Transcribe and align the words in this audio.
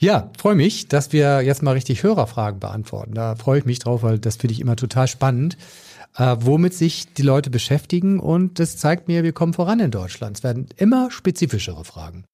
Ja, 0.00 0.30
freue 0.38 0.54
mich, 0.54 0.86
dass 0.86 1.12
wir 1.12 1.42
jetzt 1.42 1.62
mal 1.62 1.72
richtig 1.72 2.04
Hörerfragen 2.04 2.60
beantworten. 2.60 3.14
Da 3.14 3.34
freue 3.34 3.58
ich 3.58 3.64
mich 3.64 3.80
drauf, 3.80 4.04
weil 4.04 4.20
das 4.20 4.36
finde 4.36 4.52
ich 4.52 4.60
immer 4.60 4.76
total 4.76 5.08
spannend, 5.08 5.58
äh, 6.16 6.36
womit 6.38 6.72
sich 6.74 7.12
die 7.14 7.22
Leute 7.22 7.50
beschäftigen. 7.50 8.20
Und 8.20 8.60
das 8.60 8.76
zeigt 8.76 9.08
mir, 9.08 9.24
wir 9.24 9.32
kommen 9.32 9.54
voran 9.54 9.80
in 9.80 9.90
Deutschland. 9.90 10.36
Es 10.38 10.44
werden 10.44 10.68
immer 10.76 11.10
spezifischere 11.10 11.84
Fragen. 11.84 12.24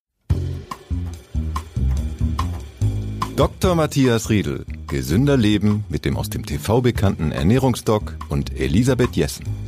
Dr. 3.34 3.74
Matthias 3.74 4.28
Riedel. 4.28 4.66
Gesünder 4.86 5.38
Leben 5.38 5.84
mit 5.88 6.04
dem 6.04 6.18
aus 6.18 6.28
dem 6.28 6.44
TV 6.44 6.82
bekannten 6.82 7.32
Ernährungsdoc 7.32 8.18
und 8.28 8.60
Elisabeth 8.60 9.16
Jessen. 9.16 9.63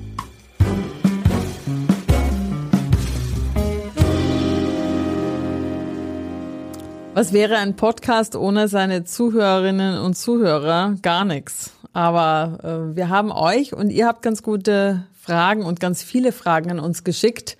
Was 7.17 7.33
wäre 7.33 7.57
ein 7.57 7.77
Podcast 7.77 8.37
ohne 8.37 8.69
seine 8.69 9.05
Zuhörerinnen 9.05 9.99
und 10.01 10.19
Zuhörer? 10.19 10.97
Gar 11.01 11.25
nichts. 11.25 11.71
Aber 11.95 12.59
äh, 12.63 12.95
wir 12.95 13.09
haben 13.09 13.33
euch 13.33 13.73
und 13.73 13.89
ihr 13.89 14.07
habt 14.07 14.21
ganz 14.21 14.43
gute 14.43 15.07
Fragen 15.19 15.63
und 15.63 15.81
ganz 15.81 16.03
viele 16.03 16.31
Fragen 16.31 16.73
an 16.73 16.79
uns 16.79 17.05
geschickt. 17.05 17.57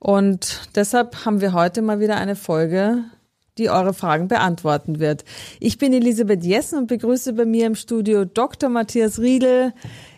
Und 0.00 0.70
deshalb 0.74 1.26
haben 1.26 1.42
wir 1.42 1.52
heute 1.52 1.82
mal 1.82 2.00
wieder 2.00 2.16
eine 2.16 2.34
Folge, 2.34 3.04
die 3.58 3.68
eure 3.68 3.92
Fragen 3.92 4.26
beantworten 4.26 5.00
wird. 5.00 5.26
Ich 5.60 5.76
bin 5.76 5.92
Elisabeth 5.92 6.42
Jessen 6.42 6.78
und 6.78 6.86
begrüße 6.86 7.34
bei 7.34 7.44
mir 7.44 7.66
im 7.66 7.74
Studio 7.74 8.24
Dr. 8.24 8.70
Matthias 8.70 9.18
Riedel, 9.18 9.74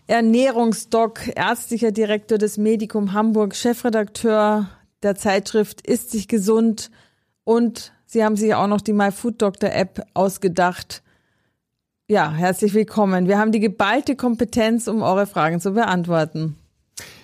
Ernährungsdoc, 0.07 1.35
ärztlicher 1.35 1.91
Direktor 1.91 2.39
des 2.39 2.57
Medikum 2.57 3.15
Hamburg, 3.15 3.57
Chefredakteur 3.57 4.69
der 5.03 5.17
Zeitschrift 5.17 5.85
Ist 5.85 6.13
sich 6.13 6.29
gesund 6.29 6.93
und 7.43 7.93
Sie 8.13 8.25
haben 8.25 8.35
sich 8.35 8.53
auch 8.57 8.67
noch 8.67 8.81
die 8.81 8.93
MyFoodDoctor 8.93 9.71
App 9.71 10.05
ausgedacht. 10.15 11.01
Ja, 12.09 12.33
herzlich 12.33 12.75
willkommen. 12.75 13.29
Wir 13.29 13.39
haben 13.39 13.53
die 13.53 13.61
geballte 13.61 14.17
Kompetenz, 14.17 14.89
um 14.89 15.03
eure 15.03 15.29
Fragen 15.29 15.61
zu 15.61 15.75
beantworten. 15.75 16.57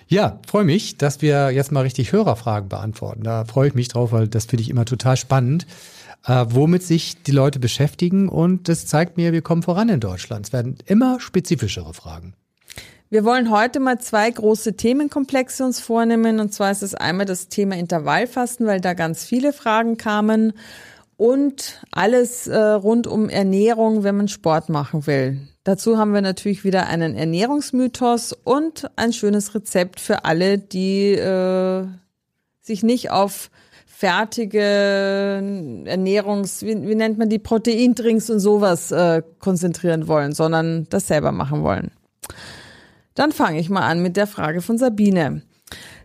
Ja, 0.07 0.39
freue 0.47 0.63
mich, 0.63 0.97
dass 0.97 1.21
wir 1.21 1.51
jetzt 1.51 1.73
mal 1.73 1.81
richtig 1.81 2.13
Hörerfragen 2.13 2.69
beantworten. 2.69 3.23
Da 3.23 3.43
freue 3.43 3.67
ich 3.67 3.75
mich 3.75 3.89
drauf, 3.89 4.13
weil 4.13 4.29
das 4.29 4.45
finde 4.45 4.63
ich 4.63 4.69
immer 4.69 4.85
total 4.85 5.17
spannend, 5.17 5.67
äh, 6.25 6.45
womit 6.47 6.83
sich 6.83 7.21
die 7.21 7.31
Leute 7.31 7.59
beschäftigen. 7.59 8.29
Und 8.29 8.69
das 8.69 8.85
zeigt 8.85 9.17
mir, 9.17 9.33
wir 9.33 9.41
kommen 9.41 9.63
voran 9.63 9.89
in 9.89 9.99
Deutschland. 9.99 10.45
Es 10.45 10.53
werden 10.53 10.77
immer 10.85 11.19
spezifischere 11.19 11.93
Fragen. 11.93 12.33
Wir 13.09 13.23
wollen 13.23 13.51
heute 13.51 13.79
mal 13.79 13.99
zwei 13.99 14.29
große 14.29 14.75
Themenkomplexe 14.75 15.63
uns 15.63 15.79
vornehmen. 15.79 16.41
Und 16.41 16.53
zwar 16.53 16.71
ist 16.71 16.83
es 16.83 16.93
einmal 16.93 17.25
das 17.25 17.47
Thema 17.47 17.77
Intervallfasten, 17.77 18.67
weil 18.67 18.81
da 18.81 18.93
ganz 18.93 19.23
viele 19.23 19.53
Fragen 19.53 19.95
kamen. 19.95 20.53
Und 21.15 21.81
alles 21.91 22.47
äh, 22.47 22.57
rund 22.57 23.07
um 23.07 23.29
Ernährung, 23.29 24.03
wenn 24.03 24.17
man 24.17 24.27
Sport 24.27 24.69
machen 24.69 25.07
will. 25.07 25.39
Dazu 25.63 25.97
haben 25.97 26.13
wir 26.13 26.21
natürlich 26.21 26.63
wieder 26.63 26.87
einen 26.87 27.15
Ernährungsmythos 27.15 28.33
und 28.33 28.89
ein 28.97 29.13
schönes 29.13 29.55
Rezept 29.55 29.99
für 29.99 30.25
alle, 30.25 30.57
die 30.57 31.13
äh, 31.13 31.85
sich 32.61 32.83
nicht 32.83 33.09
auf 33.09 33.49
fertige 33.87 34.59
Ernährungs, 35.85 36.61
wie, 36.61 36.87
wie 36.87 36.95
nennt 36.95 37.17
man 37.17 37.29
die, 37.29 37.39
Proteindrinks 37.39 38.29
und 38.29 38.39
sowas 38.39 38.91
äh, 38.91 39.23
konzentrieren 39.39 40.07
wollen, 40.07 40.33
sondern 40.33 40.87
das 40.89 41.07
selber 41.07 41.31
machen 41.31 41.63
wollen. 41.63 41.89
Dann 43.17 43.31
fange 43.31 43.59
ich 43.59 43.71
mal 43.71 43.81
an 43.81 44.03
mit 44.03 44.15
der 44.15 44.27
Frage 44.27 44.61
von 44.61 44.77
Sabine. 44.77 45.41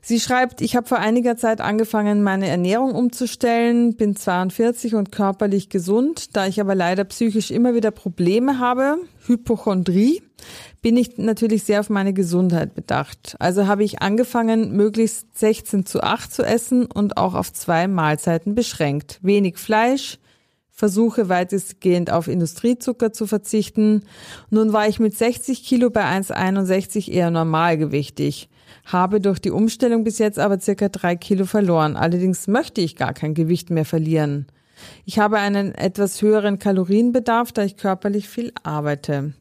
Sie 0.01 0.19
schreibt, 0.19 0.63
ich 0.63 0.75
habe 0.75 0.89
vor 0.89 0.99
einiger 0.99 1.37
Zeit 1.37 1.61
angefangen, 1.61 2.23
meine 2.23 2.49
Ernährung 2.49 2.95
umzustellen, 2.95 3.95
bin 3.97 4.17
42 4.17 4.95
und 4.95 5.13
körperlich 5.13 5.69
gesund. 5.69 6.35
Da 6.35 6.47
ich 6.47 6.59
aber 6.59 6.75
leider 6.75 7.05
psychisch 7.05 7.51
immer 7.51 7.75
wieder 7.75 7.91
Probleme 7.91 8.59
habe, 8.59 8.97
Hypochondrie, 9.27 10.23
bin 10.81 10.97
ich 10.97 11.19
natürlich 11.19 11.65
sehr 11.65 11.81
auf 11.81 11.91
meine 11.91 12.15
Gesundheit 12.15 12.75
bedacht. 12.75 13.37
Also 13.39 13.67
habe 13.67 13.85
ich 13.85 14.01
angefangen, 14.01 14.73
möglichst 14.75 15.39
16 15.39 15.85
zu 15.85 16.03
8 16.03 16.33
zu 16.33 16.43
essen 16.43 16.87
und 16.87 17.19
auch 17.19 17.35
auf 17.35 17.53
zwei 17.53 17.89
Mahlzeiten 17.89 18.55
beschränkt. 18.55 19.21
Wenig 19.23 19.59
Fleisch, 19.59 20.19
versuche 20.73 21.29
weitestgehend 21.29 22.11
auf 22.11 22.29
Industriezucker 22.29 23.13
zu 23.13 23.27
verzichten. 23.27 24.03
Nun 24.51 24.73
war 24.73 24.89
ich 24.89 24.99
mit 24.99 25.17
60 25.17 25.63
Kilo 25.63 25.91
bei 25.91 26.05
1,61 26.05 27.11
eher 27.11 27.31
normalgewichtig, 27.31 28.49
habe 28.87 29.21
durch 29.21 29.39
die 29.39 29.51
Umstellung 29.51 30.03
bis 30.03 30.19
jetzt 30.19 30.39
aber 30.39 30.59
circa 30.59 30.89
drei 30.89 31.15
Kilo 31.15 31.45
verloren. 31.45 31.97
Allerdings 31.97 32.49
möchte 32.49 32.81
ich 32.81 32.97
gar 32.97 33.13
kein 33.13 33.35
Gewicht 33.35 33.71
mehr 33.71 33.85
verlieren. 33.85 34.47
Ich 35.05 35.19
habe 35.19 35.39
einen 35.39 35.75
etwas 35.75 36.21
höheren 36.23 36.59
Kalorienbedarf, 36.59 37.53
da 37.53 37.63
ich 37.63 37.77
körperlich 37.77 38.29
viel 38.29 38.53
arbeite. 38.65 39.35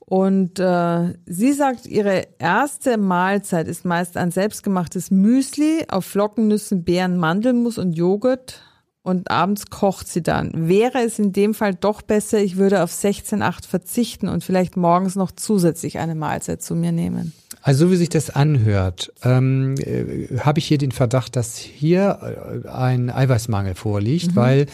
Und 0.00 0.58
äh, 0.58 1.14
sie 1.26 1.52
sagt, 1.52 1.86
ihre 1.86 2.26
erste 2.38 2.98
Mahlzeit 2.98 3.68
ist 3.68 3.84
meist 3.84 4.16
ein 4.16 4.30
selbstgemachtes 4.30 5.10
Müsli 5.10 5.86
auf 5.88 6.04
Flockennüssen, 6.04 6.84
Beeren, 6.84 7.16
Mandelmus 7.16 7.78
und 7.78 7.92
Joghurt 7.92 8.60
und 9.04 9.30
abends 9.30 9.66
kocht 9.66 10.08
sie 10.08 10.22
dann. 10.22 10.50
Wäre 10.68 11.02
es 11.02 11.18
in 11.18 11.32
dem 11.32 11.54
Fall 11.54 11.74
doch 11.74 12.02
besser, 12.02 12.38
ich 12.38 12.56
würde 12.56 12.82
auf 12.82 12.90
16,8 12.90 13.68
verzichten 13.68 14.28
und 14.28 14.42
vielleicht 14.42 14.76
morgens 14.76 15.14
noch 15.14 15.30
zusätzlich 15.30 15.98
eine 15.98 16.14
Mahlzeit 16.14 16.62
zu 16.62 16.74
mir 16.74 16.90
nehmen? 16.90 17.32
Also 17.66 17.86
so 17.86 17.92
wie 17.92 17.96
sich 17.96 18.10
das 18.10 18.28
anhört, 18.28 19.10
ähm, 19.22 19.74
äh, 19.78 20.38
habe 20.40 20.58
ich 20.58 20.66
hier 20.66 20.76
den 20.76 20.92
Verdacht, 20.92 21.34
dass 21.34 21.56
hier 21.56 22.62
äh, 22.62 22.68
ein 22.68 23.08
Eiweißmangel 23.08 23.74
vorliegt, 23.74 24.32
mhm. 24.32 24.36
weil 24.36 24.66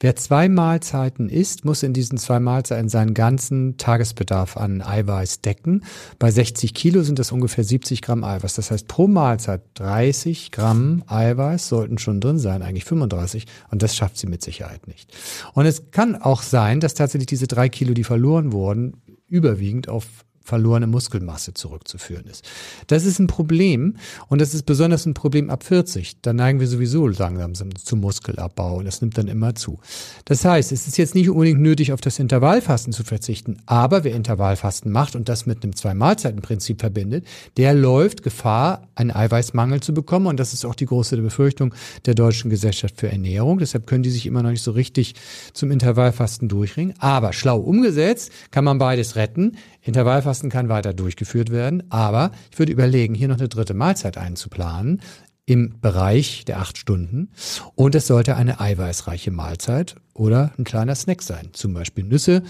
wer 0.00 0.16
zwei 0.16 0.48
Mahlzeiten 0.48 1.28
isst, 1.28 1.66
muss 1.66 1.82
in 1.82 1.92
diesen 1.92 2.16
zwei 2.16 2.40
Mahlzeiten 2.40 2.88
seinen 2.88 3.12
ganzen 3.12 3.76
Tagesbedarf 3.76 4.56
an 4.56 4.80
Eiweiß 4.80 5.42
decken. 5.42 5.84
Bei 6.18 6.30
60 6.30 6.72
Kilo 6.72 7.02
sind 7.02 7.18
das 7.18 7.32
ungefähr 7.32 7.64
70 7.64 8.00
Gramm 8.00 8.24
Eiweiß. 8.24 8.54
Das 8.54 8.70
heißt, 8.70 8.88
pro 8.88 9.08
Mahlzeit 9.08 9.60
30 9.74 10.50
Gramm 10.50 11.04
Eiweiß 11.06 11.68
sollten 11.68 11.98
schon 11.98 12.18
drin 12.22 12.38
sein, 12.38 12.62
eigentlich 12.62 12.86
35. 12.86 13.44
Und 13.70 13.82
das 13.82 13.94
schafft 13.94 14.16
sie 14.16 14.26
mit 14.26 14.40
Sicherheit 14.40 14.88
nicht. 14.88 15.14
Und 15.52 15.66
es 15.66 15.90
kann 15.90 16.16
auch 16.16 16.40
sein, 16.40 16.80
dass 16.80 16.94
tatsächlich 16.94 17.26
diese 17.26 17.46
drei 17.46 17.68
Kilo, 17.68 17.92
die 17.92 18.04
verloren 18.04 18.52
wurden, 18.52 18.94
überwiegend 19.28 19.90
auf 19.90 20.06
verlorene 20.48 20.86
Muskelmasse 20.86 21.54
zurückzuführen 21.54 22.24
ist. 22.26 22.44
Das 22.86 23.04
ist 23.04 23.18
ein 23.18 23.26
Problem 23.26 23.96
und 24.28 24.40
das 24.40 24.54
ist 24.54 24.64
besonders 24.64 25.06
ein 25.06 25.14
Problem 25.14 25.50
ab 25.50 25.62
40. 25.62 26.22
Da 26.22 26.32
neigen 26.32 26.58
wir 26.58 26.66
sowieso 26.66 27.06
langsam 27.06 27.74
zum 27.76 28.00
Muskelabbau 28.00 28.78
und 28.78 28.86
das 28.86 29.00
nimmt 29.00 29.18
dann 29.18 29.28
immer 29.28 29.54
zu. 29.54 29.78
Das 30.24 30.44
heißt, 30.44 30.72
es 30.72 30.88
ist 30.88 30.98
jetzt 30.98 31.14
nicht 31.14 31.28
unbedingt 31.28 31.60
nötig, 31.60 31.92
auf 31.92 32.00
das 32.00 32.18
Intervallfasten 32.18 32.92
zu 32.92 33.04
verzichten, 33.04 33.58
aber 33.66 34.04
wer 34.04 34.14
Intervallfasten 34.14 34.90
macht 34.90 35.14
und 35.14 35.28
das 35.28 35.46
mit 35.46 35.62
einem 35.62 35.76
Zwei-Mahlzeiten-Prinzip 35.76 36.80
verbindet, 36.80 37.26
der 37.56 37.74
läuft 37.74 38.22
Gefahr, 38.22 38.88
einen 38.94 39.10
Eiweißmangel 39.10 39.80
zu 39.80 39.92
bekommen 39.92 40.26
und 40.26 40.40
das 40.40 40.52
ist 40.52 40.64
auch 40.64 40.74
die 40.74 40.86
große 40.86 41.16
Befürchtung 41.18 41.74
der 42.06 42.14
Deutschen 42.14 42.50
Gesellschaft 42.50 42.98
für 42.98 43.10
Ernährung. 43.10 43.58
Deshalb 43.58 43.86
können 43.86 44.02
die 44.02 44.10
sich 44.10 44.26
immer 44.26 44.42
noch 44.42 44.50
nicht 44.50 44.62
so 44.62 44.70
richtig 44.70 45.14
zum 45.52 45.70
Intervallfasten 45.70 46.48
durchringen. 46.48 46.94
Aber 46.98 47.32
schlau 47.32 47.58
umgesetzt 47.58 48.32
kann 48.50 48.64
man 48.64 48.78
beides 48.78 49.16
retten. 49.16 49.56
Intervallfasten 49.80 50.50
kann 50.50 50.68
weiter 50.68 50.92
durchgeführt 50.92 51.50
werden, 51.50 51.84
aber 51.90 52.32
ich 52.50 52.58
würde 52.58 52.72
überlegen, 52.72 53.14
hier 53.14 53.28
noch 53.28 53.38
eine 53.38 53.48
dritte 53.48 53.74
Mahlzeit 53.74 54.18
einzuplanen 54.18 55.00
im 55.48 55.80
Bereich 55.80 56.44
der 56.44 56.58
acht 56.58 56.76
Stunden. 56.76 57.30
Und 57.74 57.94
es 57.94 58.06
sollte 58.06 58.36
eine 58.36 58.60
eiweißreiche 58.60 59.30
Mahlzeit 59.30 59.96
oder 60.12 60.52
ein 60.58 60.64
kleiner 60.64 60.94
Snack 60.94 61.22
sein, 61.22 61.48
zum 61.54 61.72
Beispiel 61.72 62.04
Nüsse. 62.04 62.42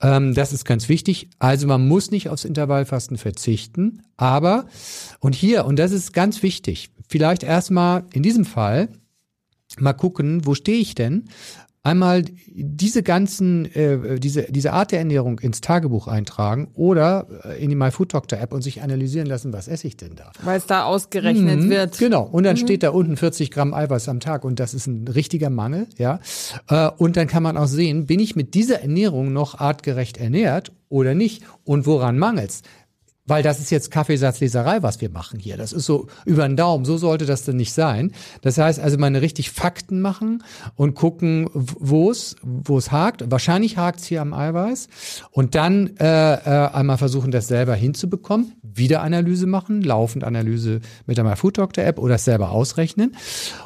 Ähm, 0.00 0.32
das 0.32 0.54
ist 0.54 0.64
ganz 0.64 0.88
wichtig. 0.88 1.28
Also 1.38 1.66
man 1.66 1.86
muss 1.86 2.10
nicht 2.10 2.30
aufs 2.30 2.46
Intervallfasten 2.46 3.18
verzichten, 3.18 4.02
aber, 4.16 4.64
und 5.20 5.34
hier, 5.34 5.66
und 5.66 5.78
das 5.78 5.92
ist 5.92 6.14
ganz 6.14 6.42
wichtig, 6.42 6.90
vielleicht 7.06 7.42
erstmal 7.42 8.04
in 8.12 8.22
diesem 8.22 8.46
Fall 8.46 8.88
mal 9.78 9.92
gucken, 9.92 10.46
wo 10.46 10.54
stehe 10.54 10.78
ich 10.78 10.94
denn? 10.94 11.28
Einmal 11.82 12.24
diese 12.46 13.02
ganzen, 13.02 13.64
äh, 13.74 14.18
diese, 14.18 14.42
diese 14.50 14.72
Art 14.72 14.92
der 14.92 14.98
Ernährung 14.98 15.38
ins 15.38 15.60
Tagebuch 15.60 16.08
eintragen 16.08 16.68
oder 16.74 17.26
äh, 17.44 17.62
in 17.62 17.70
die 17.70 17.76
MyFoodDoctor-App 17.76 18.52
und 18.52 18.62
sich 18.62 18.82
analysieren 18.82 19.26
lassen, 19.26 19.52
was 19.52 19.68
esse 19.68 19.86
ich 19.86 19.96
denn 19.96 20.14
da? 20.16 20.32
Weil 20.42 20.58
es 20.58 20.66
da 20.66 20.84
ausgerechnet 20.84 21.60
mhm, 21.60 21.70
wird. 21.70 21.98
Genau. 21.98 22.22
Und 22.22 22.44
dann 22.44 22.56
mhm. 22.56 22.60
steht 22.60 22.82
da 22.82 22.90
unten 22.90 23.16
40 23.16 23.50
Gramm 23.50 23.74
Eiweiß 23.74 24.08
am 24.08 24.20
Tag 24.20 24.44
und 24.44 24.60
das 24.60 24.74
ist 24.74 24.86
ein 24.86 25.08
richtiger 25.08 25.50
Mangel, 25.50 25.86
ja. 25.96 26.20
Äh, 26.68 26.90
und 26.96 27.16
dann 27.16 27.26
kann 27.26 27.42
man 27.42 27.56
auch 27.56 27.66
sehen, 27.66 28.06
bin 28.06 28.20
ich 28.20 28.36
mit 28.36 28.54
dieser 28.54 28.82
Ernährung 28.82 29.32
noch 29.32 29.58
artgerecht 29.58 30.18
ernährt 30.18 30.72
oder 30.88 31.14
nicht 31.14 31.44
und 31.64 31.86
woran 31.86 32.18
mangelt's? 32.18 32.62
Weil 33.28 33.42
das 33.42 33.60
ist 33.60 33.70
jetzt 33.70 33.90
Kaffeesatzleserei, 33.90 34.82
was 34.82 35.00
wir 35.02 35.10
machen 35.10 35.38
hier. 35.38 35.58
Das 35.58 35.74
ist 35.74 35.84
so 35.84 36.06
über 36.24 36.48
den 36.48 36.56
Daumen. 36.56 36.86
So 36.86 36.96
sollte 36.96 37.26
das 37.26 37.44
denn 37.44 37.56
nicht 37.56 37.74
sein. 37.74 38.12
Das 38.40 38.56
heißt 38.56 38.80
also, 38.80 38.96
meine 38.96 39.20
richtig 39.20 39.50
Fakten 39.50 40.00
machen 40.00 40.42
und 40.76 40.94
gucken, 40.94 41.48
wo 41.52 42.10
es, 42.10 42.36
wo 42.42 42.78
es 42.78 42.90
hakt. 42.90 43.30
Wahrscheinlich 43.30 43.76
hakt 43.76 44.00
es 44.00 44.06
hier 44.06 44.22
am 44.22 44.32
Eiweiß. 44.32 44.88
Und 45.30 45.54
dann 45.54 45.96
äh, 45.98 46.34
äh, 46.34 46.70
einmal 46.70 46.96
versuchen, 46.96 47.30
das 47.30 47.48
selber 47.48 47.74
hinzubekommen. 47.74 48.54
Wieder 48.62 49.02
Analyse 49.02 49.46
machen, 49.46 49.82
laufend 49.82 50.24
Analyse 50.24 50.80
mit 51.06 51.18
der 51.18 51.24
MyFoodDoctor 51.24 51.84
App 51.84 51.98
oder 51.98 52.14
es 52.14 52.24
selber 52.24 52.50
ausrechnen. 52.50 53.14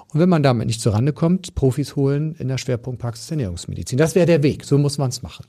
Und 0.08 0.18
wenn 0.20 0.28
man 0.28 0.42
damit 0.42 0.66
nicht 0.66 0.80
zurande 0.80 1.12
kommt, 1.12 1.54
Profis 1.54 1.94
holen 1.94 2.34
in 2.38 2.48
der 2.48 2.58
Schwerpunktpraxis 2.58 3.30
Ernährungsmedizin. 3.30 3.96
Das 3.96 4.16
wäre 4.16 4.26
der 4.26 4.42
Weg. 4.42 4.64
So 4.64 4.76
muss 4.76 4.98
man 4.98 5.10
es 5.10 5.22
machen. 5.22 5.44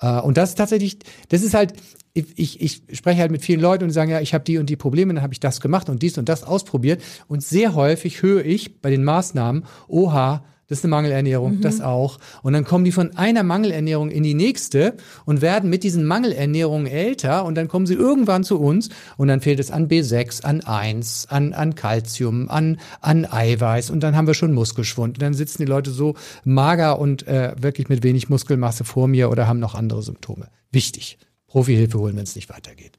Äh, 0.00 0.20
und 0.20 0.36
das 0.36 0.50
ist 0.50 0.54
tatsächlich, 0.56 0.98
das 1.28 1.42
ist 1.42 1.54
halt, 1.54 1.74
ich, 2.14 2.60
ich 2.60 2.82
spreche 2.96 3.20
halt 3.20 3.30
mit 3.30 3.42
vielen 3.42 3.60
Leuten 3.60 3.84
und 3.84 3.90
sagen, 3.90 4.10
ja, 4.10 4.20
ich 4.20 4.32
habe 4.32 4.44
die 4.44 4.58
und 4.58 4.70
die 4.70 4.76
Probleme, 4.76 5.12
dann 5.12 5.22
habe 5.22 5.34
ich 5.34 5.40
das 5.40 5.60
gemacht 5.60 5.90
und 5.90 6.02
dies 6.02 6.16
und 6.16 6.28
das 6.28 6.44
ausprobiert. 6.44 7.02
Und 7.28 7.42
sehr 7.42 7.74
häufig 7.74 8.22
höre 8.22 8.44
ich 8.44 8.80
bei 8.80 8.90
den 8.90 9.04
Maßnahmen, 9.04 9.66
oha, 9.86 10.44
das 10.68 10.78
ist 10.78 10.84
eine 10.84 10.90
Mangelernährung, 10.90 11.56
mhm. 11.56 11.60
das 11.60 11.80
auch. 11.80 12.18
Und 12.42 12.52
dann 12.52 12.64
kommen 12.64 12.84
die 12.84 12.92
von 12.92 13.16
einer 13.16 13.42
Mangelernährung 13.42 14.10
in 14.10 14.22
die 14.22 14.34
nächste 14.34 14.94
und 15.24 15.40
werden 15.40 15.70
mit 15.70 15.84
diesen 15.84 16.04
Mangelernährungen 16.04 16.86
älter 16.86 17.44
und 17.44 17.54
dann 17.54 17.68
kommen 17.68 17.86
sie 17.86 17.94
irgendwann 17.94 18.42
zu 18.42 18.58
uns 18.58 18.88
und 19.16 19.28
dann 19.28 19.40
fehlt 19.40 19.60
es 19.60 19.70
an 19.70 19.88
B6, 19.88 20.42
an 20.42 20.62
1, 20.62 21.28
an, 21.30 21.52
an 21.52 21.74
Calcium, 21.74 22.48
an, 22.48 22.80
an 23.00 23.24
Eiweiß 23.24 23.90
und 23.90 24.00
dann 24.00 24.16
haben 24.16 24.26
wir 24.26 24.34
schon 24.34 24.52
Muskelschwund. 24.52 25.18
Und 25.18 25.22
dann 25.22 25.34
sitzen 25.34 25.62
die 25.62 25.70
Leute 25.70 25.90
so 25.90 26.14
mager 26.44 26.98
und 26.98 27.26
äh, 27.28 27.54
wirklich 27.60 27.88
mit 27.88 28.02
wenig 28.02 28.28
Muskelmasse 28.28 28.84
vor 28.84 29.06
mir 29.06 29.30
oder 29.30 29.46
haben 29.46 29.60
noch 29.60 29.74
andere 29.74 30.02
Symptome. 30.02 30.48
Wichtig. 30.72 31.18
Profihilfe 31.46 31.98
holen, 31.98 32.16
wenn 32.16 32.24
es 32.24 32.34
nicht 32.34 32.50
weitergeht. 32.50 32.98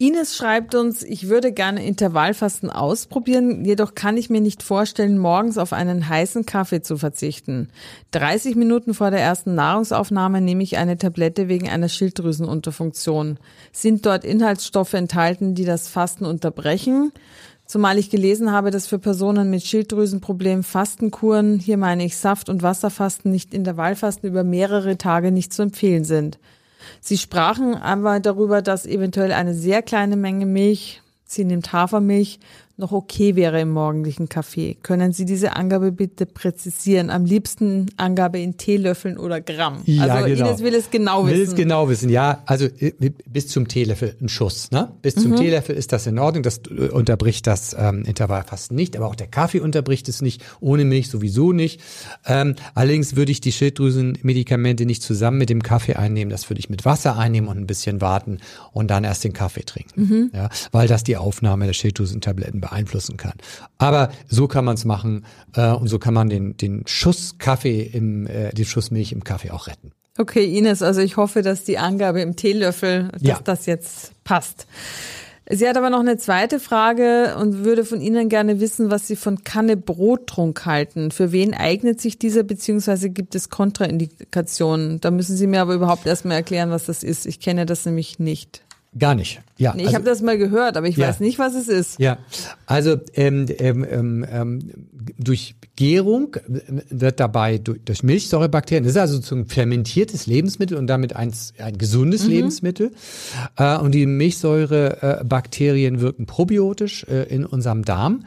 Ines 0.00 0.36
schreibt 0.36 0.76
uns, 0.76 1.02
ich 1.02 1.28
würde 1.28 1.50
gerne 1.50 1.84
Intervallfasten 1.84 2.70
ausprobieren, 2.70 3.64
jedoch 3.64 3.96
kann 3.96 4.16
ich 4.16 4.30
mir 4.30 4.40
nicht 4.40 4.62
vorstellen, 4.62 5.18
morgens 5.18 5.58
auf 5.58 5.72
einen 5.72 6.08
heißen 6.08 6.46
Kaffee 6.46 6.82
zu 6.82 6.96
verzichten. 6.96 7.70
30 8.12 8.54
Minuten 8.54 8.94
vor 8.94 9.10
der 9.10 9.18
ersten 9.18 9.56
Nahrungsaufnahme 9.56 10.40
nehme 10.40 10.62
ich 10.62 10.78
eine 10.78 10.98
Tablette 10.98 11.48
wegen 11.48 11.68
einer 11.68 11.88
Schilddrüsenunterfunktion. 11.88 13.40
Sind 13.72 14.06
dort 14.06 14.24
Inhaltsstoffe 14.24 14.94
enthalten, 14.94 15.56
die 15.56 15.64
das 15.64 15.88
Fasten 15.88 16.26
unterbrechen? 16.26 17.10
Zumal 17.66 17.98
ich 17.98 18.08
gelesen 18.08 18.52
habe, 18.52 18.70
dass 18.70 18.86
für 18.86 19.00
Personen 19.00 19.50
mit 19.50 19.64
Schilddrüsenproblemen 19.64 20.62
Fastenkuren, 20.62 21.58
hier 21.58 21.76
meine 21.76 22.04
ich 22.04 22.16
Saft- 22.16 22.48
und 22.48 22.62
Wasserfasten, 22.62 23.32
nicht 23.32 23.52
Intervallfasten 23.52 24.28
über 24.28 24.44
mehrere 24.44 24.96
Tage 24.96 25.32
nicht 25.32 25.52
zu 25.52 25.62
empfehlen 25.62 26.04
sind. 26.04 26.38
Sie 27.00 27.18
sprachen 27.18 27.74
aber 27.74 28.20
darüber, 28.20 28.62
dass 28.62 28.86
eventuell 28.86 29.32
eine 29.32 29.54
sehr 29.54 29.82
kleine 29.82 30.16
Menge 30.16 30.46
Milch, 30.46 31.02
sie 31.24 31.44
nimmt 31.44 31.72
Hafermilch, 31.72 32.38
noch 32.78 32.92
okay 32.92 33.34
wäre 33.34 33.60
im 33.60 33.70
morgendlichen 33.70 34.28
Kaffee. 34.28 34.76
Können 34.82 35.12
Sie 35.12 35.24
diese 35.24 35.56
Angabe 35.56 35.90
bitte 35.90 36.26
präzisieren? 36.26 37.10
Am 37.10 37.24
liebsten 37.24 37.86
Angabe 37.96 38.38
in 38.38 38.56
Teelöffeln 38.56 39.18
oder 39.18 39.40
Gramm. 39.40 39.82
Ja, 39.84 40.04
also 40.04 40.26
genau. 40.26 40.48
Ines 40.48 40.62
will 40.62 40.74
es 40.74 40.88
genau 40.90 41.26
wissen. 41.26 41.36
Will 41.36 41.42
es 41.42 41.54
genau 41.56 41.88
wissen, 41.88 42.08
ja. 42.08 42.42
Also 42.46 42.66
äh, 42.66 42.92
bis 43.26 43.48
zum 43.48 43.66
Teelöffel 43.66 44.14
ein 44.20 44.28
Schuss. 44.28 44.70
Ne? 44.70 44.92
Bis 45.02 45.16
zum 45.16 45.32
mhm. 45.32 45.36
Teelöffel 45.36 45.74
ist 45.74 45.92
das 45.92 46.06
in 46.06 46.20
Ordnung. 46.20 46.44
Das 46.44 46.60
äh, 46.70 46.88
unterbricht 46.88 47.48
das 47.48 47.74
ähm, 47.76 48.04
Intervallfasten 48.04 48.76
nicht. 48.76 48.96
Aber 48.96 49.08
auch 49.08 49.16
der 49.16 49.26
Kaffee 49.26 49.58
unterbricht 49.58 50.08
es 50.08 50.22
nicht. 50.22 50.44
Ohne 50.60 50.84
Milch 50.84 51.08
sowieso 51.08 51.52
nicht. 51.52 51.80
Ähm, 52.26 52.54
allerdings 52.74 53.16
würde 53.16 53.32
ich 53.32 53.40
die 53.40 53.50
Schilddrüsenmedikamente 53.50 54.86
nicht 54.86 55.02
zusammen 55.02 55.38
mit 55.38 55.50
dem 55.50 55.64
Kaffee 55.64 55.94
einnehmen. 55.94 56.30
Das 56.30 56.48
würde 56.48 56.60
ich 56.60 56.70
mit 56.70 56.84
Wasser 56.84 57.18
einnehmen 57.18 57.50
und 57.50 57.58
ein 57.58 57.66
bisschen 57.66 58.00
warten 58.00 58.38
und 58.70 58.88
dann 58.88 59.02
erst 59.02 59.24
den 59.24 59.32
Kaffee 59.32 59.64
trinken. 59.64 60.00
Mhm. 60.00 60.30
Ja, 60.32 60.48
weil 60.70 60.86
das 60.86 61.02
die 61.02 61.16
Aufnahme 61.16 61.66
der 61.66 61.72
Schilddrüsentabletten 61.72 62.67
beeinflussen 62.68 63.16
kann. 63.16 63.34
Aber 63.78 64.10
so 64.28 64.48
kann 64.48 64.64
man 64.64 64.74
es 64.74 64.84
machen 64.84 65.24
äh, 65.54 65.72
und 65.72 65.88
so 65.88 65.98
kann 65.98 66.14
man 66.14 66.28
den, 66.28 66.56
den 66.56 66.84
Schuss 66.86 67.36
Kaffee 67.38 67.82
im, 67.82 68.26
äh, 68.26 68.50
den 68.52 68.64
Schuss 68.64 68.90
Milch 68.90 69.12
im 69.12 69.24
Kaffee 69.24 69.50
auch 69.50 69.66
retten. 69.66 69.92
Okay, 70.18 70.44
Ines, 70.44 70.82
also 70.82 71.00
ich 71.00 71.16
hoffe, 71.16 71.42
dass 71.42 71.64
die 71.64 71.78
Angabe 71.78 72.20
im 72.20 72.34
Teelöffel, 72.34 73.08
dass 73.12 73.22
ja. 73.22 73.38
das 73.42 73.66
jetzt 73.66 74.12
passt. 74.24 74.66
Sie 75.50 75.66
hat 75.66 75.78
aber 75.78 75.88
noch 75.88 76.00
eine 76.00 76.18
zweite 76.18 76.60
Frage 76.60 77.36
und 77.40 77.64
würde 77.64 77.86
von 77.86 78.02
Ihnen 78.02 78.28
gerne 78.28 78.60
wissen, 78.60 78.90
was 78.90 79.06
Sie 79.06 79.16
von 79.16 79.44
Kanne 79.44 79.78
Brottrunk 79.78 80.66
halten. 80.66 81.10
Für 81.10 81.32
wen 81.32 81.54
eignet 81.54 82.02
sich 82.02 82.18
dieser, 82.18 82.42
beziehungsweise 82.42 83.08
gibt 83.08 83.34
es 83.34 83.48
Kontraindikationen? 83.48 85.00
Da 85.00 85.10
müssen 85.10 85.36
Sie 85.36 85.46
mir 85.46 85.62
aber 85.62 85.72
überhaupt 85.72 86.04
erstmal 86.04 86.36
erklären, 86.36 86.70
was 86.70 86.84
das 86.84 87.02
ist. 87.02 87.24
Ich 87.24 87.40
kenne 87.40 87.64
das 87.64 87.86
nämlich 87.86 88.18
nicht. 88.18 88.62
Gar 88.98 89.14
nicht. 89.14 89.40
Ja, 89.58 89.74
nee, 89.74 89.82
ich 89.82 89.88
also, 89.88 89.96
habe 89.96 90.04
das 90.06 90.22
mal 90.22 90.38
gehört, 90.38 90.76
aber 90.76 90.86
ich 90.86 90.96
ja. 90.96 91.08
weiß 91.08 91.20
nicht, 91.20 91.38
was 91.38 91.54
es 91.54 91.68
ist. 91.68 91.98
Ja, 91.98 92.18
also 92.66 92.96
ähm, 93.14 93.46
ähm, 93.58 93.84
ähm, 93.88 94.26
ähm 94.30 94.70
durch 95.18 95.56
Gärung 95.76 96.36
wird 96.90 97.20
dabei 97.20 97.58
durch, 97.58 97.80
durch 97.84 98.02
Milchsäurebakterien, 98.02 98.84
das 98.84 98.92
ist 98.92 99.00
also 99.00 99.34
ein 99.34 99.46
fermentiertes 99.46 100.26
Lebensmittel 100.26 100.76
und 100.76 100.86
damit 100.86 101.16
ein, 101.16 101.32
ein 101.58 101.78
gesundes 101.78 102.24
mhm. 102.24 102.30
Lebensmittel. 102.30 102.92
Äh, 103.56 103.78
und 103.78 103.92
die 103.92 104.06
Milchsäurebakterien 104.06 105.96
äh, 105.96 106.00
wirken 106.00 106.26
probiotisch 106.26 107.04
äh, 107.04 107.24
in 107.24 107.44
unserem 107.44 107.84
Darm 107.84 108.24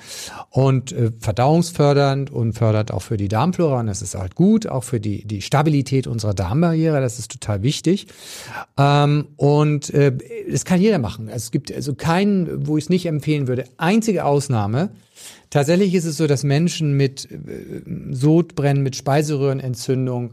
und 0.49 0.91
äh, 0.91 1.11
verdauungsfördernd 1.19 2.31
und 2.31 2.53
fördert 2.53 2.91
auch 2.91 3.01
für 3.01 3.17
die 3.17 3.27
Darmflora. 3.27 3.79
Und 3.81 3.87
das 3.87 4.01
ist 4.01 4.15
halt 4.15 4.35
gut, 4.35 4.67
auch 4.67 4.83
für 4.83 4.99
die, 4.99 5.25
die 5.25 5.41
Stabilität 5.41 6.07
unserer 6.07 6.33
Darmbarriere. 6.33 7.01
Das 7.01 7.19
ist 7.19 7.31
total 7.31 7.63
wichtig. 7.63 8.07
Ähm, 8.77 9.27
und 9.35 9.89
äh, 9.93 10.17
das 10.49 10.65
kann 10.65 10.81
jeder 10.81 10.99
machen. 10.99 11.20
Es 11.29 11.51
gibt 11.51 11.71
also 11.71 11.95
keinen, 11.95 12.67
wo 12.67 12.77
ich 12.77 12.85
es 12.85 12.89
nicht 12.89 13.05
empfehlen 13.05 13.47
würde. 13.47 13.65
Einzige 13.77 14.25
Ausnahme, 14.25 14.91
tatsächlich 15.49 15.93
ist 15.93 16.05
es 16.05 16.17
so, 16.17 16.27
dass 16.27 16.43
Menschen 16.43 16.95
mit 16.97 17.29
äh, 17.31 17.81
Sodbrennen, 18.11 18.83
mit 18.83 18.95
Speiseröhrenentzündung 18.95 20.31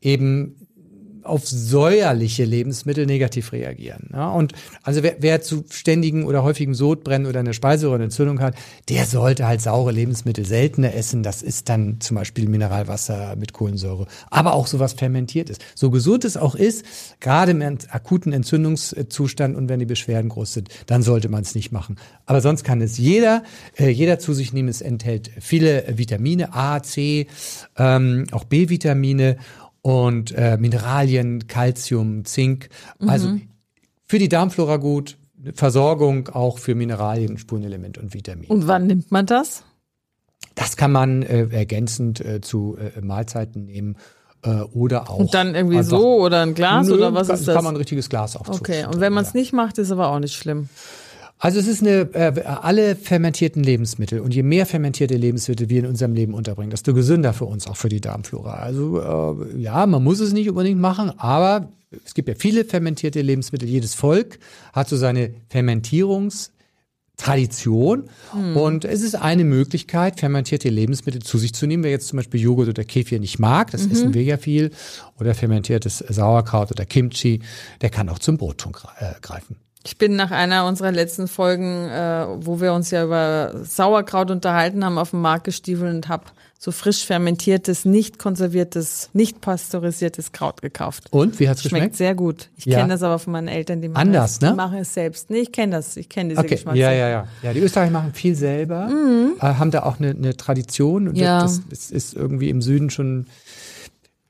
eben 0.00 0.63
auf 1.24 1.46
säuerliche 1.46 2.44
Lebensmittel 2.44 3.06
negativ 3.06 3.52
reagieren. 3.52 4.10
Ja, 4.12 4.30
und 4.30 4.52
also 4.82 5.02
wer, 5.02 5.16
wer 5.20 5.42
zu 5.42 5.64
ständigen 5.70 6.24
oder 6.24 6.42
häufigem 6.42 6.74
Sodbrennen 6.74 7.26
oder 7.26 7.40
eine 7.40 7.54
Speiseröhrenentzündung 7.54 8.40
hat, 8.40 8.54
der 8.88 9.06
sollte 9.06 9.46
halt 9.46 9.60
saure 9.60 9.92
Lebensmittel 9.92 10.44
seltener 10.44 10.94
essen. 10.94 11.22
Das 11.22 11.42
ist 11.42 11.68
dann 11.68 12.00
zum 12.00 12.16
Beispiel 12.16 12.48
Mineralwasser 12.48 13.36
mit 13.36 13.52
Kohlensäure, 13.52 14.06
aber 14.30 14.54
auch 14.54 14.66
sowas 14.66 14.92
fermentiert 14.92 15.50
ist. 15.50 15.64
So 15.74 15.90
gesund 15.90 16.24
es 16.24 16.36
auch 16.36 16.54
ist, 16.54 16.84
gerade 17.20 17.52
im 17.52 17.62
akuten 17.62 18.32
Entzündungszustand 18.32 19.56
und 19.56 19.68
wenn 19.68 19.80
die 19.80 19.86
Beschwerden 19.86 20.28
groß 20.28 20.52
sind, 20.52 20.68
dann 20.86 21.02
sollte 21.02 21.28
man 21.28 21.42
es 21.42 21.54
nicht 21.54 21.72
machen. 21.72 21.96
Aber 22.26 22.40
sonst 22.40 22.64
kann 22.64 22.80
es 22.80 22.98
jeder, 22.98 23.42
äh, 23.76 23.88
jeder 23.88 24.18
zu 24.18 24.34
sich 24.34 24.52
nehmen. 24.52 24.68
Es 24.68 24.80
enthält 24.80 25.30
viele 25.40 25.84
Vitamine, 25.96 26.54
A, 26.54 26.82
C, 26.82 27.26
ähm, 27.76 28.26
auch 28.32 28.44
B-Vitamine 28.44 29.36
und 29.84 30.32
äh, 30.32 30.56
Mineralien, 30.56 31.46
Calcium, 31.46 32.24
Zink. 32.24 32.70
Mhm. 32.98 33.08
Also 33.08 33.38
für 34.06 34.18
die 34.18 34.30
Darmflora 34.30 34.78
gut, 34.78 35.18
Versorgung 35.52 36.30
auch 36.30 36.56
für 36.56 36.74
Mineralien, 36.74 37.36
Spurenelemente 37.36 38.00
und 38.00 38.14
Vitamine. 38.14 38.48
Und 38.48 38.66
wann 38.66 38.86
nimmt 38.86 39.12
man 39.12 39.26
das? 39.26 39.62
Das 40.54 40.78
kann 40.78 40.90
man 40.90 41.22
äh, 41.22 41.48
ergänzend 41.50 42.20
äh, 42.20 42.40
zu 42.40 42.78
äh, 42.78 43.02
Mahlzeiten 43.02 43.66
nehmen 43.66 43.96
äh, 44.42 44.62
oder 44.72 45.10
auch. 45.10 45.18
Und 45.18 45.34
dann 45.34 45.54
irgendwie 45.54 45.82
so 45.82 46.14
oder 46.22 46.40
ein 46.40 46.54
Glas 46.54 46.86
nö, 46.86 46.94
oder 46.94 47.12
was 47.12 47.28
ist 47.28 47.46
das? 47.46 47.54
Kann 47.54 47.64
man 47.64 47.74
ein 47.74 47.76
richtiges 47.76 48.08
Glas 48.08 48.36
aufzuführen. 48.36 48.86
Okay, 48.86 48.94
und 48.94 49.00
wenn 49.00 49.12
man 49.12 49.24
es 49.24 49.34
nicht 49.34 49.52
macht, 49.52 49.76
ist 49.76 49.90
aber 49.90 50.08
auch 50.08 50.18
nicht 50.18 50.34
schlimm. 50.34 50.70
Also 51.44 51.60
es 51.60 51.66
ist 51.66 51.82
eine, 51.82 52.08
äh, 52.14 52.40
alle 52.42 52.96
fermentierten 52.96 53.62
Lebensmittel 53.62 54.20
und 54.20 54.34
je 54.34 54.42
mehr 54.42 54.64
fermentierte 54.64 55.14
Lebensmittel 55.14 55.68
wir 55.68 55.80
in 55.80 55.86
unserem 55.86 56.14
Leben 56.14 56.32
unterbringen, 56.32 56.70
desto 56.70 56.94
gesünder 56.94 57.34
für 57.34 57.44
uns, 57.44 57.66
auch 57.66 57.76
für 57.76 57.90
die 57.90 58.00
Darmflora. 58.00 58.54
Also 58.54 58.98
äh, 58.98 59.60
ja, 59.60 59.84
man 59.84 60.02
muss 60.02 60.20
es 60.20 60.32
nicht 60.32 60.48
unbedingt 60.48 60.80
machen, 60.80 61.12
aber 61.18 61.68
es 62.02 62.14
gibt 62.14 62.30
ja 62.30 62.34
viele 62.34 62.64
fermentierte 62.64 63.20
Lebensmittel. 63.20 63.68
Jedes 63.68 63.92
Volk 63.92 64.38
hat 64.72 64.88
so 64.88 64.96
seine 64.96 65.34
Fermentierungs- 65.52 66.50
Tradition. 67.16 68.08
Hm. 68.32 68.56
Und 68.56 68.84
es 68.84 69.00
ist 69.00 69.14
eine 69.14 69.44
Möglichkeit, 69.44 70.18
fermentierte 70.18 70.68
Lebensmittel 70.68 71.22
zu 71.22 71.38
sich 71.38 71.54
zu 71.54 71.64
nehmen. 71.68 71.84
Wer 71.84 71.92
jetzt 71.92 72.08
zum 72.08 72.16
Beispiel 72.16 72.40
Joghurt 72.40 72.68
oder 72.68 72.82
Kefir 72.82 73.20
nicht 73.20 73.38
mag, 73.38 73.70
das 73.70 73.86
mhm. 73.86 73.92
essen 73.92 74.14
wir 74.14 74.24
ja 74.24 74.36
viel, 74.36 74.72
oder 75.20 75.32
fermentiertes 75.32 75.98
Sauerkraut 75.98 76.72
oder 76.72 76.84
Kimchi, 76.84 77.40
der 77.82 77.90
kann 77.90 78.08
auch 78.08 78.18
zum 78.18 78.36
Brotton 78.36 78.72
äh, 78.98 79.12
greifen. 79.22 79.54
Ich 79.86 79.98
bin 79.98 80.16
nach 80.16 80.30
einer 80.30 80.66
unserer 80.66 80.92
letzten 80.92 81.28
Folgen, 81.28 81.88
äh, 81.88 82.26
wo 82.40 82.60
wir 82.60 82.72
uns 82.72 82.90
ja 82.90 83.04
über 83.04 83.52
Sauerkraut 83.64 84.30
unterhalten 84.30 84.82
haben, 84.82 84.96
auf 84.96 85.10
den 85.10 85.20
Markt 85.20 85.44
gestiefelt 85.44 85.94
und 85.94 86.08
habe 86.08 86.24
so 86.64 86.72
frisch 86.72 87.04
fermentiertes, 87.04 87.84
nicht 87.84 88.18
konserviertes, 88.18 89.10
nicht 89.12 89.42
pasteurisiertes 89.42 90.32
Kraut 90.32 90.62
gekauft. 90.62 91.08
Und 91.10 91.38
wie 91.38 91.46
hat's 91.46 91.62
geschmeckt? 91.62 91.82
Schmeckt 91.82 91.96
sehr 91.96 92.14
gut. 92.14 92.48
Ich 92.56 92.64
ja. 92.64 92.78
kenne 92.78 92.94
das 92.94 93.02
aber 93.02 93.18
von 93.18 93.34
meinen 93.34 93.48
Eltern, 93.48 93.82
die 93.82 93.88
machen 93.88 94.08
Anders, 94.08 94.32
es, 94.32 94.40
ne? 94.40 94.50
Die 94.50 94.56
machen 94.56 94.78
es 94.78 94.94
selbst. 94.94 95.28
Nee, 95.28 95.40
ich 95.40 95.52
kenne 95.52 95.76
das. 95.76 95.98
Ich 95.98 96.08
kenne 96.08 96.30
diese 96.30 96.40
okay. 96.40 96.54
Geschmacksrichtung. 96.54 96.90
Ja, 96.90 96.98
ja, 96.98 97.10
ja. 97.10 97.28
Ja, 97.42 97.52
die 97.52 97.60
Österreicher 97.60 97.92
machen 97.92 98.14
viel 98.14 98.34
selber, 98.34 98.86
mhm. 98.86 99.34
äh, 99.38 99.42
haben 99.42 99.70
da 99.70 99.82
auch 99.82 100.00
eine, 100.00 100.10
eine 100.12 100.34
Tradition 100.38 101.08
und 101.08 101.16
ja. 101.16 101.42
das, 101.42 101.60
das 101.68 101.90
ist 101.90 102.14
irgendwie 102.14 102.48
im 102.48 102.62
Süden 102.62 102.88
schon 102.88 103.26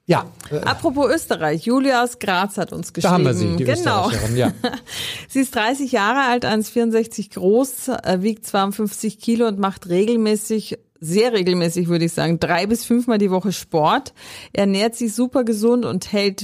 ja. 0.07 0.27
Apropos 0.65 1.11
Österreich, 1.11 1.65
Julia 1.65 2.03
aus 2.03 2.19
Graz 2.19 2.59
hat 2.59 2.73
uns 2.73 2.93
geschrieben. 2.93 3.11
Da 3.11 3.15
haben 3.15 3.25
wir 3.25 3.35
sie, 3.35 3.57
die 3.57 3.65
genau. 3.65 4.11
Ja. 4.35 4.53
sie 5.29 5.41
ist 5.41 5.55
30 5.55 5.93
Jahre 5.93 6.29
alt, 6.31 6.45
1,64 6.45 7.33
groß, 7.33 7.89
äh, 7.89 8.19
wiegt 8.21 8.47
52 8.47 9.19
Kilo 9.19 9.49
und 9.49 9.59
macht 9.59 9.89
regelmäßig 9.89 10.79
sehr 11.01 11.33
regelmäßig, 11.33 11.89
würde 11.89 12.07
ich 12.07 12.13
sagen, 12.13 12.41
drei 12.41 12.67
bis 12.67 12.85
fünfmal 12.85 13.19
die 13.19 13.31
Woche 13.31 13.53
Sport. 13.53 14.15
Ernährt 14.53 14.95
sich 14.95 15.15
super 15.15 15.45
gesund 15.45 15.85
und 15.85 16.13
hält, 16.13 16.41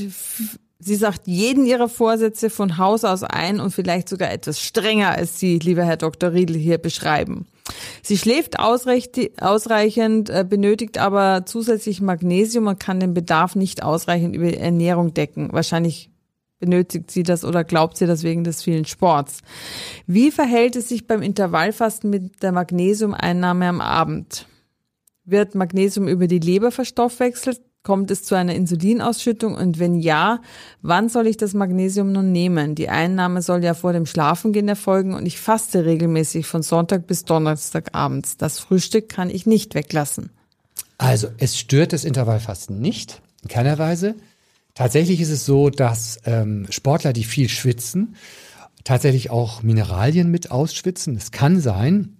sie 0.79 0.95
sagt, 0.97 1.23
jeden 1.26 1.67
ihrer 1.67 1.88
Vorsätze 1.88 2.50
von 2.50 2.76
Haus 2.76 3.05
aus 3.05 3.23
ein 3.23 3.59
und 3.59 3.73
vielleicht 3.73 4.09
sogar 4.09 4.31
etwas 4.31 4.61
strenger, 4.61 5.11
als 5.11 5.38
Sie, 5.38 5.59
lieber 5.59 5.85
Herr 5.85 5.97
Dr. 5.97 6.33
Riedl, 6.33 6.57
hier 6.57 6.79
beschreiben. 6.79 7.47
Sie 8.03 8.19
schläft 8.19 8.59
ausreichend, 8.59 10.31
äh, 10.31 10.45
benötigt 10.49 10.99
aber 10.99 11.45
zusätzlich 11.47 12.00
Magnesium 12.00 12.67
und 12.67 12.81
kann 12.81 13.00
den 13.00 13.15
Bedarf 13.15 13.55
nicht 13.57 13.83
ausreichend 13.83 14.35
über 14.35 14.53
Ernährung 14.53 15.15
decken. 15.15 15.53
Wahrscheinlich 15.53 16.11
benötigt 16.61 17.11
sie 17.11 17.23
das 17.23 17.45
oder 17.45 17.65
glaubt 17.65 17.97
sie 17.97 18.07
das 18.07 18.23
wegen 18.23 18.45
des 18.45 18.62
vielen 18.62 18.85
Sports. 18.85 19.41
Wie 20.07 20.31
verhält 20.31 20.77
es 20.77 20.89
sich 20.89 21.07
beim 21.07 21.23
Intervallfasten 21.23 22.11
mit 22.11 22.43
der 22.43 22.53
Magnesiumeinnahme 22.53 23.67
am 23.67 23.81
Abend? 23.81 24.47
Wird 25.25 25.55
Magnesium 25.55 26.07
über 26.07 26.27
die 26.27 26.39
Leber 26.39 26.71
verstoffwechselt? 26.71 27.61
Kommt 27.82 28.10
es 28.10 28.25
zu 28.25 28.34
einer 28.34 28.54
Insulinausschüttung 28.54 29.54
und 29.54 29.78
wenn 29.78 29.94
ja, 29.94 30.42
wann 30.82 31.08
soll 31.08 31.26
ich 31.26 31.38
das 31.38 31.54
Magnesium 31.54 32.12
nun 32.12 32.30
nehmen? 32.30 32.75
Die 32.75 32.90
Einnahme 32.90 33.40
soll 33.40 33.64
ja 33.64 33.72
vor 33.72 33.94
dem 33.94 34.04
Schlafengehen 34.04 34.68
erfolgen 34.68 35.14
und 35.14 35.25
ich 35.25 35.40
faste 35.40 35.87
regelmäßig 35.87 36.46
von 36.46 36.62
Sonntag 36.62 37.06
bis 37.06 37.25
Donnerstag 37.25 37.94
abends. 37.94 38.37
Das 38.37 38.58
Frühstück 38.58 39.08
kann 39.08 39.30
ich 39.30 39.46
nicht 39.46 39.75
weglassen. 39.75 40.28
Also 40.99 41.28
es 41.38 41.58
stört 41.58 41.94
das 41.94 42.04
Intervallfasten 42.04 42.78
nicht, 42.78 43.22
in 43.42 43.49
keiner 43.49 43.78
Weise. 43.78 44.14
Tatsächlich 44.75 45.22
ist 45.22 45.30
es 45.30 45.46
so, 45.46 45.70
dass 45.70 46.20
ähm, 46.26 46.66
Sportler, 46.68 47.14
die 47.14 47.25
viel 47.25 47.49
schwitzen, 47.49 48.14
tatsächlich 48.84 49.30
auch 49.30 49.62
Mineralien 49.62 50.30
mit 50.30 50.50
ausschwitzen. 50.50 51.16
Es 51.16 51.30
kann 51.30 51.60
sein, 51.60 52.18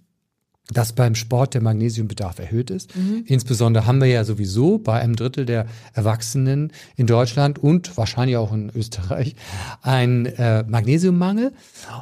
dass 0.71 0.93
beim 0.93 1.15
Sport 1.15 1.53
der 1.53 1.61
Magnesiumbedarf 1.61 2.39
erhöht 2.39 2.69
ist. 2.69 2.95
Mhm. 2.95 3.23
Insbesondere 3.27 3.85
haben 3.85 3.99
wir 3.99 4.07
ja 4.07 4.23
sowieso 4.23 4.77
bei 4.77 4.99
einem 4.99 5.15
Drittel 5.15 5.45
der 5.45 5.65
Erwachsenen 5.93 6.71
in 6.95 7.07
Deutschland 7.07 7.59
und 7.59 7.95
wahrscheinlich 7.97 8.37
auch 8.37 8.53
in 8.53 8.71
Österreich 8.75 9.35
einen 9.81 10.25
äh, 10.25 10.63
Magnesiummangel. 10.63 11.53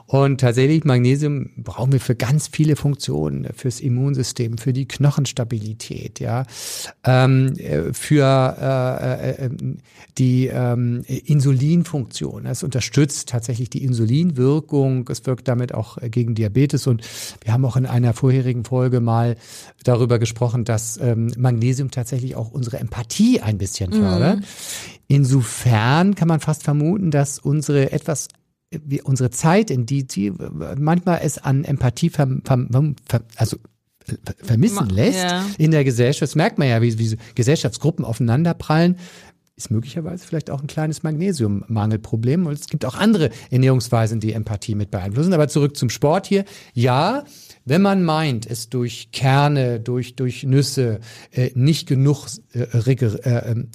Und 0.08 0.42
tatsächlich 0.42 0.84
Magnesium 0.84 1.50
brauchen 1.58 1.92
wir 1.92 2.00
für 2.00 2.16
ganz 2.16 2.48
viele 2.48 2.76
Funktionen, 2.76 3.48
fürs 3.56 3.80
Immunsystem, 3.80 4.58
für 4.58 4.74
die 4.74 4.88
Knochenstabilität, 4.88 6.20
ja, 6.20 6.46
ähm, 7.04 7.54
äh, 7.58 7.94
für 7.94 8.56
äh, 8.60 9.30
äh, 9.30 9.46
ähm, 9.46 9.78
die 10.18 10.48
ähm, 10.48 11.04
Insulinfunktion. 11.08 12.46
Es 12.46 12.64
unterstützt 12.64 13.30
tatsächlich 13.30 13.70
die 13.70 13.84
Insulinwirkung. 13.84 15.08
Es 15.10 15.26
wirkt 15.26 15.48
damit 15.48 15.74
auch 15.74 15.98
äh, 15.98 16.10
gegen 16.10 16.36
Diabetes. 16.36 16.88
Und 16.88 17.02
wir 17.42 17.54
haben 17.54 17.66
auch 17.66 17.78
in 17.78 17.86
einer 17.86 18.14
vorherigen 18.14 18.59
vorherigen 18.66 18.90
Folge 18.90 19.00
mal 19.02 19.36
darüber 19.84 20.20
gesprochen, 20.20 20.66
dass 20.66 20.98
ähm, 20.98 21.32
Magnesium 21.38 21.92
tatsächlich 21.92 22.36
auch 22.36 22.52
unsere 22.52 22.80
Empathie 22.80 23.42
ein 23.42 23.58
bisschen 23.58 23.92
fördert. 23.92 24.40
Mhm. 24.40 24.46
Insofern 25.08 26.16
kann 26.16 26.28
man 26.28 26.40
fast 26.40 26.64
vermuten, 26.64 27.12
dass 27.12 27.40
unsere 27.40 27.92
etwas 27.92 28.28
wie 28.72 29.02
unsere 29.02 29.32
Zeit, 29.32 29.72
in 29.72 29.88
die, 29.88 30.06
die 30.06 30.32
manchmal 30.78 31.22
es 31.24 31.40
an 31.40 31.64
Empathie 31.66 32.10
ver, 32.12 32.28
ver, 32.44 32.68
ver, 33.08 33.22
also 33.36 33.58
vermissen 34.44 34.90
lässt 34.90 35.24
ja. 35.24 35.46
in 35.58 35.72
der 35.72 35.84
Gesellschaft. 35.84 36.22
Das 36.22 36.36
merkt 36.36 36.60
man 36.60 36.68
ja, 36.68 36.82
wie, 36.82 36.98
wie 37.00 37.18
Gesellschaftsgruppen 37.36 38.06
aufeinanderprallen 38.06 38.96
ist 39.60 39.70
möglicherweise 39.72 40.26
vielleicht 40.26 40.50
auch 40.50 40.62
ein 40.62 40.68
kleines 40.68 41.04
Magnesiummangelproblem. 41.04 42.48
Und 42.48 42.54
es 42.54 42.68
gibt 42.68 42.86
auch 42.86 42.96
andere 42.96 43.30
Ernährungsweisen, 43.52 44.20
die 44.20 44.34
Empathie 44.34 44.74
mit 44.74 44.90
beeinflussen. 44.90 45.34
Aber 45.34 45.50
zurück 45.50 45.76
zum 45.76 45.90
Sport 45.90 46.26
hier. 46.28 46.46
Ja, 46.74 47.26
wenn 47.70 47.82
man 47.82 48.04
meint, 48.04 48.46
es 48.46 48.70
durch 48.70 49.12
Kerne, 49.12 49.80
durch, 49.80 50.16
durch 50.16 50.44
Nüsse 50.44 51.00
äh, 51.32 51.52
nicht 51.54 51.88
genug 51.88 52.28
äh, 52.54 52.64
äh, 52.64 53.52
ähm, 53.52 53.70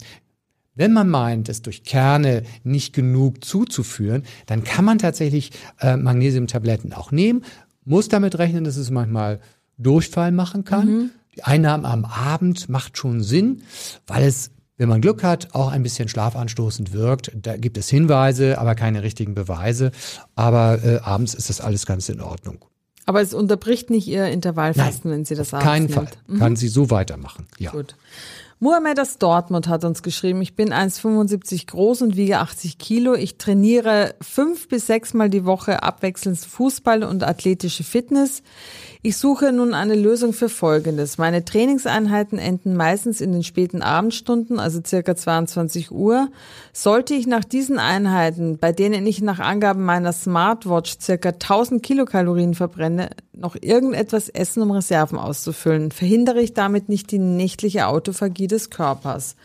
wenn 0.74 0.92
man 0.92 1.08
meint, 1.08 1.48
es 1.48 1.62
durch 1.62 1.84
Kerne 1.84 2.42
nicht 2.64 2.92
genug 2.92 3.44
zuzuführen, 3.44 4.24
dann 4.46 4.64
kann 4.64 4.84
man 4.84 4.98
tatsächlich 4.98 5.52
äh, 5.80 5.96
Magnesiumtabletten 5.96 6.92
auch 6.92 7.12
nehmen, 7.12 7.44
muss 7.84 8.08
damit 8.08 8.38
rechnen, 8.38 8.64
dass 8.64 8.76
es 8.76 8.90
manchmal 8.90 9.38
Durchfall 9.78 10.32
machen 10.32 10.64
kann. 10.64 10.86
Mhm. 10.88 11.10
Die 11.36 11.44
Einnahme 11.44 11.86
am 11.86 12.04
Abend 12.04 12.68
macht 12.68 12.98
schon 12.98 13.22
Sinn, 13.22 13.62
weil 14.08 14.24
es, 14.24 14.50
wenn 14.76 14.88
man 14.88 15.00
Glück 15.00 15.22
hat, 15.22 15.54
auch 15.54 15.70
ein 15.70 15.84
bisschen 15.84 16.08
schlafanstoßend 16.08 16.92
wirkt. 16.92 17.30
Da 17.34 17.56
gibt 17.56 17.76
es 17.76 17.88
Hinweise, 17.88 18.58
aber 18.58 18.74
keine 18.74 19.04
richtigen 19.04 19.34
Beweise. 19.34 19.92
Aber 20.34 20.82
äh, 20.84 20.98
abends 20.98 21.34
ist 21.34 21.50
das 21.50 21.60
alles 21.60 21.86
ganz 21.86 22.08
in 22.08 22.20
Ordnung. 22.20 22.64
Aber 23.06 23.20
es 23.20 23.34
unterbricht 23.34 23.90
nicht 23.90 24.08
Ihr 24.08 24.26
Intervallfasten, 24.26 25.10
Nein, 25.10 25.18
wenn 25.18 25.24
Sie 25.24 25.34
das 25.34 25.52
auf 25.52 25.62
keinen 25.62 25.88
Fall. 25.88 26.08
Mhm. 26.26 26.38
Kann 26.38 26.56
sie 26.56 26.68
so 26.68 26.90
weitermachen. 26.90 27.46
Ja. 27.58 27.70
Gut. 27.70 27.96
Muhammad 28.60 28.98
aus 28.98 29.18
Dortmund 29.18 29.68
hat 29.68 29.84
uns 29.84 30.02
geschrieben, 30.02 30.40
ich 30.40 30.54
bin 30.54 30.72
1,75 30.72 31.66
groß 31.66 32.00
und 32.02 32.16
wiege 32.16 32.38
80 32.38 32.78
Kilo. 32.78 33.14
Ich 33.14 33.36
trainiere 33.36 34.14
fünf 34.22 34.68
bis 34.68 34.86
sechs 34.86 35.12
Mal 35.12 35.28
die 35.28 35.44
Woche 35.44 35.82
abwechselnd 35.82 36.38
Fußball 36.38 37.02
und 37.02 37.24
athletische 37.24 37.84
Fitness. 37.84 38.42
Ich 39.06 39.18
suche 39.18 39.52
nun 39.52 39.74
eine 39.74 39.96
Lösung 39.96 40.32
für 40.32 40.48
Folgendes. 40.48 41.18
Meine 41.18 41.44
Trainingseinheiten 41.44 42.38
enden 42.38 42.74
meistens 42.74 43.20
in 43.20 43.32
den 43.32 43.44
späten 43.44 43.82
Abendstunden, 43.82 44.58
also 44.58 44.80
circa 44.82 45.14
22 45.14 45.90
Uhr. 45.90 46.28
Sollte 46.72 47.12
ich 47.12 47.26
nach 47.26 47.44
diesen 47.44 47.78
Einheiten, 47.78 48.56
bei 48.56 48.72
denen 48.72 49.06
ich 49.06 49.20
nach 49.20 49.40
Angaben 49.40 49.84
meiner 49.84 50.14
Smartwatch 50.14 50.96
circa 51.02 51.28
1000 51.32 51.82
Kilokalorien 51.82 52.54
verbrenne, 52.54 53.10
noch 53.34 53.56
irgendetwas 53.60 54.30
essen, 54.30 54.62
um 54.62 54.70
Reserven 54.70 55.18
auszufüllen, 55.18 55.90
verhindere 55.90 56.40
ich 56.40 56.54
damit 56.54 56.88
nicht 56.88 57.10
die 57.10 57.18
nächtliche 57.18 57.88
Autophagie 57.88 58.46
des 58.46 58.70
Körpers. 58.70 59.36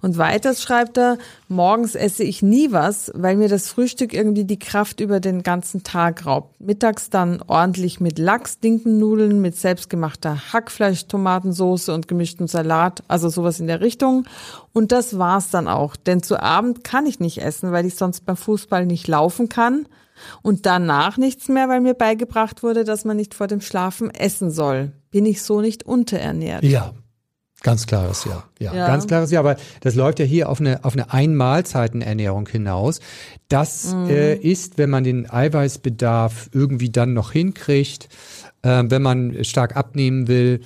Und 0.00 0.18
weiters 0.18 0.62
schreibt 0.62 0.98
er, 0.98 1.18
morgens 1.48 1.94
esse 1.94 2.24
ich 2.24 2.42
nie 2.42 2.72
was, 2.72 3.12
weil 3.14 3.36
mir 3.36 3.48
das 3.48 3.68
Frühstück 3.68 4.12
irgendwie 4.12 4.44
die 4.44 4.58
Kraft 4.58 5.00
über 5.00 5.20
den 5.20 5.42
ganzen 5.42 5.82
Tag 5.82 6.26
raubt. 6.26 6.60
Mittags 6.60 7.10
dann 7.10 7.42
ordentlich 7.46 8.00
mit 8.00 8.18
Lachs, 8.18 8.58
Dinkennudeln, 8.60 9.40
mit 9.40 9.56
selbstgemachter 9.56 10.52
Hackfleisch, 10.52 11.06
Tomatensauce 11.06 11.88
und 11.90 12.08
gemischtem 12.08 12.48
Salat, 12.48 13.02
also 13.08 13.28
sowas 13.28 13.60
in 13.60 13.66
der 13.66 13.80
Richtung. 13.80 14.24
Und 14.72 14.92
das 14.92 15.18
war's 15.18 15.50
dann 15.50 15.68
auch, 15.68 15.96
denn 15.96 16.22
zu 16.22 16.40
Abend 16.40 16.84
kann 16.84 17.06
ich 17.06 17.20
nicht 17.20 17.38
essen, 17.38 17.72
weil 17.72 17.86
ich 17.86 17.96
sonst 17.96 18.24
beim 18.24 18.36
Fußball 18.36 18.86
nicht 18.86 19.08
laufen 19.08 19.48
kann. 19.48 19.86
Und 20.42 20.66
danach 20.66 21.16
nichts 21.16 21.48
mehr, 21.48 21.68
weil 21.68 21.80
mir 21.80 21.94
beigebracht 21.94 22.62
wurde, 22.62 22.84
dass 22.84 23.04
man 23.04 23.16
nicht 23.16 23.34
vor 23.34 23.46
dem 23.46 23.60
Schlafen 23.60 24.10
essen 24.10 24.50
soll. 24.50 24.92
Bin 25.10 25.26
ich 25.26 25.42
so 25.42 25.60
nicht 25.60 25.84
unterernährt? 25.84 26.62
Ja, 26.64 26.92
Ganz 27.62 27.86
klares 27.86 28.24
Ja. 28.24 28.44
ja. 28.58 28.74
Ja, 28.74 28.86
ganz 28.86 29.06
klares 29.06 29.30
Ja. 29.30 29.40
Aber 29.40 29.56
das 29.80 29.94
läuft 29.94 30.18
ja 30.18 30.24
hier 30.24 30.48
auf 30.48 30.60
eine, 30.60 30.84
auf 30.84 30.94
eine 30.94 31.12
Einmahlzeitenernährung 31.12 32.48
hinaus. 32.48 33.00
Das 33.48 33.94
mhm. 33.94 34.10
äh, 34.10 34.34
ist, 34.34 34.78
wenn 34.78 34.90
man 34.90 35.04
den 35.04 35.30
Eiweißbedarf 35.30 36.50
irgendwie 36.52 36.90
dann 36.90 37.12
noch 37.12 37.32
hinkriegt, 37.32 38.08
äh, 38.62 38.82
wenn 38.86 39.02
man 39.02 39.44
stark 39.44 39.76
abnehmen 39.76 40.28
will, 40.28 40.60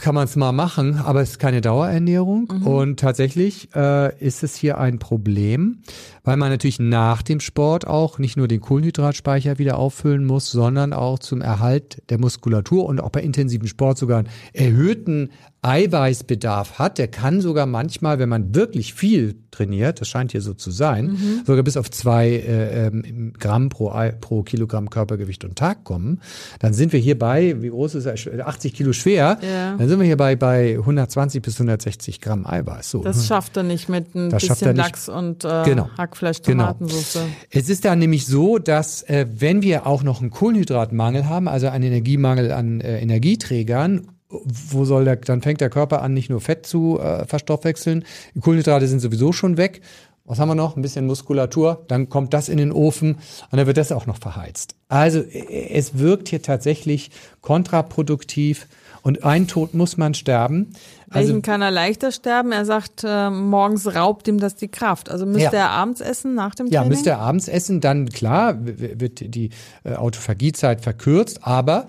kann 0.00 0.14
man 0.14 0.24
es 0.24 0.36
mal 0.36 0.52
machen, 0.52 0.98
aber 0.98 1.22
es 1.22 1.30
ist 1.30 1.38
keine 1.38 1.60
Dauerernährung. 1.60 2.52
Mhm. 2.52 2.66
Und 2.66 3.00
tatsächlich 3.00 3.68
äh, 3.74 4.16
ist 4.24 4.44
es 4.44 4.54
hier 4.54 4.78
ein 4.78 4.98
Problem, 4.98 5.82
weil 6.22 6.36
man 6.36 6.50
natürlich 6.50 6.78
nach 6.78 7.22
dem 7.22 7.40
Sport 7.40 7.86
auch 7.86 8.18
nicht 8.18 8.36
nur 8.36 8.46
den 8.46 8.60
Kohlenhydratspeicher 8.60 9.58
wieder 9.58 9.78
auffüllen 9.78 10.24
muss, 10.24 10.50
sondern 10.50 10.92
auch 10.92 11.18
zum 11.18 11.40
Erhalt 11.40 12.02
der 12.10 12.18
Muskulatur 12.18 12.86
und 12.86 13.00
auch 13.00 13.10
bei 13.10 13.22
intensivem 13.22 13.66
Sport 13.66 13.98
sogar 13.98 14.20
einen 14.20 14.28
erhöhten 14.52 15.30
Eiweißbedarf 15.62 16.80
hat. 16.80 16.98
Der 16.98 17.06
kann 17.06 17.40
sogar 17.40 17.66
manchmal, 17.66 18.18
wenn 18.18 18.28
man 18.28 18.52
wirklich 18.54 18.94
viel 18.94 19.36
trainiert, 19.52 20.00
das 20.00 20.08
scheint 20.08 20.32
hier 20.32 20.40
so 20.40 20.54
zu 20.54 20.72
sein, 20.72 21.06
mhm. 21.06 21.42
sogar 21.46 21.62
bis 21.62 21.76
auf 21.76 21.88
zwei 21.90 22.30
äh, 22.30 22.86
ähm, 22.88 23.32
Gramm 23.38 23.68
pro, 23.68 23.92
pro 24.20 24.42
Kilogramm 24.42 24.90
Körpergewicht 24.90 25.44
und 25.44 25.56
Tag 25.56 25.84
kommen. 25.84 26.20
Dann 26.58 26.72
sind 26.72 26.92
wir 26.92 26.98
hier 26.98 27.16
bei, 27.16 27.62
wie 27.62 27.68
groß 27.68 27.94
ist 27.94 28.06
er? 28.06 28.48
80 28.48 28.74
Kilo 28.74 28.92
schwer. 28.92 29.38
Ja. 29.40 29.76
Dann 29.76 29.88
sind 29.88 30.00
wir 30.00 30.06
hier 30.06 30.16
bei, 30.16 30.34
bei 30.34 30.78
120 30.78 31.40
bis 31.40 31.54
160 31.54 32.20
Gramm 32.20 32.44
Eiweiß. 32.44 32.90
So. 32.90 33.02
Das 33.04 33.26
schafft 33.26 33.56
er 33.56 33.62
nicht 33.62 33.88
mit 33.88 34.16
ein 34.16 34.30
das 34.30 34.48
bisschen 34.48 34.74
Lachs 34.74 35.08
und 35.08 35.44
äh, 35.44 35.62
genau. 35.64 35.90
Hackfleisch, 35.96 36.40
Tomatensauce. 36.42 37.12
Genau. 37.12 37.26
Es 37.50 37.68
ist 37.68 37.84
dann 37.84 38.00
nämlich 38.00 38.26
so, 38.26 38.58
dass 38.58 39.02
äh, 39.04 39.26
wenn 39.30 39.62
wir 39.62 39.86
auch 39.86 40.02
noch 40.02 40.20
einen 40.20 40.30
Kohlenhydratmangel 40.30 41.28
haben, 41.28 41.46
also 41.46 41.68
einen 41.68 41.84
Energiemangel 41.84 42.50
an 42.50 42.80
äh, 42.80 43.00
Energieträgern 43.00 44.08
wo 44.44 44.84
soll 44.84 45.04
der, 45.04 45.16
dann 45.16 45.42
fängt 45.42 45.60
der 45.60 45.70
Körper 45.70 46.02
an, 46.02 46.14
nicht 46.14 46.30
nur 46.30 46.40
Fett 46.40 46.66
zu 46.66 46.98
äh, 46.98 47.26
verstoffwechseln. 47.26 48.04
Die 48.34 48.40
Kohlenhydrate 48.40 48.86
sind 48.86 49.00
sowieso 49.00 49.32
schon 49.32 49.56
weg. 49.56 49.82
Was 50.24 50.38
haben 50.38 50.48
wir 50.48 50.54
noch? 50.54 50.76
Ein 50.76 50.82
bisschen 50.82 51.06
Muskulatur. 51.06 51.84
Dann 51.88 52.08
kommt 52.08 52.32
das 52.32 52.48
in 52.48 52.56
den 52.56 52.72
Ofen 52.72 53.16
und 53.50 53.58
dann 53.58 53.66
wird 53.66 53.76
das 53.76 53.90
auch 53.90 54.06
noch 54.06 54.18
verheizt. 54.18 54.76
Also 54.88 55.20
es 55.20 55.98
wirkt 55.98 56.28
hier 56.28 56.42
tatsächlich 56.42 57.10
kontraproduktiv 57.40 58.68
und 59.02 59.24
ein 59.24 59.48
Tod 59.48 59.74
muss 59.74 59.96
man 59.96 60.14
sterben. 60.14 60.74
Welchen 61.08 61.30
also, 61.30 61.42
kann 61.42 61.60
er 61.60 61.72
leichter 61.72 62.12
sterben? 62.12 62.52
Er 62.52 62.64
sagt, 62.64 63.02
äh, 63.04 63.30
morgens 63.30 63.94
raubt 63.94 64.28
ihm 64.28 64.38
das 64.38 64.54
die 64.54 64.68
Kraft. 64.68 65.10
Also 65.10 65.26
müsste 65.26 65.56
ja. 65.56 65.64
er 65.64 65.70
abends 65.70 66.00
essen 66.00 66.34
nach 66.34 66.54
dem 66.54 66.66
Training? 66.66 66.84
Ja, 66.84 66.88
müsste 66.88 67.10
er 67.10 67.18
abends 67.18 67.48
essen. 67.48 67.80
Dann, 67.80 68.08
klar, 68.08 68.56
wird 68.60 69.34
die 69.34 69.50
äh, 69.82 69.94
Autophagiezeit 69.94 70.80
verkürzt. 70.80 71.40
Aber 71.42 71.88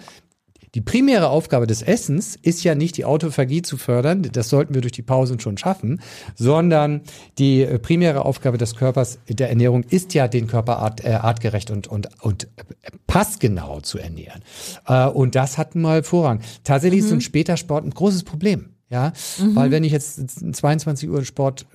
Die 0.76 0.82
primäre 0.82 1.30
Aufgabe 1.30 1.68
des 1.68 1.84
Essens 1.84 2.36
ist 2.42 2.64
ja 2.64 2.74
nicht 2.74 2.98
die 2.98 3.06
Autophagie 3.06 3.62
zu 3.62 3.78
fördern, 3.78 4.24
das 4.24 4.50
sollten 4.50 4.74
wir 4.74 4.82
durch 4.82 4.92
die 4.92 5.04
Pausen 5.04 5.40
schon 5.40 5.58
schaffen, 5.58 6.02
sondern 6.36 7.02
die 7.38 7.62
äh, 7.62 7.78
primäre 7.78 8.26
Aufgabe 8.26 8.58
des 8.58 8.76
Körpers 8.76 9.20
der 9.30 9.50
Ernährung 9.50 9.84
ist 9.84 10.16
ja, 10.16 10.28
den 10.28 10.48
Körper 10.48 10.80
art, 10.80 11.06
äh, 11.06 11.12
artgerecht 11.12 11.70
und, 11.70 11.88
und, 11.88 12.10
und 12.22 12.48
passgenau 13.06 13.82
zu 13.82 14.00
ernähren. 14.00 14.42
Äh, 14.88 15.08
und 15.08 15.36
das 15.36 15.60
hat 15.60 15.76
mal 15.76 16.02
Vorrang. 16.02 16.42
Tatsächlich 16.64 17.02
mhm. 17.02 17.06
ist 17.06 17.10
so 17.10 17.16
ein 17.18 17.22
später 17.22 17.56
Sport 17.56 17.86
ein 17.86 17.92
großes 17.92 18.24
Problem. 18.24 18.70
Ja, 18.90 19.12
mhm. 19.40 19.56
weil 19.56 19.72
wenn 19.72 19.84
ich 19.84 19.92
jetzt 19.92 20.22
22 20.56 21.10
Uhr 21.10 21.26
Sport 21.26 21.66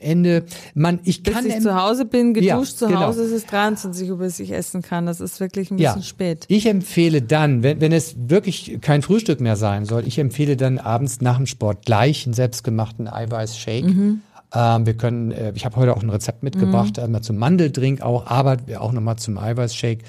Ende, 0.00 0.44
man, 0.74 1.00
ich 1.04 1.22
kann. 1.22 1.44
Bis 1.44 1.56
ich 1.56 1.62
zu 1.62 1.74
Hause 1.74 2.04
bin, 2.04 2.34
geduscht 2.34 2.72
ja, 2.72 2.78
zu 2.78 2.86
genau. 2.88 3.00
Hause 3.00 3.22
ist 3.22 3.32
es 3.32 3.46
23 3.46 4.10
Uhr, 4.10 4.18
bis 4.18 4.40
ich 4.40 4.52
essen 4.52 4.82
kann. 4.82 5.06
Das 5.06 5.20
ist 5.20 5.40
wirklich 5.40 5.70
ein 5.70 5.76
bisschen 5.76 6.00
ja. 6.00 6.02
spät. 6.02 6.46
Ich 6.48 6.66
empfehle 6.66 7.22
dann, 7.22 7.62
wenn, 7.62 7.80
wenn 7.80 7.92
es 7.92 8.16
wirklich 8.16 8.78
kein 8.80 9.02
Frühstück 9.02 9.40
mehr 9.40 9.56
sein 9.56 9.84
soll, 9.84 10.06
ich 10.06 10.18
empfehle 10.18 10.56
dann 10.56 10.78
abends 10.78 11.20
nach 11.20 11.36
dem 11.36 11.46
Sport 11.46 11.84
gleich 11.84 12.26
einen 12.26 12.34
selbstgemachten 12.34 13.08
Eiweißshake. 13.08 13.86
Mhm. 13.86 14.22
Ähm, 14.52 14.86
wir 14.86 14.94
können, 14.94 15.30
äh, 15.30 15.52
ich 15.54 15.64
habe 15.64 15.76
heute 15.76 15.96
auch 15.96 16.02
ein 16.02 16.10
Rezept 16.10 16.42
mitgebracht, 16.42 16.96
mhm. 16.96 17.04
einmal 17.04 17.20
zum 17.22 17.36
Mandeldrink 17.36 18.00
auch, 18.02 18.26
aber 18.26 18.56
auch 18.78 18.92
nochmal 18.92 19.16
zum 19.16 19.38
Eiweißshake. 19.38 20.02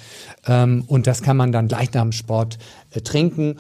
Ähm, 0.48 0.84
und 0.88 1.06
das 1.06 1.22
kann 1.22 1.38
man 1.38 1.52
dann 1.52 1.68
gleich 1.68 1.94
nach 1.94 2.02
dem 2.02 2.12
Sport 2.12 2.58
äh, 2.92 3.02
trinken 3.02 3.58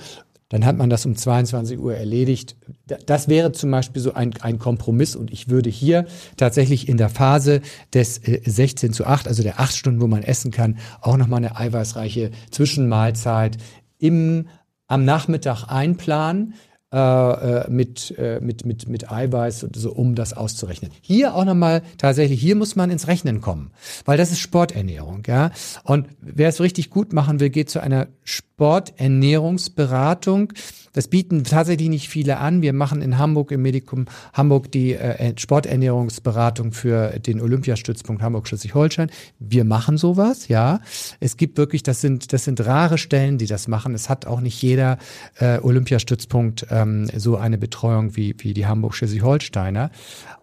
dann 0.51 0.65
hat 0.65 0.77
man 0.77 0.89
das 0.89 1.05
um 1.05 1.15
22 1.15 1.79
Uhr 1.79 1.95
erledigt. 1.95 2.57
Das 3.05 3.29
wäre 3.29 3.53
zum 3.53 3.71
Beispiel 3.71 4.01
so 4.01 4.13
ein, 4.13 4.33
ein 4.41 4.59
Kompromiss 4.59 5.15
und 5.15 5.31
ich 5.31 5.47
würde 5.47 5.69
hier 5.69 6.05
tatsächlich 6.35 6.89
in 6.89 6.97
der 6.97 7.07
Phase 7.07 7.61
des 7.93 8.19
16 8.45 8.89
äh, 8.89 8.93
zu 8.93 9.05
8, 9.05 9.29
also 9.29 9.43
der 9.43 9.61
8 9.61 9.73
Stunden, 9.73 10.01
wo 10.01 10.07
man 10.07 10.23
essen 10.23 10.51
kann, 10.51 10.77
auch 10.99 11.15
nochmal 11.15 11.37
eine 11.37 11.55
eiweißreiche 11.55 12.31
Zwischenmahlzeit 12.51 13.57
im, 13.97 14.49
am 14.87 15.05
Nachmittag 15.05 15.69
einplanen 15.69 16.55
äh, 16.93 16.97
äh, 16.97 17.69
mit, 17.69 18.13
äh, 18.17 18.41
mit, 18.41 18.65
mit, 18.65 18.89
mit 18.89 19.09
Eiweiß, 19.09 19.65
so, 19.73 19.93
um 19.93 20.13
das 20.13 20.33
auszurechnen. 20.33 20.91
Hier 20.99 21.35
auch 21.35 21.45
nochmal, 21.45 21.83
tatsächlich, 21.97 22.41
hier 22.41 22.57
muss 22.57 22.75
man 22.75 22.91
ins 22.91 23.07
Rechnen 23.07 23.39
kommen, 23.39 23.71
weil 24.03 24.17
das 24.17 24.31
ist 24.31 24.39
Sporternährung, 24.39 25.23
ja. 25.25 25.51
Und 25.83 26.09
wer 26.19 26.49
es 26.49 26.59
richtig 26.59 26.89
gut 26.89 27.13
machen 27.13 27.39
will, 27.39 27.49
geht 27.49 27.69
zu 27.69 27.79
einer 27.79 28.07
Sporternährungsberatung. 28.25 30.51
Das 30.93 31.07
bieten 31.07 31.43
tatsächlich 31.43 31.89
nicht 31.89 32.09
viele 32.09 32.37
an. 32.37 32.61
Wir 32.61 32.73
machen 32.73 33.01
in 33.01 33.17
Hamburg 33.17 33.51
im 33.51 33.61
Medikum 33.61 34.05
Hamburg 34.33 34.71
die 34.71 34.93
äh, 34.93 35.33
Sporternährungsberatung 35.37 36.71
für 36.73 37.19
den 37.19 37.41
Olympiastützpunkt 37.41 38.21
Hamburg-Schleswig-Holstein. 38.21 39.09
Wir 39.39 39.63
machen 39.63 39.97
sowas, 39.97 40.47
ja. 40.47 40.79
Es 41.19 41.37
gibt 41.37 41.57
wirklich, 41.57 41.83
das 41.83 42.01
sind, 42.01 42.33
das 42.33 42.43
sind 42.43 42.65
rare 42.65 42.97
Stellen, 42.97 43.37
die 43.37 43.47
das 43.47 43.67
machen. 43.67 43.93
Es 43.93 44.09
hat 44.09 44.25
auch 44.25 44.41
nicht 44.41 44.61
jeder 44.61 44.97
äh, 45.39 45.59
Olympiastützpunkt 45.59 46.67
ähm, 46.69 47.09
so 47.15 47.37
eine 47.37 47.57
Betreuung 47.57 48.15
wie, 48.15 48.35
wie 48.39 48.53
die 48.53 48.65
Hamburg-Schleswig-Holsteiner. 48.65 49.91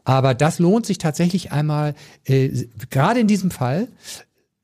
Aber 0.04 0.34
das 0.34 0.58
lohnt 0.58 0.86
sich 0.86 0.98
tatsächlich 0.98 1.52
einmal, 1.52 1.94
äh, 2.24 2.66
gerade 2.88 3.20
in 3.20 3.26
diesem 3.26 3.50
Fall. 3.50 3.88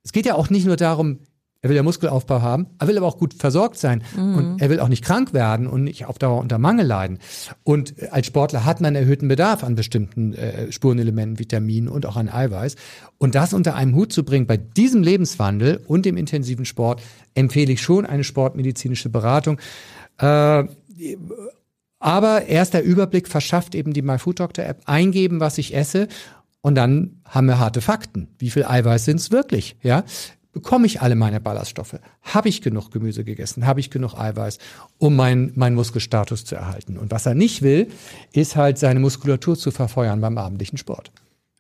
Es 0.03 0.13
geht 0.13 0.27
ja 0.27 0.35
auch 0.35 0.49
nicht 0.49 0.67
nur 0.67 0.77
darum, 0.77 1.19
er 1.65 1.71
will 1.71 1.77
ja 1.77 1.83
Muskelaufbau 1.83 2.43
haben, 2.43 2.67
er 2.79 2.89
will 2.89 2.99
aber 2.99 3.07
auch 3.07 3.17
gut 3.17 3.33
versorgt 3.33 3.79
sein 3.79 4.05
mhm. 4.15 4.35
und 4.35 4.61
er 4.61 4.69
will 4.69 4.81
auch 4.81 4.89
nicht 4.89 5.03
krank 5.03 5.33
werden 5.33 5.67
und 5.67 5.83
nicht 5.83 6.05
auf 6.05 6.19
Dauer 6.19 6.39
unter 6.43 6.59
Mangel 6.59 6.87
leiden. 6.87 7.21
Und 7.63 7.95
als 8.13 8.27
Sportler 8.27 8.67
hat 8.67 8.83
man 8.83 8.95
erhöhten 8.95 9.29
Bedarf 9.29 9.65
an 9.65 9.75
bestimmten 9.75 10.35
äh, 10.35 10.71
Spurenelementen, 10.71 11.39
Vitaminen 11.39 11.89
und 11.89 12.05
auch 12.05 12.17
an 12.17 12.29
Eiweiß. 12.29 12.77
Und 13.17 13.35
das 13.35 13.55
unter 13.55 13.77
einem 13.77 13.95
Hut 13.95 14.13
zu 14.13 14.27
bringen 14.27 14.47
bei 14.47 14.59
diesem 14.59 15.03
Lebenswandel 15.03 15.83
und 15.87 16.05
dem 16.05 16.19
intensiven 16.19 16.67
Sport 16.67 17.01
empfehle 17.33 17.73
ich 17.73 17.81
schon 17.81 18.05
eine 18.05 18.25
sportmedizinische 18.25 19.09
Beratung. 19.09 19.59
Äh, 20.19 20.65
aber 21.99 22.45
erster 22.45 22.83
Überblick 22.83 23.27
verschafft 23.27 23.75
eben 23.75 23.95
die 23.95 24.03
MyFoodDoctor-App. 24.03 24.83
Eingeben, 24.85 25.41
was 25.41 25.57
ich 25.57 25.75
esse 25.75 26.09
und 26.61 26.75
dann 26.75 27.23
haben 27.25 27.47
wir 27.47 27.59
harte 27.59 27.81
Fakten. 27.81 28.29
Wie 28.39 28.51
viel 28.51 28.67
Eiweiß 28.67 29.07
sind 29.07 29.19
es 29.19 29.31
wirklich? 29.31 29.77
Ja, 29.83 30.05
bekomme 30.55 30.87
ich 30.87 31.03
alle 31.03 31.17
meine 31.17 31.41
Ballaststoffe? 31.41 31.99
Habe 32.23 32.49
ich 32.49 32.63
genug 32.63 32.91
Gemüse 32.91 33.25
gegessen? 33.25 33.67
Habe 33.67 33.81
ich 33.81 33.91
genug 33.91 34.15
Eiweiß, 34.15 34.59
um 34.99 35.17
meinen 35.17 35.53
mein 35.57 35.75
Muskelstatus 35.75 36.45
zu 36.45 36.55
erhalten? 36.55 36.97
Und 36.97 37.11
was 37.11 37.27
er 37.27 37.35
nicht 37.35 37.61
will, 37.61 37.89
ist 38.33 38.57
halt 38.57 38.79
seine 38.79 39.01
Muskulatur 39.01 39.59
zu 39.59 39.71
verfeuern 39.71 40.21
beim 40.21 40.39
abendlichen 40.39 40.79
Sport. 40.79 41.11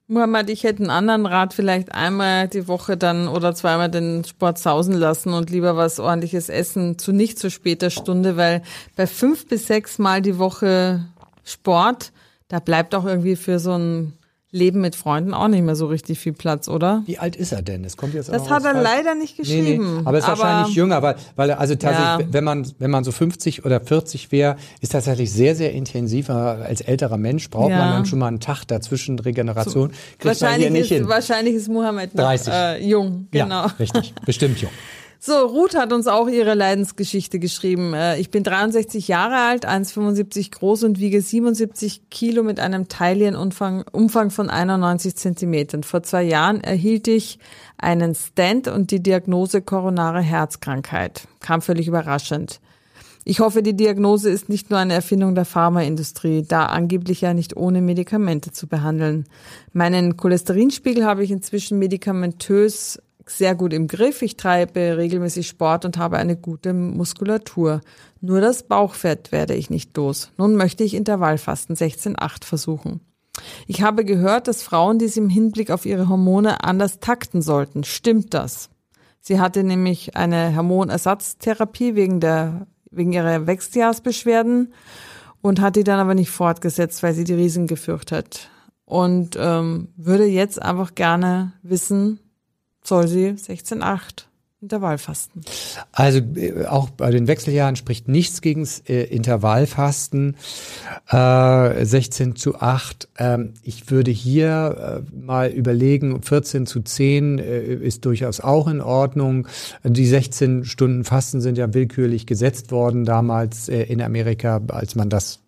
Muhammad, 0.06 0.50
ich 0.50 0.64
hätte 0.64 0.80
einen 0.80 0.90
anderen 0.90 1.24
Rat, 1.24 1.54
vielleicht 1.54 1.92
einmal 1.92 2.46
die 2.46 2.68
Woche 2.68 2.96
dann 2.96 3.26
oder 3.26 3.54
zweimal 3.54 3.90
den 3.90 4.22
Sport 4.24 4.58
sausen 4.58 4.94
lassen 4.94 5.32
und 5.32 5.48
lieber 5.48 5.76
was 5.76 5.98
ordentliches 5.98 6.50
essen 6.50 6.98
zu 6.98 7.12
nicht 7.12 7.38
zu 7.38 7.50
später 7.50 7.88
Stunde, 7.88 8.36
weil 8.36 8.62
bei 8.96 9.06
fünf 9.06 9.48
bis 9.48 9.66
sechs 9.66 9.98
Mal 9.98 10.20
die 10.20 10.38
Woche 10.38 11.06
Sport, 11.42 12.12
da 12.48 12.60
bleibt 12.60 12.94
auch 12.94 13.06
irgendwie 13.06 13.36
für 13.36 13.58
so 13.58 13.72
ein 13.72 14.12
Leben 14.54 14.80
mit 14.80 14.94
Freunden 14.94 15.34
auch 15.34 15.48
nicht 15.48 15.64
mehr 15.64 15.74
so 15.74 15.86
richtig 15.86 16.20
viel 16.20 16.32
Platz, 16.32 16.68
oder? 16.68 17.02
Wie 17.06 17.18
alt 17.18 17.34
ist 17.34 17.50
er 17.50 17.60
denn? 17.60 17.82
Das 17.82 17.96
kommt 17.96 18.14
jetzt 18.14 18.28
Das 18.28 18.48
hat 18.48 18.64
er 18.64 18.74
leider 18.74 19.16
nicht 19.16 19.36
geschrieben. 19.36 19.64
Nee, 19.64 19.78
nee. 19.78 20.00
Aber 20.04 20.12
er 20.12 20.18
ist 20.18 20.28
aber, 20.28 20.38
wahrscheinlich 20.38 20.76
jünger, 20.76 21.02
weil, 21.02 21.16
weil 21.34 21.50
er, 21.50 21.58
also 21.58 21.74
tatsächlich, 21.74 22.26
ja. 22.28 22.32
wenn 22.32 22.44
man, 22.44 22.72
wenn 22.78 22.90
man 22.90 23.02
so 23.02 23.10
50 23.10 23.64
oder 23.64 23.80
40 23.80 24.30
wäre, 24.30 24.54
ist 24.80 24.92
tatsächlich 24.92 25.32
sehr, 25.32 25.56
sehr 25.56 25.72
intensiver 25.72 26.58
als 26.64 26.80
älterer 26.82 27.18
Mensch, 27.18 27.50
braucht 27.50 27.70
ja. 27.70 27.78
man 27.78 27.90
dann 27.90 28.06
schon 28.06 28.20
mal 28.20 28.28
einen 28.28 28.38
Tag 28.38 28.64
dazwischen 28.64 29.18
Regeneration. 29.18 29.90
So, 29.90 30.28
wahrscheinlich, 30.28 30.92
ist, 30.92 31.08
wahrscheinlich 31.08 31.54
ist 31.56 31.68
Mohammed 31.68 32.14
noch, 32.14 32.22
30. 32.22 32.52
Äh, 32.52 32.86
jung, 32.86 33.26
genau. 33.32 33.66
Ja, 33.66 33.74
richtig, 33.80 34.14
bestimmt 34.24 34.60
jung. 34.60 34.70
So, 35.26 35.38
Ruth 35.38 35.74
hat 35.74 35.94
uns 35.94 36.06
auch 36.06 36.28
ihre 36.28 36.52
Leidensgeschichte 36.52 37.38
geschrieben. 37.38 37.94
Äh, 37.94 38.18
ich 38.18 38.30
bin 38.30 38.42
63 38.44 39.08
Jahre 39.08 39.36
alt, 39.36 39.66
1,75 39.66 40.50
groß 40.50 40.84
und 40.84 41.00
wiege 41.00 41.22
77 41.22 42.10
Kilo 42.10 42.42
mit 42.42 42.60
einem 42.60 42.88
Teilienumfang 42.88 43.86
Umfang 43.90 44.28
von 44.28 44.50
91 44.50 45.16
Zentimetern. 45.16 45.82
Vor 45.82 46.02
zwei 46.02 46.24
Jahren 46.24 46.62
erhielt 46.62 47.08
ich 47.08 47.38
einen 47.78 48.14
Stent 48.14 48.68
und 48.68 48.90
die 48.90 49.02
Diagnose 49.02 49.62
koronare 49.62 50.20
Herzkrankheit. 50.20 51.26
Kam 51.40 51.62
völlig 51.62 51.88
überraschend. 51.88 52.60
Ich 53.24 53.40
hoffe, 53.40 53.62
die 53.62 53.74
Diagnose 53.74 54.28
ist 54.28 54.50
nicht 54.50 54.68
nur 54.68 54.78
eine 54.78 54.92
Erfindung 54.92 55.34
der 55.34 55.46
Pharmaindustrie, 55.46 56.44
da 56.46 56.66
angeblich 56.66 57.22
ja 57.22 57.32
nicht 57.32 57.56
ohne 57.56 57.80
Medikamente 57.80 58.52
zu 58.52 58.66
behandeln. 58.66 59.24
Meinen 59.72 60.18
Cholesterinspiegel 60.18 61.06
habe 61.06 61.24
ich 61.24 61.30
inzwischen 61.30 61.78
medikamentös 61.78 62.98
sehr 63.26 63.54
gut 63.54 63.72
im 63.72 63.88
Griff. 63.88 64.22
Ich 64.22 64.36
treibe 64.36 64.96
regelmäßig 64.96 65.48
Sport 65.48 65.84
und 65.84 65.96
habe 65.96 66.18
eine 66.18 66.36
gute 66.36 66.72
Muskulatur. 66.72 67.80
Nur 68.20 68.40
das 68.40 68.64
Bauchfett 68.64 69.32
werde 69.32 69.54
ich 69.54 69.70
nicht 69.70 69.96
los. 69.96 70.30
Nun 70.36 70.56
möchte 70.56 70.84
ich 70.84 70.94
Intervallfasten 70.94 71.76
16-8 71.76 72.44
versuchen. 72.44 73.00
Ich 73.66 73.82
habe 73.82 74.04
gehört, 74.04 74.48
dass 74.48 74.62
Frauen 74.62 74.98
dies 74.98 75.16
im 75.16 75.28
Hinblick 75.28 75.70
auf 75.70 75.86
ihre 75.86 76.08
Hormone 76.08 76.62
anders 76.62 77.00
takten 77.00 77.42
sollten. 77.42 77.84
Stimmt 77.84 78.34
das? 78.34 78.70
Sie 79.20 79.40
hatte 79.40 79.64
nämlich 79.64 80.16
eine 80.16 80.54
Hormonersatztherapie 80.54 81.94
wegen 81.94 82.20
der, 82.20 82.66
wegen 82.90 83.12
ihrer 83.12 83.46
Wechseljahrsbeschwerden 83.46 84.72
und 85.40 85.60
hat 85.60 85.76
die 85.76 85.84
dann 85.84 85.98
aber 85.98 86.14
nicht 86.14 86.30
fortgesetzt, 86.30 87.02
weil 87.02 87.14
sie 87.14 87.24
die 87.24 87.34
Riesen 87.34 87.66
gefürchtet 87.66 88.16
hat. 88.16 88.50
Und 88.86 89.36
ähm, 89.40 89.88
würde 89.96 90.26
jetzt 90.26 90.60
einfach 90.60 90.94
gerne 90.94 91.54
wissen, 91.62 92.20
soll 92.84 93.08
sie 93.08 93.30
16,8 93.30 94.26
Intervallfasten. 94.64 95.42
Also 95.92 96.20
äh, 96.36 96.64
auch 96.64 96.88
bei 96.88 97.10
den 97.10 97.28
Wechseljahren 97.28 97.76
spricht 97.76 98.08
nichts 98.08 98.40
gegen 98.40 98.66
äh, 98.88 99.02
Intervallfasten. 99.04 100.36
Äh, 101.10 101.84
16 101.84 102.34
zu 102.36 102.58
8. 102.58 103.08
Ähm, 103.18 103.52
ich 103.62 103.90
würde 103.90 104.10
hier 104.10 105.04
äh, 105.06 105.14
mal 105.14 105.50
überlegen, 105.50 106.22
14 106.22 106.64
zu 106.66 106.80
10 106.80 107.38
äh, 107.38 107.74
ist 107.74 108.06
durchaus 108.06 108.40
auch 108.40 108.66
in 108.66 108.80
Ordnung. 108.80 109.48
Die 109.84 110.06
16 110.06 110.64
Stunden 110.64 111.04
Fasten 111.04 111.42
sind 111.42 111.58
ja 111.58 111.74
willkürlich 111.74 112.26
gesetzt 112.26 112.72
worden 112.72 113.04
damals 113.04 113.68
in 113.68 114.00
Amerika, 114.00 114.62
als 114.68 114.94
man 114.94 115.10
das 115.10 115.40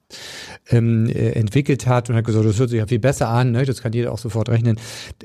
ähm, 0.71 1.09
äh, 1.09 1.31
entwickelt 1.31 1.87
hat 1.87 2.11
und 2.11 2.17
hat 2.17 2.25
gesagt, 2.25 2.45
das 2.45 2.59
hört 2.59 2.71
sich 2.71 2.79
ja 2.79 2.87
viel 2.87 2.99
besser 2.99 3.29
an, 3.29 3.53
ne? 3.53 3.65
das 3.65 3.83
kann 3.83 3.93
jeder 3.93 4.13
auch 4.13 4.19
sofort 4.19 4.49
rechnen. 4.49 4.79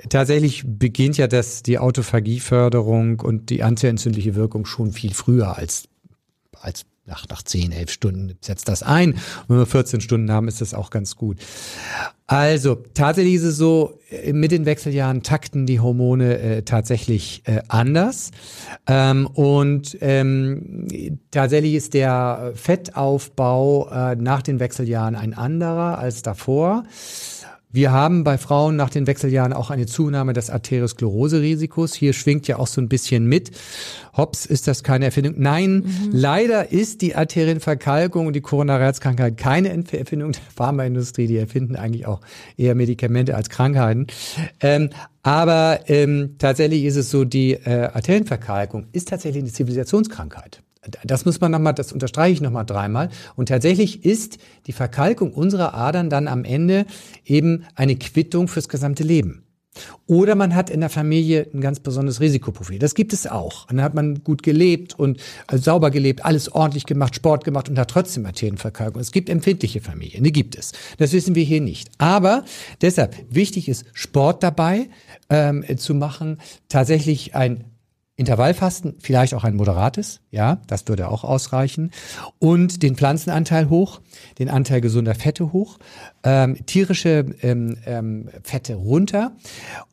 Tatsächlich 0.09 0.63
beginnt 0.65 1.17
ja 1.17 1.27
das, 1.27 1.63
die 1.63 1.79
Autophagieförderung 1.79 3.19
und 3.19 3.49
die 3.49 3.63
antientzündliche 3.63 4.35
Wirkung 4.35 4.65
schon 4.65 4.91
viel 4.91 5.13
früher 5.13 5.57
als, 5.57 5.85
als 6.59 6.85
nach, 7.05 7.27
nach 7.29 7.41
10, 7.43 7.71
11 7.71 7.91
Stunden 7.91 8.37
setzt 8.41 8.67
das 8.67 8.83
ein. 8.83 9.13
Und 9.13 9.49
wenn 9.49 9.57
wir 9.57 9.65
14 9.65 10.01
Stunden 10.01 10.31
haben, 10.31 10.47
ist 10.47 10.61
das 10.61 10.73
auch 10.73 10.89
ganz 10.89 11.15
gut. 11.15 11.37
Also, 12.27 12.75
tatsächlich 12.93 13.35
ist 13.35 13.43
es 13.43 13.57
so, 13.57 13.99
äh, 14.09 14.31
mit 14.31 14.51
den 14.51 14.65
Wechseljahren 14.65 15.21
takten 15.23 15.65
die 15.65 15.79
Hormone 15.79 16.39
äh, 16.39 16.61
tatsächlich 16.61 17.41
äh, 17.45 17.61
anders. 17.67 18.31
Ähm, 18.87 19.27
und 19.27 19.97
ähm, 19.99 20.87
tatsächlich 21.31 21.73
ist 21.73 21.93
der 21.93 22.53
Fettaufbau 22.55 23.89
äh, 23.89 24.15
nach 24.15 24.41
den 24.41 24.59
Wechseljahren 24.59 25.15
ein 25.15 25.33
anderer 25.33 25.97
als 25.97 26.21
davor. 26.21 26.85
Wir 27.71 27.91
haben 27.91 28.23
bei 28.23 28.37
Frauen 28.37 28.75
nach 28.75 28.89
den 28.89 29.07
Wechseljahren 29.07 29.53
auch 29.53 29.69
eine 29.69 29.85
Zunahme 29.85 30.33
des 30.33 30.49
Arteriosklerose-Risikos. 30.49 31.93
Hier 31.93 32.13
schwingt 32.13 32.47
ja 32.47 32.57
auch 32.57 32.67
so 32.67 32.81
ein 32.81 32.89
bisschen 32.89 33.25
mit. 33.25 33.51
Hops, 34.15 34.45
ist 34.45 34.67
das 34.67 34.83
keine 34.83 35.05
Erfindung? 35.05 35.35
Nein, 35.37 35.75
mhm. 35.75 36.09
leider 36.11 36.71
ist 36.71 37.01
die 37.01 37.15
Arterienverkalkung 37.15 38.27
und 38.27 38.33
die 38.33 38.41
Koronarherzkrankheit 38.41 39.37
keine 39.37 39.69
Erfindung 39.69 40.33
der 40.33 40.41
Pharmaindustrie. 40.53 41.27
Die 41.27 41.37
erfinden 41.37 41.75
eigentlich 41.75 42.05
auch 42.05 42.21
eher 42.57 42.75
Medikamente 42.75 43.35
als 43.35 43.49
Krankheiten. 43.49 44.07
Ähm, 44.59 44.89
aber 45.23 45.81
ähm, 45.87 46.35
tatsächlich 46.39 46.83
ist 46.83 46.95
es 46.95 47.09
so, 47.09 47.23
die 47.23 47.53
äh, 47.53 47.89
Arterienverkalkung 47.93 48.87
ist 48.91 49.09
tatsächlich 49.09 49.43
eine 49.43 49.51
Zivilisationskrankheit. 49.51 50.61
Das 51.03 51.25
muss 51.25 51.39
man 51.39 51.51
nochmal, 51.51 51.73
das 51.73 51.93
unterstreiche 51.93 52.33
ich 52.33 52.41
nochmal 52.41 52.65
dreimal. 52.65 53.09
Und 53.35 53.49
tatsächlich 53.49 54.03
ist 54.03 54.39
die 54.65 54.73
Verkalkung 54.73 55.31
unserer 55.31 55.75
Adern 55.75 56.09
dann 56.09 56.27
am 56.27 56.43
Ende 56.43 56.85
eben 57.23 57.65
eine 57.75 57.95
Quittung 57.95 58.47
fürs 58.47 58.67
gesamte 58.67 59.03
Leben. 59.03 59.43
Oder 60.05 60.35
man 60.35 60.53
hat 60.53 60.69
in 60.69 60.81
der 60.81 60.89
Familie 60.89 61.47
ein 61.53 61.61
ganz 61.61 61.79
besonderes 61.79 62.19
Risikoprofil. 62.19 62.79
Das 62.79 62.93
gibt 62.93 63.13
es 63.13 63.25
auch. 63.25 63.69
Und 63.69 63.77
dann 63.77 63.85
hat 63.85 63.93
man 63.93 64.23
gut 64.23 64.43
gelebt 64.43 64.97
und 64.99 65.21
äh, 65.47 65.57
sauber 65.57 65.91
gelebt, 65.91 66.25
alles 66.25 66.51
ordentlich 66.51 66.85
gemacht, 66.85 67.15
Sport 67.15 67.45
gemacht 67.45 67.69
und 67.69 67.79
hat 67.79 67.89
trotzdem 67.89 68.25
Arterienverkalkung. 68.25 68.99
Es 68.99 69.11
gibt 69.11 69.29
empfindliche 69.29 69.79
Familien, 69.79 70.23
die 70.23 70.33
gibt 70.33 70.57
es. 70.57 70.73
Das 70.97 71.13
wissen 71.13 71.35
wir 71.35 71.43
hier 71.43 71.61
nicht. 71.61 71.89
Aber 71.99 72.43
deshalb 72.81 73.15
wichtig 73.29 73.69
ist 73.69 73.85
Sport 73.93 74.43
dabei 74.43 74.89
ähm, 75.29 75.63
zu 75.77 75.93
machen, 75.93 76.39
tatsächlich 76.67 77.35
ein 77.35 77.63
Intervallfasten, 78.17 78.95
vielleicht 78.99 79.33
auch 79.33 79.45
ein 79.45 79.55
moderates, 79.55 80.20
ja, 80.31 80.61
das 80.67 80.87
würde 80.87 81.09
auch 81.09 81.25
ausreichen. 81.25 81.91
Und 82.39 82.83
den 82.83 82.95
Pflanzenanteil 82.95 83.69
hoch, 83.69 83.99
den 84.39 84.49
Anteil 84.49 84.79
gesunder 84.79 85.13
Fette 85.13 85.51
hoch, 85.51 85.77
ähm, 86.23 86.65
tierische 86.65 87.25
ähm, 87.41 87.77
ähm, 87.85 88.29
Fette 88.41 88.75
runter. 88.75 89.33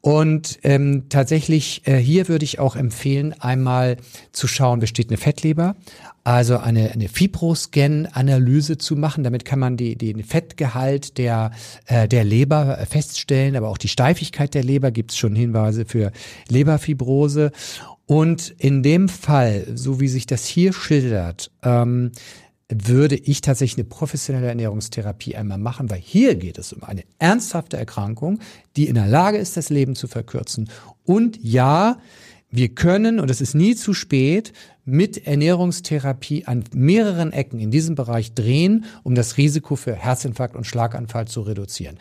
Und 0.01 0.61
ähm, 0.63 1.07
tatsächlich, 1.09 1.83
äh, 1.87 1.97
hier 1.97 2.29
würde 2.29 2.45
ich 2.45 2.61
auch 2.61 2.77
empfehlen, 2.77 3.35
einmal 3.41 3.97
zu 4.31 4.47
schauen, 4.47 4.79
besteht 4.79 5.09
eine 5.09 5.17
Fettleber, 5.17 5.75
also 6.23 6.59
eine, 6.59 6.93
eine 6.93 7.09
Fibroscan-Analyse 7.09 8.79
zu 8.79 8.95
machen. 8.95 9.25
Damit 9.25 9.45
kann 9.45 9.59
man 9.59 9.77
die, 9.77 9.97
den 9.97 10.23
Fettgehalt 10.23 11.19
der, 11.19 11.51
äh, 11.87 12.07
der 12.07 12.23
Leber 12.23 12.79
feststellen, 12.89 13.57
aber 13.57 13.69
auch 13.69 13.79
die 13.79 13.89
Steifigkeit 13.89 14.55
der 14.55 14.63
Leber 14.63 14.93
gibt 14.93 15.11
es 15.11 15.19
schon 15.19 15.35
Hinweise 15.35 15.85
für 15.85 16.13
Leberfibrose. 16.49 17.51
Und 18.09 18.55
in 18.57 18.83
dem 18.83 19.11
Fall, 19.11 19.67
so 19.75 20.01
wie 20.01 20.09
sich 20.09 20.25
das 20.31 20.47
hier 20.47 20.73
schildert, 20.73 21.51
ähm, 21.63 22.13
würde 22.71 23.17
ich 23.17 23.41
tatsächlich 23.41 23.79
eine 23.79 23.89
professionelle 23.89 24.49
Ernährungstherapie 24.49 25.37
einmal 25.37 25.59
machen, 25.59 25.89
weil 25.91 26.01
hier 26.01 26.35
geht 26.35 26.59
es 26.59 26.73
um 26.73 26.83
eine 26.83 27.03
ernsthafte 27.19 27.79
Erkrankung, 27.79 28.41
die 28.77 28.89
in 28.89 28.95
der 28.95 29.07
Lage 29.07 29.39
ist, 29.39 29.57
das 29.57 29.71
Leben 29.71 29.95
zu 29.95 30.07
verkürzen. 30.07 30.69
Und 31.05 31.39
ja, 31.43 31.99
wir 32.51 32.69
können, 32.71 33.21
und 33.21 33.31
es 33.31 33.41
ist 33.41 33.55
nie 33.55 33.75
zu 33.75 33.95
spät, 33.95 34.53
mit 34.85 35.27
Ernährungstherapie 35.27 36.47
an 36.47 36.65
mehreren 36.75 37.33
Ecken 37.33 37.59
in 37.61 37.71
diesem 37.71 37.95
Bereich 37.95 38.33
drehen, 38.33 38.87
um 39.03 39.15
das 39.15 39.37
Risiko 39.37 39.77
für 39.77 39.95
Herzinfarkt 39.95 40.57
und 40.57 40.67
Schlaganfall 40.67 41.29
zu 41.29 41.43
reduzieren. 41.43 41.99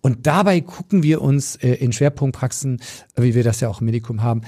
Und 0.00 0.26
dabei 0.28 0.60
gucken 0.60 1.02
wir 1.02 1.20
uns 1.20 1.56
äh, 1.56 1.72
in 1.74 1.92
Schwerpunktpraxen, 1.92 2.80
wie 3.16 3.34
wir 3.34 3.42
das 3.42 3.60
ja 3.60 3.68
auch 3.68 3.80
im 3.80 3.86
Medikum 3.86 4.22
haben, 4.22 4.42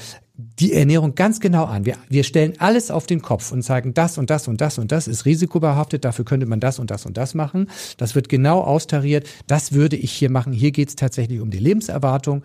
die 0.59 0.73
Ernährung 0.73 1.15
ganz 1.15 1.41
genau 1.41 1.65
an. 1.65 1.85
Wir, 1.85 1.97
wir 2.09 2.25
stellen 2.25 2.55
alles 2.59 2.91
auf 2.91 3.07
den 3.07 3.23
Kopf 3.23 3.53
und 3.53 3.63
sagen, 3.63 3.95
das 3.95 4.19
und 4.19 4.31
das 4.31 4.49
und 4.49 4.61
das 4.61 4.79
und 4.79 4.93
das 4.93 5.09
ist 5.09 5.25
risikobehaftet, 5.25 6.05
dafür 6.05 6.25
könnte 6.25 6.47
man 6.47 6.61
das 6.61 6.79
und 6.79 6.91
das 6.91 7.07
und 7.07 7.17
das 7.17 7.35
machen. 7.35 7.71
Das 7.97 8.15
wird 8.15 8.29
genau 8.29 8.61
austariert. 8.61 9.29
Das 9.47 9.73
würde 9.73 9.97
ich 9.97 10.13
hier 10.13 10.31
machen. 10.31 10.53
Hier 10.53 10.73
geht 10.73 10.89
es 10.89 10.97
tatsächlich 10.97 11.41
um 11.41 11.51
die 11.51 11.59
Lebenserwartung 11.59 12.43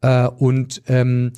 äh, 0.00 0.26
und 0.26 0.82
ähm, 0.88 1.32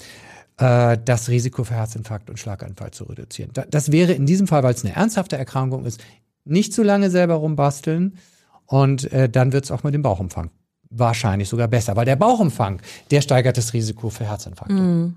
äh, 0.58 0.98
das 1.04 1.28
Risiko 1.28 1.64
für 1.64 1.74
Herzinfarkt 1.74 2.30
und 2.30 2.38
Schlaganfall 2.38 2.90
zu 2.90 3.04
reduzieren. 3.04 3.50
Da, 3.52 3.64
das 3.68 3.92
wäre 3.92 4.12
in 4.12 4.26
diesem 4.26 4.46
Fall, 4.46 4.62
weil 4.62 4.74
es 4.74 4.84
eine 4.84 4.94
ernsthafte 4.94 5.36
Erkrankung 5.36 5.84
ist, 5.84 6.02
nicht 6.44 6.72
zu 6.72 6.82
lange 6.82 7.10
selber 7.10 7.34
rumbasteln 7.34 8.18
und 8.66 9.12
äh, 9.12 9.28
dann 9.28 9.52
wird 9.52 9.64
es 9.64 9.70
auch 9.70 9.82
mit 9.82 9.94
dem 9.94 10.02
Bauchumfang 10.02 10.50
wahrscheinlich 10.96 11.48
sogar 11.48 11.68
besser, 11.68 11.96
weil 11.96 12.04
der 12.04 12.16
Bauchumfang, 12.16 12.80
der 13.10 13.20
steigert 13.20 13.56
das 13.56 13.72
Risiko 13.72 14.10
für 14.10 14.24
Herzinfarkte. 14.24 14.74
Mm. 14.74 15.16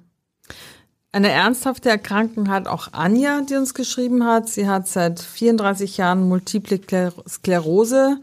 Eine 1.11 1.29
ernsthafte 1.29 1.89
Erkrankung 1.89 2.49
hat 2.49 2.67
auch 2.67 2.89
Anja, 2.91 3.41
die 3.41 3.55
uns 3.55 3.73
geschrieben 3.73 4.25
hat. 4.25 4.49
Sie 4.49 4.67
hat 4.67 4.87
seit 4.87 5.19
34 5.19 5.97
Jahren 5.97 6.27
Multiple 6.27 6.79
Sklerose 7.27 8.19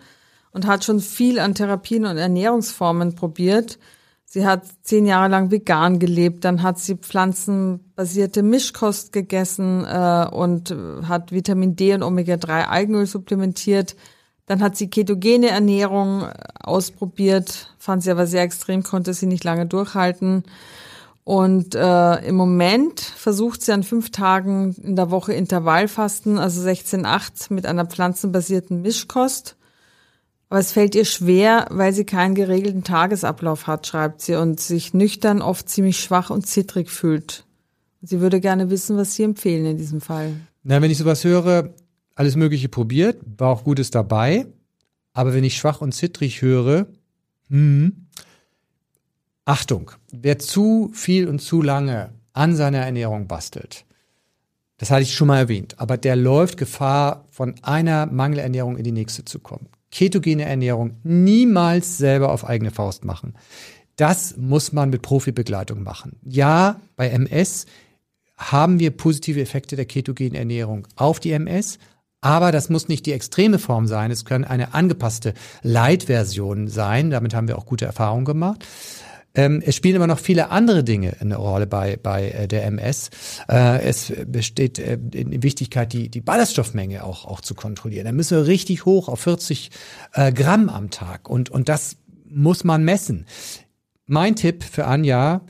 und 0.53 0.67
hat 0.67 0.85
schon 0.85 1.01
viel 1.01 1.39
an 1.39 1.55
Therapien 1.55 2.05
und 2.05 2.17
Ernährungsformen 2.17 3.15
probiert. 3.15 3.79
Sie 4.27 4.45
hat 4.47 4.65
zehn 4.83 5.07
Jahre 5.07 5.29
lang 5.29 5.51
vegan 5.51 6.01
gelebt, 6.01 6.45
dann 6.45 6.65
hat 6.65 6.79
sie 6.81 6.97
pflanzenbasierte 6.97 8.43
Mischkost 8.43 9.13
gegessen 9.13 9.85
äh, 9.85 10.27
und 10.29 10.75
hat 11.07 11.31
Vitamin 11.31 11.77
D 11.77 11.95
und 11.95 12.03
Omega-3 12.03 12.65
Algenöl 12.65 13.07
supplementiert. 13.07 13.95
Dann 14.47 14.61
hat 14.61 14.77
sie 14.77 14.91
ketogene 14.91 15.51
Ernährung 15.51 16.27
ausprobiert, 16.61 17.75
fand 17.79 18.03
sie 18.03 18.11
aber 18.11 18.27
sehr 18.27 18.43
extrem, 18.43 18.83
konnte 18.83 19.15
sie 19.15 19.27
nicht 19.27 19.45
lange 19.45 19.67
durchhalten. 19.67 20.43
Und 21.25 21.75
äh, 21.75 22.17
im 22.27 22.35
Moment 22.37 23.01
versucht 23.01 23.63
sie 23.63 23.73
an 23.73 23.83
fünf 23.83 24.11
Tagen 24.11 24.75
in 24.83 24.95
der 24.95 25.11
Woche 25.11 25.33
Intervallfasten, 25.33 26.39
also 26.39 26.61
16,8 26.61 27.53
mit 27.53 27.65
einer 27.65 27.87
pflanzenbasierten 27.87 28.83
Mischkost. 28.83 29.57
Aber 30.51 30.61
es 30.61 30.73
fällt 30.73 30.95
ihr 30.95 31.07
schwer, 31.07 31.67
weil 31.71 31.95
sie 31.95 32.05
keinen 32.05 32.35
geregelten 32.35 32.85
Tagesablauf 32.85 33.67
hat, 33.67 33.87
schreibt 33.87 34.21
sie, 34.21 34.35
und 34.35 34.61
sich 34.61 34.93
nüchtern 34.93 35.41
oft 35.41 35.69
ziemlich 35.69 35.99
schwach 35.99 36.29
und 36.29 36.47
zittrig 36.47 36.91
fühlt. 36.91 37.45
Sie 38.03 38.21
würde 38.21 38.39
gerne 38.39 38.69
wissen, 38.69 38.99
was 38.99 39.15
Sie 39.15 39.23
empfehlen 39.23 39.65
in 39.65 39.79
diesem 39.79 40.03
Fall. 40.03 40.35
Na, 40.63 40.83
wenn 40.83 40.91
ich 40.91 40.99
sowas 40.99 41.25
höre, 41.25 41.75
alles 42.15 42.37
Mögliche 42.37 42.69
probiert, 42.69 43.19
war 43.39 43.49
auch 43.49 43.65
Gutes 43.65 43.91
dabei. 43.91 44.47
Aber 45.15 45.33
wenn 45.33 45.45
ich 45.45 45.57
schwach 45.57 45.81
und 45.81 45.93
zittrig 45.93 46.43
höre, 46.43 46.87
hm, 47.49 48.04
Achtung, 49.45 49.91
wer 50.11 50.39
zu 50.39 50.91
viel 50.95 51.29
und 51.29 51.41
zu 51.41 51.61
lange 51.61 52.11
an 52.33 52.57
seiner 52.57 52.79
Ernährung 52.79 53.27
bastelt, 53.27 53.85
das 54.79 54.91
hatte 54.91 55.03
ich 55.03 55.15
schon 55.15 55.29
mal 55.29 55.39
erwähnt, 55.39 55.79
aber 55.79 55.97
der 55.97 56.17
läuft 56.17 56.57
Gefahr, 56.57 57.27
von 57.31 57.55
einer 57.63 58.07
Mangelernährung 58.07 58.77
in 58.77 58.85
die 58.85 58.93
nächste 58.93 59.25
zu 59.25 59.39
kommen. 59.39 59.69
Ketogene 59.91 60.45
Ernährung 60.45 60.99
niemals 61.05 61.99
selber 61.99 62.33
auf 62.33 62.45
eigene 62.45 62.71
Faust 62.71 63.05
machen. 63.05 63.35
Das 63.97 64.37
muss 64.37 64.73
man 64.73 64.91
mit 64.91 65.03
Profibegleitung 65.03 65.83
machen. 65.83 66.19
Ja, 66.25 66.81
bei 66.97 67.09
MS 67.11 67.67
haben 68.37 68.81
wir 68.81 68.91
positive 68.91 69.41
Effekte 69.41 69.77
der 69.77 69.85
ketogenen 69.85 70.35
Ernährung 70.35 70.89
auf 70.97 71.21
die 71.21 71.31
MS, 71.31 71.79
aber 72.21 72.51
das 72.51 72.71
muss 72.71 72.89
nicht 72.89 73.07
die 73.07 73.13
extreme 73.13 73.59
Form 73.59 73.87
sein. 73.87 74.11
Es 74.11 74.25
können 74.25 74.45
eine 74.45 74.75
angepasste 74.75 75.35
Light-Version 75.63 76.69
sein. 76.69 77.11
Damit 77.11 77.35
haben 77.35 77.49
wir 77.49 77.59
auch 77.59 77.67
gute 77.67 77.85
Erfahrungen 77.85 78.25
gemacht. 78.25 78.65
Ähm, 79.35 79.63
es 79.65 79.75
spielen 79.75 79.97
aber 79.97 80.07
noch 80.07 80.19
viele 80.19 80.51
andere 80.51 80.85
Dinge 80.85 81.17
eine 81.21 81.37
Rolle 81.37 81.67
bei, 81.67 81.97
bei 81.97 82.31
äh, 82.31 82.49
der 82.49 82.65
MS. 82.67 83.11
Äh, 83.49 83.83
es 83.83 84.13
besteht 84.27 84.79
äh, 84.79 84.99
in 85.13 85.43
Wichtigkeit, 85.43 85.93
die, 85.93 86.09
die 86.09 86.21
Ballaststoffmenge 86.21 87.05
auch, 87.05 87.25
auch 87.25 87.41
zu 87.41 87.55
kontrollieren. 87.55 88.05
Da 88.05 88.13
müssen 88.13 88.39
wir 88.39 88.47
richtig 88.47 88.85
hoch 88.85 89.09
auf 89.09 89.21
40 89.21 89.71
äh, 90.13 90.33
Gramm 90.33 90.69
am 90.69 90.91
Tag 90.91 91.29
und, 91.29 91.51
und 91.51 91.69
das 91.69 91.97
muss 92.29 92.65
man 92.65 92.85
messen. 92.85 93.27
Mein 94.07 94.37
Tipp 94.37 94.65
für 94.65 94.87
Anja, 94.87 95.43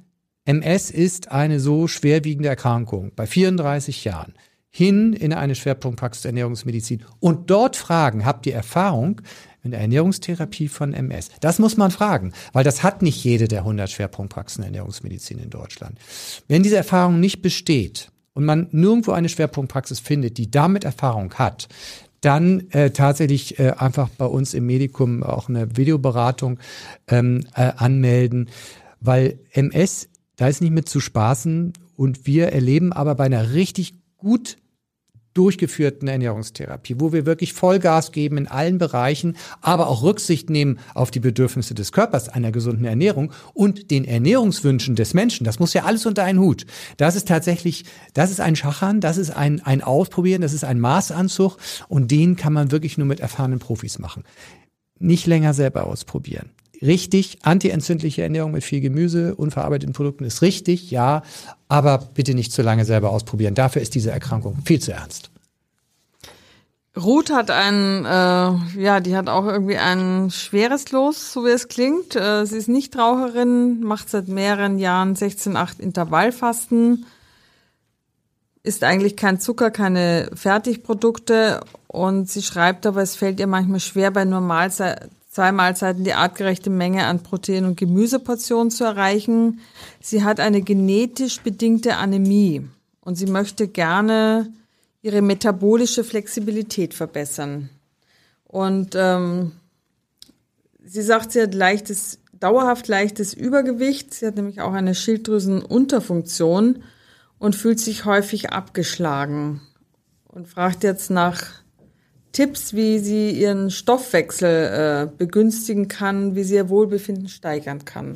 MS 0.47 0.91
ist 0.91 1.33
eine 1.33 1.59
so 1.61 1.89
schwerwiegende 1.89 2.49
Erkrankung 2.49 3.13
bei 3.17 3.27
34 3.27 4.05
Jahren 4.05 4.35
hin 4.71 5.13
in 5.13 5.33
eine 5.33 5.55
Schwerpunktpraxis 5.55 6.25
Ernährungsmedizin 6.25 7.05
und 7.21 7.49
dort 7.51 7.77
fragen, 7.77 8.25
habt 8.25 8.45
ihr 8.47 8.55
Erfahrung, 8.55 9.21
in 9.65 9.73
der 9.73 9.81
Ernährungstherapie 9.81 10.69
von 10.69 10.95
MS? 10.95 11.31
Das 11.41 11.59
muss 11.59 11.77
man 11.77 11.91
fragen, 11.91 12.33
weil 12.53 12.65
das 12.65 12.83
hat 12.83 13.03
nicht 13.03 13.25
jede 13.25 13.49
der 13.49 13.61
100 13.61 13.91
Schwerpunktpraxen 13.91 14.63
Ernährungsmedizin 14.63 15.39
in 15.39 15.51
Deutschland. 15.51 15.99
Wenn 16.47 16.63
diese 16.63 16.77
Erfahrung 16.77 17.19
nicht 17.19 17.43
besteht 17.43 18.11
und 18.35 18.45
man 18.45 18.69
nirgendwo 18.71 19.13
eine 19.13 19.29
Schwerpunktpraxis 19.29 20.01
findet, 20.01 20.39
die 20.39 20.51
damit 20.51 20.85
Erfahrung 20.85 21.35
hat, 21.35 21.69
dann 22.21 22.71
äh, 22.71 22.91
tatsächlich 22.91 23.59
äh, 23.59 23.73
einfach 23.77 24.09
bei 24.09 24.25
uns 24.25 24.55
im 24.55 24.67
Medikum 24.67 25.23
auch 25.23 25.49
eine 25.49 25.77
Videoberatung 25.77 26.59
ähm, 27.09 27.47
äh, 27.55 27.73
anmelden, 27.77 28.49
weil 29.01 29.39
MS, 29.53 30.09
da 30.37 30.49
ist 30.49 30.63
nicht 30.63 30.73
mit 30.73 30.89
zu 30.89 31.01
spaßen 31.01 31.75
und 31.97 32.27
wir 32.27 32.49
erleben 32.49 32.93
aber 32.93 33.15
bei 33.15 33.25
einer 33.25 33.53
richtig 33.53 33.95
gut 34.17 34.57
durchgeführten 35.35 36.09
Ernährungstherapie, 36.09 36.97
wo 36.99 37.13
wir 37.13 37.27
wirklich 37.27 37.53
Vollgas 37.53 38.13
geben 38.13 38.39
in 38.39 38.47
allen 38.47 38.79
Bereichen, 38.79 39.37
aber 39.61 39.89
auch 39.89 40.03
Rücksicht 40.03 40.49
nehmen 40.49 40.79
auf 40.95 41.11
die 41.11 41.21
Bedürfnisse 41.21 41.75
des 41.75 41.93
Körpers 41.93 42.29
einer 42.29 42.53
gesunden 42.53 42.85
Ernährung 42.85 43.33
und 43.53 43.91
den 43.91 44.05
Ernährungswünschen 44.05 44.97
des 44.97 45.13
Menschen. 45.13 45.45
Das 45.45 45.59
muss 45.59 45.75
ja 45.75 45.85
alles 45.85 46.07
unter 46.07 46.25
einen 46.25 46.39
Hut. 46.39 46.67
Das 46.97 47.17
ist 47.17 47.29
tatsächlich, 47.29 47.85
das 48.15 48.31
ist 48.31 48.41
ein 48.41 48.57
Schachern, 48.57 49.01
das 49.01 49.19
ist 49.19 49.31
ein, 49.31 49.61
ein 49.61 49.83
Ausprobieren, 49.83 50.43
das 50.43 50.53
ist 50.53 50.65
ein 50.65 50.81
Maßanzug 50.81 51.59
und 51.89 52.11
den 52.11 52.37
kann 52.37 52.53
man 52.53 52.71
wirklich 52.71 52.97
nur 52.97 53.07
mit 53.07 53.21
erfahrenen 53.21 53.59
Profis 53.59 53.99
machen. 53.99 54.23
Nicht 54.99 55.27
länger 55.27 55.53
selber 55.53 55.87
ausprobieren 55.87 56.51
richtig. 56.85 57.39
Antientzündliche 57.43 58.23
Ernährung 58.23 58.53
mit 58.53 58.65
viel 58.65 58.81
Gemüse, 58.81 59.35
unverarbeiteten 59.35 59.95
Produkten 59.95 60.25
ist 60.25 60.43
richtig, 60.43 60.91
ja. 60.91 61.23
Aber 61.69 61.99
bitte 61.99 62.35
nicht 62.35 62.53
zu 62.53 62.63
lange 62.63 62.85
selber 62.85 63.11
ausprobieren. 63.11 63.55
Dafür 63.55 63.83
ist 63.83 63.95
diese 63.95 64.11
Erkrankung 64.11 64.59
viel 64.65 64.81
zu 64.81 64.93
ernst. 64.93 65.31
Ruth 66.97 67.31
hat 67.31 67.51
ein, 67.51 68.05
äh, 68.05 68.81
ja, 68.81 69.01
die 69.01 69.17
hat 69.17 69.29
auch 69.29 69.47
irgendwie 69.47 69.77
ein 69.77 70.31
schweres 70.31 70.93
Los, 70.93 71.33
so 71.33 71.45
wie 71.45 71.51
es 71.51 71.67
klingt. 71.67 72.15
Äh, 72.15 72.47
sie 72.47 72.57
ist 72.57 72.69
nicht 72.69 72.97
Raucherin, 72.97 73.81
macht 73.81 74.11
seit 74.11 74.29
mehreren 74.29 74.79
Jahren 74.79 75.17
16-8 75.17 75.81
Intervallfasten, 75.81 77.07
isst 78.63 78.85
eigentlich 78.85 79.17
kein 79.17 79.41
Zucker, 79.41 79.73
keine 79.73 80.31
Fertigprodukte 80.35 81.63
und 81.89 82.31
sie 82.31 82.43
schreibt 82.43 82.87
aber, 82.87 83.03
es 83.03 83.17
fällt 83.17 83.41
ihr 83.41 83.49
manchmal 83.49 83.81
schwer, 83.81 84.13
bei 84.13 84.25
nur 84.25 84.41
Mahlzeit, 84.41 85.11
zwei 85.35 85.51
Mahlzeiten 85.51 86.05
die 86.05 86.15
artgerechte 86.15 86.71
Menge 86.71 87.07
an 87.07 87.25
Protein- 87.25 87.65
und 87.65 87.77
Gemüseportionen 87.77 88.71
zu 88.71 88.85
erreichen. 88.85 89.59
Sie 90.01 90.23
hat 90.23 90.39
eine 90.39 90.63
genetisch 90.63 91.41
bedingte 91.41 91.97
Anämie 91.97 92.69
und 93.01 93.17
sie 93.17 93.27
möchte 93.27 93.67
gerne 93.67 94.53
ihre 95.03 95.23
metabolische 95.23 96.05
Flexibilität 96.05 96.95
verbessern. 96.95 97.69
Und 98.45 98.95
ähm, 98.95 99.51
sie 100.85 101.03
sagt, 101.03 101.33
sie 101.33 101.43
hat 101.43 101.53
leichtes, 101.53 102.21
dauerhaft 102.39 102.87
leichtes 102.87 103.35
Übergewicht. 103.35 104.15
Sie 104.15 104.29
hat 104.29 104.37
nämlich 104.37 104.61
auch 104.61 104.73
eine 104.73 104.95
Schilddrüsenunterfunktion 104.95 106.85
und 107.41 107.57
fühlt 107.57 107.81
sich 107.81 108.05
häufig 108.05 108.51
abgeschlagen 108.51 109.63
und 110.29 110.47
fragt 110.47 110.85
jetzt 110.85 111.11
nach 111.11 111.64
Tipps, 112.35 112.75
wie 112.75 112.99
sie 112.99 113.31
ihren 113.31 113.71
Stoffwechsel 113.71 115.09
äh, 115.09 115.17
begünstigen 115.17 115.87
kann, 115.87 116.35
wie 116.35 116.43
sie 116.43 116.57
ihr 116.57 116.69
Wohlbefinden 116.69 117.29
steigern 117.29 117.85
kann? 117.85 118.15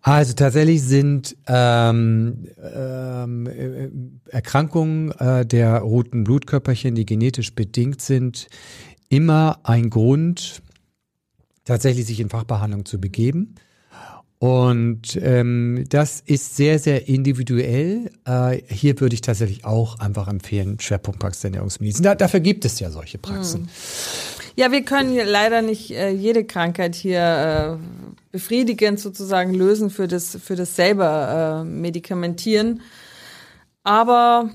Also 0.00 0.32
tatsächlich 0.34 0.80
sind 0.82 1.36
ähm, 1.48 2.46
ähm, 2.62 3.46
äh, 3.48 3.90
Erkrankungen 4.30 5.10
äh, 5.18 5.44
der 5.44 5.78
roten 5.78 6.22
Blutkörperchen, 6.22 6.94
die 6.94 7.04
genetisch 7.04 7.52
bedingt 7.54 8.00
sind, 8.00 8.46
immer 9.08 9.58
ein 9.64 9.90
Grund, 9.90 10.62
tatsächlich 11.64 12.06
sich 12.06 12.20
in 12.20 12.30
Fachbehandlung 12.30 12.84
zu 12.84 13.00
begeben. 13.00 13.56
Und 14.42 15.16
ähm, 15.22 15.84
das 15.88 16.18
ist 16.18 16.56
sehr, 16.56 16.80
sehr 16.80 17.06
individuell. 17.06 18.10
Äh, 18.24 18.60
hier 18.66 18.98
würde 18.98 19.14
ich 19.14 19.20
tatsächlich 19.20 19.64
auch 19.64 20.00
einfach 20.00 20.26
empfehlen, 20.26 20.80
Schwerpunktpraxis 20.80 21.44
Ernährungsmedizin. 21.44 22.02
Da, 22.02 22.16
dafür 22.16 22.40
gibt 22.40 22.64
es 22.64 22.80
ja 22.80 22.90
solche 22.90 23.18
Praxen. 23.18 23.60
Hm. 23.60 23.68
Ja, 24.56 24.72
wir 24.72 24.82
können 24.82 25.16
leider 25.24 25.62
nicht 25.62 25.92
äh, 25.92 26.10
jede 26.10 26.44
Krankheit 26.44 26.96
hier 26.96 27.78
äh, 27.78 28.12
befriedigend 28.32 28.98
sozusagen 28.98 29.54
lösen 29.54 29.90
für 29.90 30.08
das, 30.08 30.36
für 30.42 30.56
das 30.56 30.74
selber 30.74 31.62
äh, 31.62 31.64
Medikamentieren. 31.64 32.80
Aber 33.84 34.50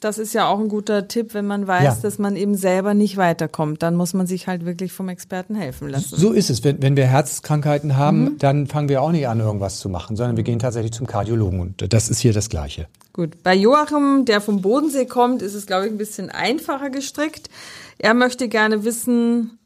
das 0.00 0.18
ist 0.18 0.32
ja 0.32 0.48
auch 0.48 0.58
ein 0.58 0.68
guter 0.68 1.08
Tipp, 1.08 1.34
wenn 1.34 1.46
man 1.46 1.66
weiß, 1.66 1.82
ja. 1.82 1.96
dass 2.02 2.18
man 2.18 2.36
eben 2.36 2.54
selber 2.54 2.94
nicht 2.94 3.16
weiterkommt. 3.16 3.82
Dann 3.82 3.96
muss 3.96 4.14
man 4.14 4.26
sich 4.26 4.46
halt 4.46 4.64
wirklich 4.64 4.92
vom 4.92 5.08
Experten 5.08 5.54
helfen 5.54 5.88
lassen. 5.88 6.16
So 6.16 6.32
ist 6.32 6.50
es. 6.50 6.64
Wenn, 6.64 6.82
wenn 6.82 6.96
wir 6.96 7.06
Herzkrankheiten 7.06 7.96
haben, 7.96 8.22
mhm. 8.22 8.38
dann 8.38 8.66
fangen 8.66 8.88
wir 8.88 9.02
auch 9.02 9.12
nicht 9.12 9.28
an, 9.28 9.40
irgendwas 9.40 9.78
zu 9.78 9.88
machen, 9.88 10.16
sondern 10.16 10.36
wir 10.36 10.44
gehen 10.44 10.58
tatsächlich 10.58 10.92
zum 10.92 11.06
Kardiologen. 11.06 11.60
Und 11.60 11.92
das 11.92 12.08
ist 12.08 12.20
hier 12.20 12.32
das 12.32 12.48
Gleiche. 12.48 12.86
Gut. 13.12 13.42
Bei 13.42 13.54
Joachim, 13.54 14.24
der 14.24 14.40
vom 14.40 14.62
Bodensee 14.62 15.06
kommt, 15.06 15.42
ist 15.42 15.54
es, 15.54 15.66
glaube 15.66 15.86
ich, 15.86 15.92
ein 15.92 15.98
bisschen 15.98 16.30
einfacher 16.30 16.90
gestrickt. 16.90 17.48
Er 17.98 18.14
möchte 18.14 18.48
gerne 18.48 18.84
wissen, 18.84 19.58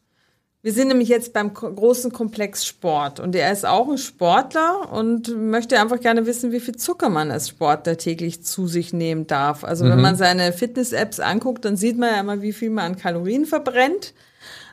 wir 0.63 0.73
sind 0.73 0.89
nämlich 0.89 1.09
jetzt 1.09 1.33
beim 1.33 1.53
großen 1.53 2.13
Komplex 2.13 2.65
Sport 2.65 3.19
und 3.19 3.35
er 3.35 3.51
ist 3.51 3.67
auch 3.67 3.89
ein 3.89 3.99
Sportler 3.99 4.93
und 4.93 5.37
möchte 5.37 5.81
einfach 5.81 5.99
gerne 5.99 6.25
wissen, 6.25 6.53
wie 6.53 6.61
viel 6.61 6.77
Zucker 6.77 7.09
man 7.09 7.33
als 7.33 7.49
Sportler 7.49 7.99
täglich 7.99 8.45
zu 8.45 8.69
sich 8.69 8.93
nehmen 8.93 9.27
darf. 9.27 9.65
Also 9.65 9.85
mhm. 9.85 9.91
wenn 9.91 10.01
man 10.01 10.17
seine 10.17 10.53
Fitness-Apps 10.53 11.19
anguckt, 11.19 11.65
dann 11.65 11.77
sieht 11.77 11.99
man 11.99 12.11
ja 12.11 12.21
immer, 12.21 12.43
wie 12.43 12.53
viel 12.53 12.71
man 12.71 12.93
an 12.93 12.97
Kalorien 12.97 13.45
verbrennt. 13.45 14.15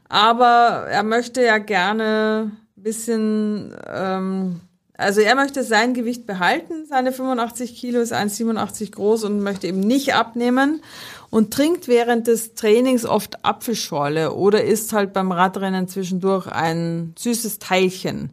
Aber 0.10 0.86
er 0.90 1.02
möchte 1.02 1.44
ja 1.44 1.58
gerne 1.58 2.52
ein 2.78 2.84
bisschen, 2.84 3.76
ähm, 3.88 4.62
also 4.96 5.22
er 5.22 5.34
möchte 5.34 5.64
sein 5.64 5.96
Gewicht 5.96 6.28
behalten. 6.28 6.86
Seine 6.88 7.12
85 7.12 7.76
Kilo 7.76 8.00
ist 8.00 8.14
1,87 8.14 8.92
groß 8.92 9.24
und 9.24 9.42
möchte 9.42 9.66
eben 9.66 9.80
nicht 9.80 10.14
abnehmen 10.14 10.84
und 11.30 11.54
trinkt 11.54 11.88
während 11.88 12.28
des 12.28 12.56
Trainings 12.56 13.06
oft 13.06 13.46
Apfelschorle 13.46 14.34
oder 14.34 14.64
isst 14.64 14.94
halt 14.94 15.14
beim 15.14 15.32
Radrennen 15.32 15.88
zwischendurch 15.88 16.48
ein 16.48 17.14
süßes 17.18 17.60
Teilchen. 17.60 18.32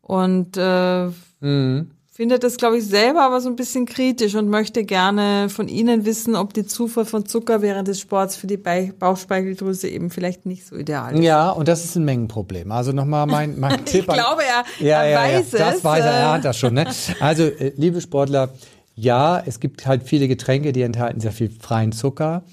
Und 0.00 0.56
äh, 0.56 1.06
mhm. 1.40 1.90
findet 2.12 2.44
das, 2.44 2.58
glaube 2.58 2.78
ich, 2.78 2.86
selber 2.86 3.22
aber 3.22 3.40
so 3.40 3.48
ein 3.48 3.56
bisschen 3.56 3.86
kritisch 3.86 4.36
und 4.36 4.48
möchte 4.48 4.84
gerne 4.84 5.48
von 5.48 5.66
Ihnen 5.66 6.04
wissen, 6.04 6.36
ob 6.36 6.54
die 6.54 6.64
Zufuhr 6.64 7.04
von 7.04 7.26
Zucker 7.26 7.60
während 7.60 7.88
des 7.88 7.98
Sports 7.98 8.36
für 8.36 8.46
die 8.46 8.56
Bauchspeicheldrüse 8.56 9.88
eben 9.88 10.10
vielleicht 10.10 10.46
nicht 10.46 10.64
so 10.64 10.76
ideal 10.76 11.16
ist. 11.16 11.24
Ja, 11.24 11.50
und 11.50 11.66
das 11.66 11.84
ist 11.84 11.96
ein 11.96 12.04
Mengenproblem. 12.04 12.70
Also 12.70 12.92
nochmal 12.92 13.26
mein, 13.26 13.58
mein 13.58 13.84
Tipp. 13.84 14.06
ich 14.06 14.14
glaube, 14.14 14.42
er, 14.44 14.86
ja, 14.86 15.02
er 15.02 15.10
ja, 15.10 15.18
weiß 15.18 15.52
ja, 15.52 15.58
das 15.58 15.68
es. 15.68 15.74
Das 15.82 15.84
weiß 15.84 16.04
er, 16.04 16.12
er 16.12 16.32
hat 16.34 16.44
das 16.44 16.56
schon. 16.56 16.74
Ne? 16.74 16.86
Also, 17.18 17.42
äh, 17.42 17.72
liebe 17.76 18.00
Sportler, 18.00 18.50
ja, 18.96 19.42
es 19.44 19.60
gibt 19.60 19.86
halt 19.86 20.02
viele 20.02 20.26
Getränke, 20.26 20.72
die 20.72 20.82
enthalten 20.82 21.20
sehr 21.20 21.32
viel 21.32 21.50
freien 21.50 21.92
Zucker. 21.92 22.44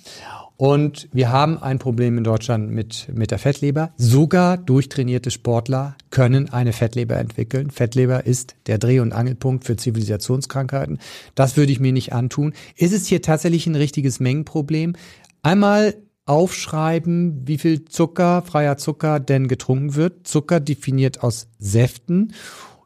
Und 0.58 1.10
wir 1.12 1.32
haben 1.32 1.58
ein 1.58 1.79
Problem 1.79 2.17
in 2.17 2.23
Deutschland 2.23 2.69
mit, 2.69 3.08
mit 3.13 3.32
der 3.32 3.39
Fettleber. 3.39 3.91
Sogar 3.97 4.58
durchtrainierte 4.58 5.32
Sportler 5.32 5.95
können 6.12 6.49
eine 6.49 6.73
Fettleber 6.73 7.17
entwickeln. 7.17 7.71
Fettleber 7.71 8.25
ist 8.25 8.56
der 8.67 8.77
Dreh- 8.77 8.99
und 8.99 9.13
Angelpunkt 9.13 9.63
für 9.63 9.77
Zivilisationskrankheiten. 9.77 10.99
Das 11.34 11.58
würde 11.58 11.71
ich 11.71 11.79
mir 11.79 11.91
nicht 11.91 12.13
antun. 12.13 12.53
Ist 12.75 12.93
es 12.93 13.08
hier 13.08 13.21
tatsächlich 13.21 13.65
ein 13.65 13.75
richtiges 13.75 14.19
Mengenproblem? 14.19 14.95
Einmal 15.41 15.95
aufschreiben, 16.25 17.41
wie 17.45 17.58
viel 17.58 17.86
Zucker, 17.86 18.41
freier 18.43 18.77
Zucker 18.77 19.19
denn 19.19 19.47
getrunken 19.47 19.95
wird. 19.95 20.27
Zucker 20.27 20.60
definiert 20.60 21.23
aus 21.23 21.47
Säften 21.58 22.34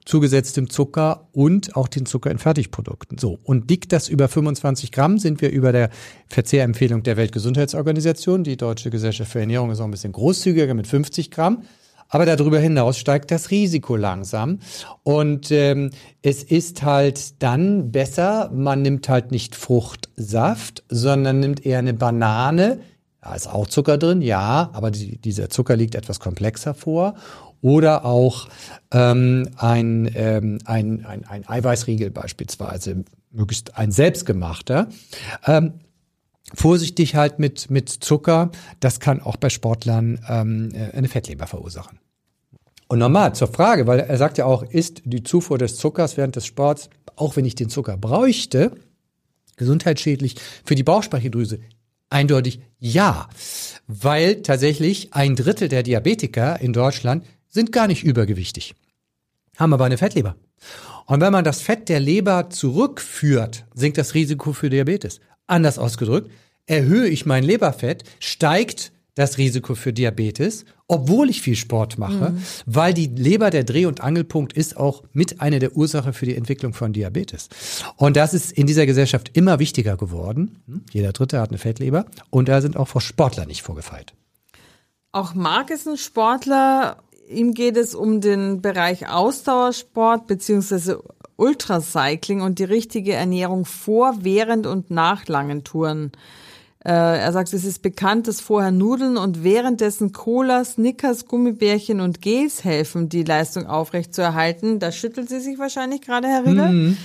zugesetztem 0.08 0.70
Zucker 0.70 1.28
und 1.34 1.76
auch 1.76 1.88
den 1.88 2.06
Zucker 2.06 2.32
in 2.32 2.38
Fertigprodukten. 2.38 3.17
So. 3.17 3.38
Und 3.43 3.70
liegt 3.70 3.91
das 3.91 4.08
über 4.08 4.28
25 4.28 4.91
Gramm, 4.91 5.17
sind 5.17 5.41
wir 5.41 5.52
über 5.52 5.72
der 5.72 5.89
Verzehrempfehlung 6.28 7.04
der 7.04 7.17
Weltgesundheitsorganisation. 7.17 8.43
Die 8.43 8.58
Deutsche 8.58 8.89
Gesellschaft 8.89 9.32
für 9.32 9.41
Ernährung 9.41 9.70
ist 9.70 9.82
auch 9.82 9.86
ein 9.86 9.91
bisschen 9.91 10.13
großzügiger 10.13 10.74
mit 10.74 10.88
50 10.88 11.30
Gramm. 11.30 11.63
Aber 12.10 12.26
darüber 12.26 12.58
hinaus 12.58 12.98
steigt 12.98 13.32
das 13.32 13.52
Risiko 13.52 13.98
langsam. 13.98 14.60
Und 15.04 15.52
ähm, 15.52 15.89
es 16.22 16.41
ist 16.41 16.84
halt 16.84 17.43
dann 17.43 17.91
besser, 17.91 18.50
man 18.54 18.82
nimmt 18.82 19.10
halt 19.10 19.32
nicht 19.32 19.58
Fruchtsaft, 19.58 20.84
sondern 20.88 21.41
nimmt 21.41 21.65
eher 21.65 21.80
eine 21.80 21.93
Banane. 21.93 22.80
Da 23.22 23.36
ist 23.36 23.48
auch 23.48 23.67
Zucker 23.67 23.98
drin, 23.98 24.22
ja, 24.22 24.70
aber 24.72 24.89
die, 24.89 25.17
dieser 25.17 25.50
Zucker 25.50 25.76
liegt 25.76 25.96
etwas 25.96 26.22
komplexer 26.22 26.74
vor 26.74 27.15
oder 27.62 28.06
auch 28.06 28.48
ähm, 28.91 29.50
ein, 29.58 30.12
ähm, 30.15 30.60
ein, 30.65 31.06
ein, 31.06 31.26
ein 31.26 31.48
Eiweißriegel 31.48 32.12
beispielsweise, 32.12 33.04
möglichst 33.32 33.78
ein 33.78 33.91
selbstgemachter. 33.91 34.89
Ähm, 35.46 35.74
vorsichtig 36.54 37.15
halt 37.15 37.39
mit, 37.39 37.70
mit 37.70 37.89
Zucker, 37.89 38.52
das 38.80 39.00
kann 39.00 39.22
auch 39.22 39.36
bei 39.38 39.50
Sportlern 39.50 40.20
ähm, 40.30 40.70
äh, 40.74 40.96
eine 40.96 41.08
Fettleber 41.08 41.48
verursachen. 41.48 42.00
Und 42.88 43.00
nochmal 43.00 43.36
zur 43.36 43.50
Frage, 43.50 43.86
weil 43.86 44.00
er 44.00 44.17
sagt 44.17 44.38
ja 44.38 44.46
auch, 44.46 44.63
ist 44.63 45.02
die 45.04 45.24
Zufuhr 45.24 45.58
des 45.58 45.76
Zuckers 45.76 46.15
während 46.15 46.38
des 46.38 46.46
Sports, 46.46 46.89
auch 47.17 47.36
wenn 47.36 47.43
ich 47.43 47.56
den 47.56 47.70
Zucker 47.70 47.98
bräuchte, 47.98 48.72
gesundheitsschädlich 49.58 50.36
für 50.63 50.76
die 50.76 50.84
Bauchspeicheldrüse? 50.84 51.60
Eindeutig 52.10 52.62
ja, 52.80 53.28
weil 53.88 54.41
tatsächlich 54.41 55.13
ein 55.13 55.36
Drittel 55.36 55.67
der 55.67 55.84
Diabetiker 55.84 56.62
in 56.62 56.72
Deutschland 56.72 57.26
sind 57.49 57.71
gar 57.71 57.88
nicht 57.88 58.03
übergewichtig, 58.03 58.75
haben 59.57 59.73
aber 59.73 59.86
eine 59.86 59.97
Fettleber. 59.97 60.36
Und 61.05 61.21
wenn 61.21 61.31
man 61.31 61.45
das 61.45 61.62
Fett 61.62 61.89
der 61.89 61.99
Leber 61.99 62.49
zurückführt, 62.49 63.65
sinkt 63.73 63.97
das 63.97 64.13
Risiko 64.13 64.53
für 64.53 64.69
Diabetes. 64.69 65.21
Anders 65.47 65.79
ausgedrückt, 65.79 66.29
erhöhe 66.65 67.07
ich 67.07 67.25
mein 67.25 67.43
Leberfett, 67.43 68.03
steigt 68.19 68.91
das 69.15 69.39
Risiko 69.39 69.73
für 69.73 69.93
Diabetes, 69.93 70.65
obwohl 70.88 71.29
ich 71.29 71.41
viel 71.41 71.55
Sport 71.55 71.97
mache, 71.97 72.31
mhm. 72.31 72.43
weil 72.67 72.93
die 72.93 73.07
Leber 73.07 73.49
der 73.49 73.63
Dreh- 73.63 73.88
und 73.88 74.01
Angelpunkt 74.01 74.53
ist 74.53 74.77
auch 74.77 75.03
mit 75.12 75.41
einer 75.41 75.57
der 75.57 75.75
Ursachen 75.75 76.13
für 76.13 76.25
die 76.25 76.36
Entwicklung 76.36 76.73
von 76.73 76.93
Diabetes. 76.93 77.49
Und 77.95 78.15
das 78.15 78.36
ist 78.36 78.51
in 78.51 78.67
dieser 78.67 78.86
Gesellschaft 78.86 79.31
immer 79.33 79.57
wichtiger 79.57 79.97
geworden. 79.97 80.83
Jeder 80.91 81.13
Dritte 81.13 81.39
hat 81.39 81.49
eine 81.49 81.57
Fettleber 81.57 82.05
und 82.29 82.47
da 82.47 82.62
sind 82.62 82.77
auch 82.77 82.88
vor 82.88 83.01
Sportler 83.01 83.47
nicht 83.47 83.63
vorgefeilt. 83.63 84.13
Auch 85.13 85.33
Marc 85.33 85.71
ist 85.71 85.88
ein 85.88 85.97
Sportler 85.97 86.97
ihm 87.30 87.54
geht 87.54 87.78
es 87.78 87.96
um 87.96 88.22
den 88.22 88.62
Bereich 88.62 89.10
Ausdauersport 89.10 90.28
beziehungsweise 90.28 91.04
Ultracycling 91.36 92.42
und 92.42 92.60
die 92.60 92.63
richtige 92.63 93.13
Ernährung 93.13 93.66
vor, 93.66 94.18
während 94.22 94.66
und 94.66 94.90
nach 94.90 95.28
langen 95.28 95.63
Touren. 95.63 96.12
Äh, 96.84 96.92
er 96.92 97.32
sagt, 97.32 97.54
es 97.54 97.66
ist 97.66 97.82
bekannt, 97.82 98.28
dass 98.28 98.40
vorher 98.40 98.72
Nudeln 98.72 99.18
und 99.18 99.44
währenddessen 99.44 100.13
Cola, 100.13 100.63
Snickers, 100.63 101.26
Gummibärchen 101.26 102.02
und 102.02 102.22
Gels 102.22 102.63
helfen, 102.63 103.10
die 103.10 103.24
Leistung 103.24 103.68
aufrecht 103.68 104.16
zu 104.16 104.22
erhalten. 104.22 104.80
Da 104.80 104.92
schüttelt 104.92 105.30
sie 105.30 105.40
sich 105.40 105.60
wahrscheinlich 105.60 106.02
gerade, 106.02 106.28
Herr 106.28 106.46
Riedel. 106.46 106.70
Mhm. 106.70 106.98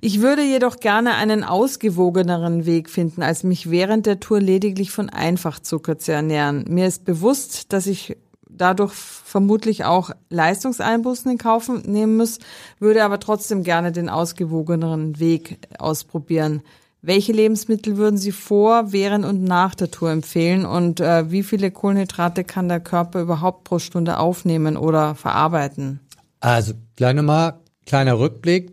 Ich 0.00 0.20
würde 0.20 0.42
jedoch 0.42 0.78
gerne 0.78 1.14
einen 1.14 1.44
ausgewogeneren 1.44 2.66
Weg 2.66 2.88
finden, 2.88 3.22
als 3.22 3.42
mich 3.42 3.70
während 3.70 4.06
der 4.06 4.20
Tour 4.20 4.40
lediglich 4.40 4.90
von 4.90 5.08
Einfachzucker 5.10 5.98
zu 5.98 6.12
ernähren. 6.12 6.64
Mir 6.68 6.86
ist 6.86 7.04
bewusst, 7.04 7.72
dass 7.72 7.86
ich 7.86 8.16
dadurch 8.48 8.92
vermutlich 8.92 9.84
auch 9.84 10.10
Leistungseinbußen 10.30 11.30
in 11.30 11.38
Kauf 11.38 11.68
nehmen 11.68 12.16
muss, 12.16 12.38
würde 12.78 13.04
aber 13.04 13.20
trotzdem 13.20 13.62
gerne 13.62 13.92
den 13.92 14.08
ausgewogeneren 14.08 15.18
Weg 15.18 15.58
ausprobieren. 15.78 16.62
Welche 17.00 17.32
Lebensmittel 17.32 17.96
würden 17.96 18.18
Sie 18.18 18.32
vor, 18.32 18.92
während 18.92 19.24
und 19.24 19.44
nach 19.44 19.74
der 19.74 19.90
Tour 19.90 20.10
empfehlen 20.10 20.66
und 20.66 20.98
äh, 20.98 21.30
wie 21.30 21.44
viele 21.44 21.70
Kohlenhydrate 21.70 22.42
kann 22.42 22.68
der 22.68 22.80
Körper 22.80 23.20
überhaupt 23.20 23.64
pro 23.64 23.78
Stunde 23.78 24.18
aufnehmen 24.18 24.76
oder 24.76 25.14
verarbeiten? 25.14 26.00
Also, 26.40 26.74
gleich 26.96 27.14
nochmal, 27.14 27.60
kleiner 27.86 28.18
Rückblick. 28.18 28.72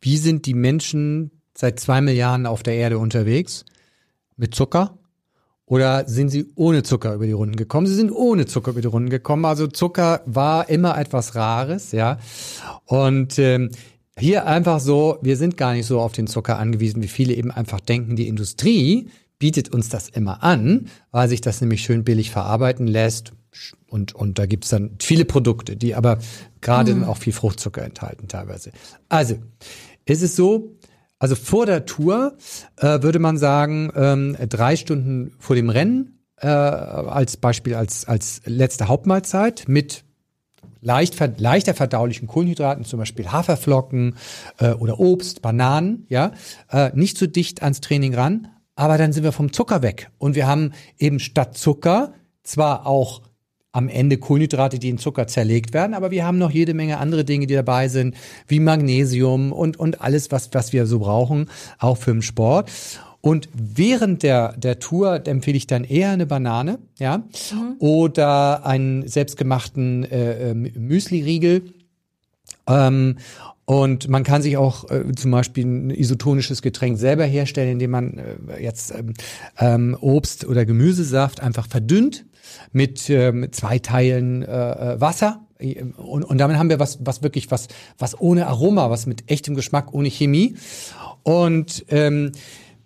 Wie 0.00 0.18
sind 0.18 0.44
die 0.44 0.54
Menschen 0.54 1.30
seit 1.56 1.80
zwei 1.80 2.02
Milliarden 2.02 2.46
auf 2.46 2.62
der 2.62 2.74
Erde 2.74 2.98
unterwegs? 2.98 3.64
Mit 4.36 4.54
Zucker? 4.54 4.98
Oder 5.66 6.06
sind 6.06 6.28
sie 6.28 6.46
ohne 6.56 6.82
Zucker 6.82 7.14
über 7.14 7.26
die 7.26 7.32
Runden 7.32 7.56
gekommen? 7.56 7.86
Sie 7.86 7.94
sind 7.94 8.12
ohne 8.12 8.44
Zucker 8.46 8.72
über 8.72 8.82
die 8.82 8.88
Runden 8.88 9.08
gekommen. 9.08 9.46
Also 9.46 9.66
Zucker 9.66 10.20
war 10.26 10.68
immer 10.68 10.98
etwas 10.98 11.34
Rares, 11.34 11.92
ja. 11.92 12.18
Und 12.84 13.38
ähm, 13.38 13.70
hier 14.18 14.46
einfach 14.46 14.78
so, 14.78 15.18
wir 15.22 15.36
sind 15.36 15.56
gar 15.56 15.72
nicht 15.72 15.86
so 15.86 16.00
auf 16.00 16.12
den 16.12 16.26
Zucker 16.26 16.58
angewiesen, 16.58 17.02
wie 17.02 17.08
viele 17.08 17.34
eben 17.34 17.50
einfach 17.50 17.80
denken. 17.80 18.14
Die 18.14 18.28
Industrie 18.28 19.08
bietet 19.38 19.70
uns 19.70 19.88
das 19.88 20.08
immer 20.08 20.42
an, 20.42 20.88
weil 21.10 21.28
sich 21.28 21.40
das 21.40 21.60
nämlich 21.60 21.82
schön 21.82 22.04
billig 22.04 22.30
verarbeiten 22.30 22.86
lässt. 22.86 23.32
Und, 23.88 24.14
und 24.14 24.38
da 24.38 24.46
gibt's 24.46 24.68
dann 24.68 24.96
viele 25.00 25.24
Produkte, 25.24 25.76
die 25.76 25.94
aber 25.94 26.18
gerade 26.60 26.94
mhm. 26.94 27.04
auch 27.04 27.16
viel 27.16 27.32
Fruchtzucker 27.32 27.82
enthalten 27.82 28.28
teilweise. 28.28 28.72
Also, 29.08 29.36
ist 30.04 30.22
es 30.22 30.36
so, 30.36 30.76
also 31.18 31.34
vor 31.34 31.66
der 31.66 31.86
Tour 31.86 32.36
äh, 32.76 33.02
würde 33.02 33.18
man 33.18 33.38
sagen, 33.38 33.92
ähm, 33.94 34.36
drei 34.48 34.76
Stunden 34.76 35.34
vor 35.38 35.56
dem 35.56 35.70
Rennen 35.70 36.24
äh, 36.38 36.46
als 36.46 37.36
Beispiel 37.36 37.74
als, 37.74 38.06
als 38.06 38.42
letzte 38.44 38.88
Hauptmahlzeit 38.88 39.64
mit 39.66 40.04
leicht, 40.80 41.18
leichter 41.38 41.74
verdaulichen 41.74 42.28
Kohlenhydraten, 42.28 42.84
zum 42.84 42.98
Beispiel 42.98 43.32
Haferflocken 43.32 44.16
äh, 44.58 44.72
oder 44.72 45.00
Obst, 45.00 45.42
Bananen, 45.42 46.06
ja, 46.08 46.32
äh, 46.70 46.90
nicht 46.94 47.18
so 47.18 47.26
dicht 47.26 47.62
ans 47.62 47.80
Training 47.80 48.14
ran, 48.14 48.48
aber 48.76 48.98
dann 48.98 49.12
sind 49.12 49.24
wir 49.24 49.32
vom 49.32 49.52
Zucker 49.52 49.82
weg. 49.82 50.10
Und 50.18 50.34
wir 50.34 50.46
haben 50.46 50.72
eben 50.98 51.20
statt 51.20 51.56
Zucker 51.56 52.12
zwar 52.42 52.86
auch 52.86 53.22
am 53.74 53.88
Ende 53.88 54.18
Kohlenhydrate, 54.18 54.78
die 54.78 54.88
in 54.88 54.98
Zucker 54.98 55.26
zerlegt 55.26 55.74
werden, 55.74 55.94
aber 55.94 56.12
wir 56.12 56.24
haben 56.24 56.38
noch 56.38 56.52
jede 56.52 56.74
Menge 56.74 56.98
andere 56.98 57.24
Dinge, 57.24 57.48
die 57.48 57.54
dabei 57.54 57.88
sind, 57.88 58.14
wie 58.46 58.60
Magnesium 58.60 59.52
und, 59.52 59.78
und 59.78 60.00
alles, 60.00 60.30
was, 60.30 60.50
was 60.52 60.72
wir 60.72 60.86
so 60.86 61.00
brauchen, 61.00 61.50
auch 61.80 61.96
für 61.96 62.12
den 62.12 62.22
Sport. 62.22 62.70
Und 63.20 63.48
während 63.52 64.22
der, 64.22 64.52
der 64.56 64.78
Tour 64.78 65.26
empfehle 65.26 65.56
ich 65.56 65.66
dann 65.66 65.82
eher 65.82 66.10
eine 66.10 66.24
Banane, 66.24 66.78
ja, 67.00 67.18
mhm. 67.18 67.76
oder 67.80 68.64
einen 68.64 69.08
selbstgemachten 69.08 70.04
äh, 70.04 70.50
ähm, 70.50 70.70
Müsli-Riegel. 70.76 71.62
Ähm, 72.68 73.16
und 73.64 74.08
man 74.08 74.22
kann 74.22 74.42
sich 74.42 74.56
auch 74.56 74.88
äh, 74.90 75.10
zum 75.16 75.32
Beispiel 75.32 75.64
ein 75.64 75.90
isotonisches 75.90 76.62
Getränk 76.62 76.98
selber 76.98 77.24
herstellen, 77.24 77.72
indem 77.72 77.90
man 77.90 78.18
äh, 78.18 78.62
jetzt 78.62 78.94
ähm, 78.94 79.14
ähm, 79.58 79.96
Obst 80.00 80.46
oder 80.46 80.64
Gemüsesaft 80.64 81.40
einfach 81.40 81.66
verdünnt 81.66 82.24
mit, 82.72 83.08
äh, 83.10 83.32
mit 83.32 83.54
zwei 83.54 83.78
Teilen 83.78 84.42
äh, 84.42 84.46
äh, 84.94 85.00
Wasser. 85.00 85.40
Und, 85.96 86.24
und 86.24 86.38
damit 86.38 86.58
haben 86.58 86.68
wir 86.68 86.78
was, 86.78 86.98
was 87.00 87.22
wirklich 87.22 87.50
was, 87.50 87.68
was 87.98 88.20
ohne 88.20 88.46
Aroma, 88.46 88.90
was 88.90 89.06
mit 89.06 89.30
echtem 89.30 89.54
Geschmack, 89.54 89.94
ohne 89.94 90.10
Chemie. 90.10 90.56
Und 91.22 91.86
ähm, 91.88 92.32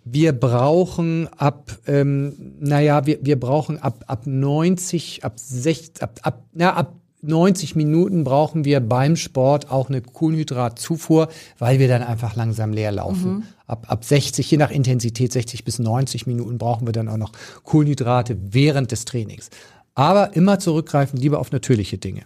wir 0.05 0.33
brauchen 0.33 1.27
ab, 1.37 1.77
ähm, 1.87 2.55
naja, 2.59 3.05
wir, 3.05 3.19
wir 3.21 3.39
brauchen 3.39 3.77
ab, 3.77 4.05
ab 4.07 4.25
90, 4.25 5.23
ab 5.23 5.33
60, 5.35 6.01
ab, 6.01 6.19
ab, 6.23 6.43
na, 6.53 6.73
ab 6.73 6.98
90 7.21 7.75
Minuten 7.75 8.23
brauchen 8.23 8.63
wir 8.63 8.79
beim 8.79 9.15
Sport 9.15 9.71
auch 9.71 9.89
eine 9.89 10.01
Kohlenhydratzufuhr, 10.01 11.27
weil 11.57 11.79
wir 11.79 11.87
dann 11.87 12.01
einfach 12.01 12.35
langsam 12.35 12.71
leer 12.71 12.91
laufen. 12.91 13.33
Mhm. 13.33 13.43
Ab, 13.67 13.85
ab 13.89 14.05
60, 14.05 14.49
je 14.49 14.57
nach 14.57 14.71
Intensität, 14.71 15.33
60 15.33 15.63
bis 15.63 15.79
90 15.79 16.27
Minuten 16.27 16.57
brauchen 16.57 16.87
wir 16.87 16.93
dann 16.93 17.09
auch 17.09 17.17
noch 17.17 17.31
Kohlenhydrate 17.63 18.37
während 18.41 18.91
des 18.91 19.05
Trainings. 19.05 19.49
Aber 19.95 20.35
immer 20.35 20.59
zurückgreifen, 20.59 21.19
lieber 21.19 21.39
auf 21.39 21.51
natürliche 21.51 21.97
Dinge. 21.97 22.23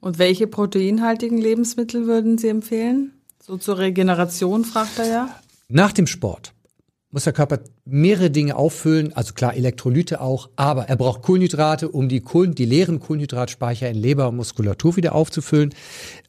Und 0.00 0.18
welche 0.18 0.46
proteinhaltigen 0.46 1.38
Lebensmittel 1.38 2.06
würden 2.06 2.36
Sie 2.36 2.48
empfehlen? 2.48 3.12
So 3.40 3.56
zur 3.56 3.78
Regeneration, 3.78 4.64
fragt 4.64 4.98
er 4.98 5.06
ja. 5.06 5.28
Nach 5.68 5.92
dem 5.92 6.06
Sport 6.06 6.53
muss 7.14 7.22
der 7.22 7.32
Körper 7.32 7.60
mehrere 7.84 8.28
Dinge 8.28 8.56
auffüllen, 8.56 9.12
also 9.12 9.34
klar 9.34 9.54
Elektrolyte 9.54 10.20
auch, 10.20 10.50
aber 10.56 10.88
er 10.88 10.96
braucht 10.96 11.22
Kohlenhydrate, 11.22 11.88
um 11.88 12.08
die, 12.08 12.20
Kohlen, 12.20 12.56
die 12.56 12.64
leeren 12.64 12.98
Kohlenhydratspeicher 12.98 13.88
in 13.88 13.94
Leber 13.94 14.28
und 14.30 14.36
Muskulatur 14.36 14.96
wieder 14.96 15.14
aufzufüllen. 15.14 15.72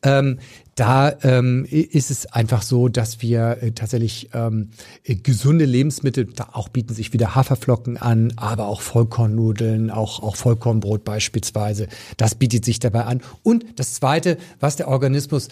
Ähm, 0.03 0.37
da 0.75 1.11
ähm, 1.23 1.65
ist 1.65 2.11
es 2.11 2.27
einfach 2.27 2.61
so, 2.61 2.87
dass 2.87 3.23
wir 3.23 3.57
äh, 3.61 3.71
tatsächlich 3.71 4.29
ähm, 4.35 4.69
äh, 5.03 5.15
gesunde 5.15 5.65
Lebensmittel, 5.65 6.25
da 6.25 6.49
auch 6.53 6.69
bieten 6.69 6.93
sich 6.93 7.13
wieder 7.13 7.33
Haferflocken 7.33 7.97
an, 7.97 8.33
aber 8.35 8.67
auch 8.67 8.81
Vollkornnudeln, 8.81 9.89
auch, 9.89 10.21
auch 10.21 10.35
Vollkornbrot 10.35 11.03
beispielsweise. 11.03 11.87
Das 12.17 12.35
bietet 12.35 12.63
sich 12.63 12.77
dabei 12.77 13.05
an. 13.05 13.21
Und 13.41 13.65
das 13.77 13.95
Zweite, 13.95 14.37
was 14.59 14.75
der 14.75 14.87
Organismus 14.87 15.47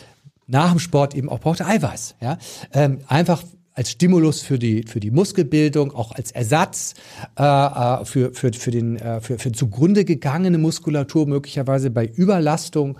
nach 0.46 0.70
dem 0.70 0.80
Sport 0.80 1.16
eben 1.16 1.28
auch 1.28 1.40
braucht, 1.40 1.64
Eiweiß. 1.64 2.18
Ja? 2.22 2.38
Ähm, 2.72 3.00
einfach 3.08 3.42
als 3.74 3.92
Stimulus 3.92 4.42
für 4.42 4.60
die 4.60 4.84
für 4.84 5.00
die 5.00 5.12
Muskelbildung, 5.12 5.94
auch 5.94 6.12
als 6.12 6.32
Ersatz 6.32 6.94
äh, 7.38 7.44
äh, 7.44 8.06
für 8.06 8.34
für 8.34 8.54
für 8.54 8.72
den 8.72 8.98
äh, 8.98 9.22
für, 9.22 9.38
für 9.40 9.52
zugrunde 9.52 10.06
gegangene 10.06 10.58
Muskulatur 10.58 11.28
möglicherweise 11.28 11.90
bei 11.90 12.06
Überlastung 12.06 12.98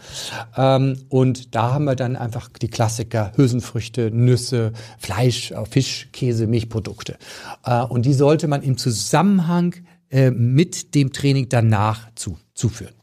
ähm, 0.58 0.98
und 1.10 1.56
da 1.56 1.74
haben 1.74 1.86
wir 1.86 1.96
dann 1.96 2.16
einfach 2.16 2.50
die 2.50 2.70
Klassiker 2.70 3.32
Hülsenfrüchte, 3.36 4.12
Nüsse, 4.12 4.74
Fleisch, 4.98 5.52
äh, 5.52 5.66
Fisch, 5.66 6.10
Käse, 6.12 6.48
Milchprodukte 6.48 7.18
äh, 7.66 7.84
und 7.84 8.06
die 8.06 8.14
sollte 8.14 8.48
man 8.48 8.64
im 8.64 8.78
Zusammenhang 8.78 9.76
äh, 10.10 10.32
mit 10.32 10.96
dem 10.96 11.12
Training 11.12 11.50
danach 11.50 12.10
zu, 12.16 12.38
zuführen. 12.54 12.94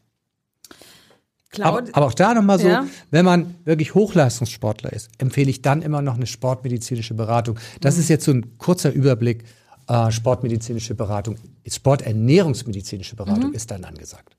Aber, 1.59 1.83
aber, 1.91 2.05
auch 2.05 2.13
da 2.13 2.33
nochmal 2.33 2.59
so, 2.59 2.67
ja. 2.69 2.87
wenn 3.09 3.25
man 3.25 3.55
wirklich 3.65 3.93
Hochleistungssportler 3.93 4.93
ist, 4.93 5.09
empfehle 5.17 5.49
ich 5.49 5.61
dann 5.61 5.81
immer 5.81 6.01
noch 6.01 6.15
eine 6.15 6.25
sportmedizinische 6.25 7.13
Beratung. 7.13 7.59
Das 7.81 7.95
mhm. 7.95 8.01
ist 8.01 8.09
jetzt 8.09 8.25
so 8.25 8.31
ein 8.31 8.57
kurzer 8.57 8.91
Überblick. 8.91 9.43
Äh, 9.87 10.11
sportmedizinische 10.11 10.95
Beratung, 10.95 11.35
Sporternährungsmedizinische 11.67 13.15
Beratung 13.15 13.49
mhm. 13.49 13.55
ist 13.55 13.71
dann 13.71 13.83
angesagt. 13.83 14.37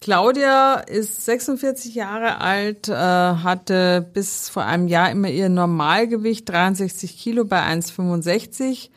Claudia 0.00 0.74
ist 0.74 1.24
46 1.24 1.94
Jahre 1.94 2.40
alt, 2.40 2.88
äh, 2.88 2.92
hatte 2.92 4.08
bis 4.12 4.48
vor 4.48 4.64
einem 4.64 4.88
Jahr 4.88 5.10
immer 5.10 5.28
ihr 5.28 5.48
Normalgewicht 5.48 6.48
63 6.48 7.16
Kilo 7.16 7.44
bei 7.44 7.62
1,65 7.62 8.90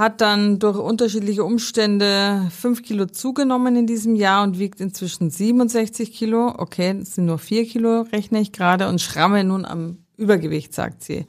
hat 0.00 0.22
dann 0.22 0.58
durch 0.58 0.78
unterschiedliche 0.78 1.44
Umstände 1.44 2.50
fünf 2.58 2.82
Kilo 2.82 3.04
zugenommen 3.04 3.76
in 3.76 3.86
diesem 3.86 4.14
Jahr 4.14 4.42
und 4.42 4.58
wiegt 4.58 4.80
inzwischen 4.80 5.28
67 5.28 6.14
Kilo. 6.14 6.54
Okay, 6.56 6.96
das 6.98 7.16
sind 7.16 7.26
nur 7.26 7.38
vier 7.38 7.66
Kilo, 7.66 8.06
rechne 8.10 8.40
ich 8.40 8.50
gerade, 8.50 8.88
und 8.88 9.02
schramme 9.02 9.44
nun 9.44 9.66
am 9.66 9.98
Übergewicht, 10.16 10.72
sagt 10.72 11.04
sie. 11.04 11.26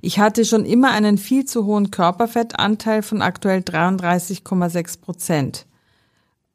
Ich 0.00 0.20
hatte 0.20 0.46
schon 0.46 0.64
immer 0.64 0.92
einen 0.92 1.18
viel 1.18 1.44
zu 1.44 1.66
hohen 1.66 1.90
Körperfettanteil 1.90 3.02
von 3.02 3.20
aktuell 3.20 3.60
33,6 3.60 5.02
Prozent. 5.02 5.66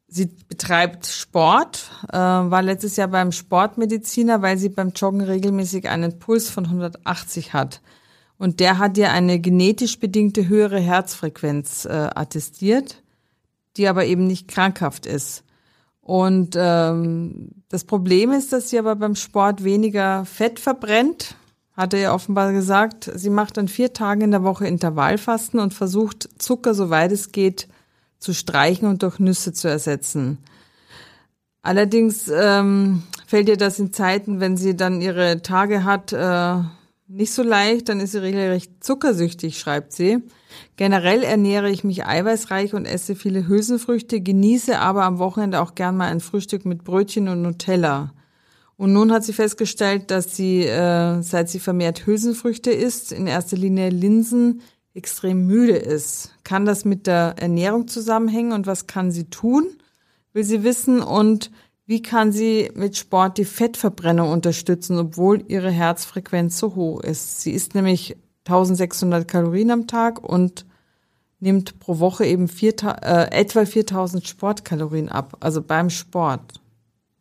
Sie 0.08 0.26
betreibt 0.26 1.06
Sport, 1.06 1.92
äh, 2.12 2.18
war 2.18 2.64
letztes 2.64 2.96
Jahr 2.96 3.10
beim 3.10 3.32
Sportmediziner, 3.32 4.42
weil 4.42 4.58
sie 4.58 4.70
beim 4.70 4.90
Joggen 4.96 5.22
regelmäßig 5.22 5.88
einen 5.88 6.18
Puls 6.18 6.50
von 6.50 6.66
180 6.66 7.54
hat. 7.54 7.82
Und 8.40 8.62
der 8.62 8.80
hat 8.80 8.98
ihr 8.98 9.12
eine 9.12 9.40
genetisch 9.40 10.00
bedingte 10.00 10.48
höhere 10.48 10.80
Herzfrequenz 10.80 11.86
äh, 11.86 11.90
attestiert, 12.16 13.04
die 13.78 13.88
aber 13.88 14.06
eben 14.06 14.26
nicht 14.26 14.48
krankhaft 14.48 15.06
ist. 15.06 15.44
Und 16.02 16.56
ähm, 16.58 17.50
das 17.68 17.84
Problem 17.84 18.32
ist, 18.32 18.52
dass 18.52 18.70
sie 18.70 18.80
aber 18.80 18.96
beim 18.96 19.16
Sport 19.16 19.64
weniger 19.64 20.26
Fett 20.26 20.60
verbrennt, 20.60 21.36
hat 21.76 21.94
er 21.94 22.00
ja 22.00 22.14
offenbar 22.14 22.52
gesagt. 22.54 23.12
Sie 23.14 23.30
macht 23.30 23.58
dann 23.58 23.68
vier 23.68 23.94
Tage 23.94 24.24
in 24.24 24.32
der 24.32 24.44
Woche 24.44 24.66
Intervallfasten 24.66 25.60
und 25.60 25.74
versucht 25.74 26.30
Zucker, 26.38 26.74
soweit 26.74 27.12
es 27.12 27.32
geht, 27.32 27.68
zu 28.20 28.34
streichen 28.34 28.88
und 28.88 29.04
durch 29.04 29.20
Nüsse 29.20 29.54
zu 29.54 29.68
ersetzen. 29.68 30.40
Allerdings 31.62 32.30
ähm, 32.30 33.04
fällt 33.28 33.50
ihr 33.50 33.58
das 33.58 33.80
in 33.80 33.92
Zeiten, 33.92 34.40
wenn 34.40 34.56
sie 34.56 34.78
dann 34.78 35.02
ihre 35.02 35.42
Tage 35.42 35.84
hat, 35.84 36.14
äh, 36.14 36.62
nicht 37.10 37.34
so 37.34 37.42
leicht, 37.42 37.90
dann 37.90 38.00
ist 38.00 38.12
sie 38.12 38.22
regelrecht 38.22 38.84
zuckersüchtig, 38.84 39.60
schreibt 39.60 39.94
sie. 39.94 40.20
Generell 40.78 41.24
ernähre 41.24 41.70
ich 41.70 41.84
mich 41.84 42.06
eiweißreich 42.06 42.76
und 42.76 42.86
esse 42.86 43.16
viele 43.16 43.48
Hülsenfrüchte, 43.48 44.22
genieße 44.22 44.80
aber 44.80 45.04
am 45.04 45.18
Wochenende 45.18 45.60
auch 45.60 45.76
gern 45.76 45.98
mal 45.98 46.10
ein 46.10 46.20
Frühstück 46.20 46.66
mit 46.66 46.84
Brötchen 46.84 47.28
und 47.28 47.42
Nutella. 47.42 48.14
Und 48.78 48.94
nun 48.94 49.12
hat 49.12 49.24
sie 49.24 49.34
festgestellt, 49.34 50.12
dass 50.12 50.36
sie, 50.36 50.64
äh, 50.64 51.22
seit 51.22 51.50
sie 51.50 51.60
vermehrt 51.60 52.06
Hülsenfrüchte 52.06 52.72
isst, 52.72 53.12
in 53.12 53.28
erster 53.28 53.58
Linie 53.58 53.90
Linsen, 53.90 54.62
extrem 54.94 55.48
müde 55.48 55.76
ist. 55.76 56.36
Kann 56.44 56.66
das 56.66 56.86
mit 56.86 57.08
der 57.08 57.36
Ernährung 57.38 57.88
zusammenhängen 57.88 58.54
und 58.54 58.68
was 58.68 58.88
kann 58.88 59.12
sie 59.12 59.30
tun? 59.30 59.68
Will 60.34 60.44
sie 60.44 60.64
wissen 60.64 61.02
und 61.02 61.52
wie 61.90 62.04
kann 62.04 62.32
sie 62.32 62.70
mit 62.76 62.98
Sport 62.98 63.40
die 63.40 63.46
Fettverbrennung 63.46 64.30
unterstützen, 64.30 65.00
obwohl 65.00 65.44
ihre 65.48 65.72
Herzfrequenz 65.72 66.60
so 66.60 66.76
hoch 66.76 67.02
ist? 67.02 67.42
Sie 67.42 67.50
isst 67.50 67.74
nämlich 67.74 68.16
1600 68.46 69.28
Kalorien 69.28 69.72
am 69.72 69.88
Tag 69.88 70.24
und 70.24 70.68
nimmt 71.40 71.80
pro 71.80 71.98
Woche 71.98 72.28
eben 72.28 72.48
vier, 72.48 72.76
äh, 72.84 73.32
etwa 73.32 73.66
4000 73.66 74.28
Sportkalorien 74.28 75.10
ab, 75.10 75.38
also 75.40 75.64
beim 75.64 75.90
Sport. 75.90 76.62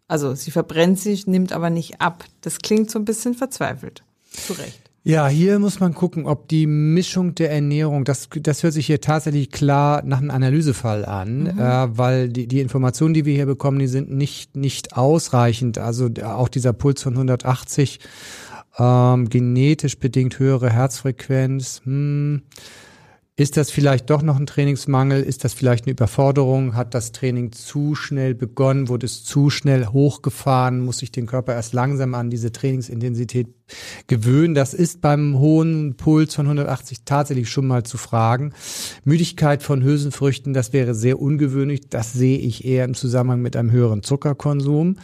Also 0.06 0.34
sie 0.34 0.50
verbrennt 0.50 1.00
sich, 1.00 1.26
nimmt 1.26 1.52
aber 1.52 1.70
nicht 1.70 2.02
ab. 2.02 2.26
Das 2.42 2.58
klingt 2.58 2.90
so 2.90 2.98
ein 2.98 3.06
bisschen 3.06 3.32
verzweifelt. 3.32 4.04
Zu 4.30 4.52
Recht. 4.52 4.87
Ja, 5.08 5.26
hier 5.26 5.58
muss 5.58 5.80
man 5.80 5.94
gucken, 5.94 6.26
ob 6.26 6.48
die 6.48 6.66
Mischung 6.66 7.34
der 7.34 7.50
Ernährung, 7.50 8.04
das, 8.04 8.28
das 8.42 8.62
hört 8.62 8.74
sich 8.74 8.88
hier 8.88 9.00
tatsächlich 9.00 9.50
klar 9.50 10.02
nach 10.04 10.18
einem 10.18 10.30
Analysefall 10.30 11.06
an, 11.06 11.44
mhm. 11.44 11.58
äh, 11.58 11.96
weil 11.96 12.28
die, 12.28 12.46
die 12.46 12.60
Informationen, 12.60 13.14
die 13.14 13.24
wir 13.24 13.34
hier 13.34 13.46
bekommen, 13.46 13.78
die 13.78 13.86
sind 13.86 14.10
nicht, 14.10 14.54
nicht 14.54 14.98
ausreichend. 14.98 15.78
Also 15.78 16.10
auch 16.22 16.50
dieser 16.50 16.74
Puls 16.74 17.02
von 17.02 17.14
180, 17.14 18.00
ähm, 18.78 19.30
genetisch 19.30 19.98
bedingt 19.98 20.38
höhere 20.38 20.68
Herzfrequenz, 20.68 21.80
hm, 21.84 22.42
ist 23.34 23.56
das 23.56 23.70
vielleicht 23.70 24.10
doch 24.10 24.20
noch 24.20 24.36
ein 24.36 24.46
Trainingsmangel? 24.46 25.22
Ist 25.22 25.42
das 25.42 25.54
vielleicht 25.54 25.86
eine 25.86 25.92
Überforderung? 25.92 26.74
Hat 26.74 26.92
das 26.92 27.12
Training 27.12 27.52
zu 27.52 27.94
schnell 27.94 28.34
begonnen? 28.34 28.88
Wurde 28.88 29.06
es 29.06 29.24
zu 29.24 29.48
schnell 29.48 29.86
hochgefahren? 29.86 30.84
Muss 30.84 30.98
sich 30.98 31.12
den 31.12 31.26
Körper 31.26 31.54
erst 31.54 31.72
langsam 31.72 32.14
an 32.14 32.28
diese 32.28 32.52
Trainingsintensität 32.52 33.46
gewöhnen? 34.06 34.54
Das 34.54 34.74
ist 34.74 35.00
beim 35.00 35.38
hohen 35.38 35.96
Puls 35.96 36.34
von 36.34 36.46
180 36.46 37.00
tatsächlich 37.04 37.48
schon 37.50 37.66
mal 37.66 37.82
zu 37.82 37.98
fragen. 37.98 38.52
Müdigkeit 39.04 39.62
von 39.62 39.82
Hülsenfrüchten, 39.82 40.52
das 40.52 40.72
wäre 40.72 40.94
sehr 40.94 41.20
ungewöhnlich. 41.20 41.88
Das 41.88 42.12
sehe 42.12 42.38
ich 42.38 42.64
eher 42.64 42.84
im 42.84 42.94
Zusammenhang 42.94 43.42
mit 43.42 43.56
einem 43.56 43.70
höheren 43.70 44.02
Zuckerkonsum. 44.02 44.96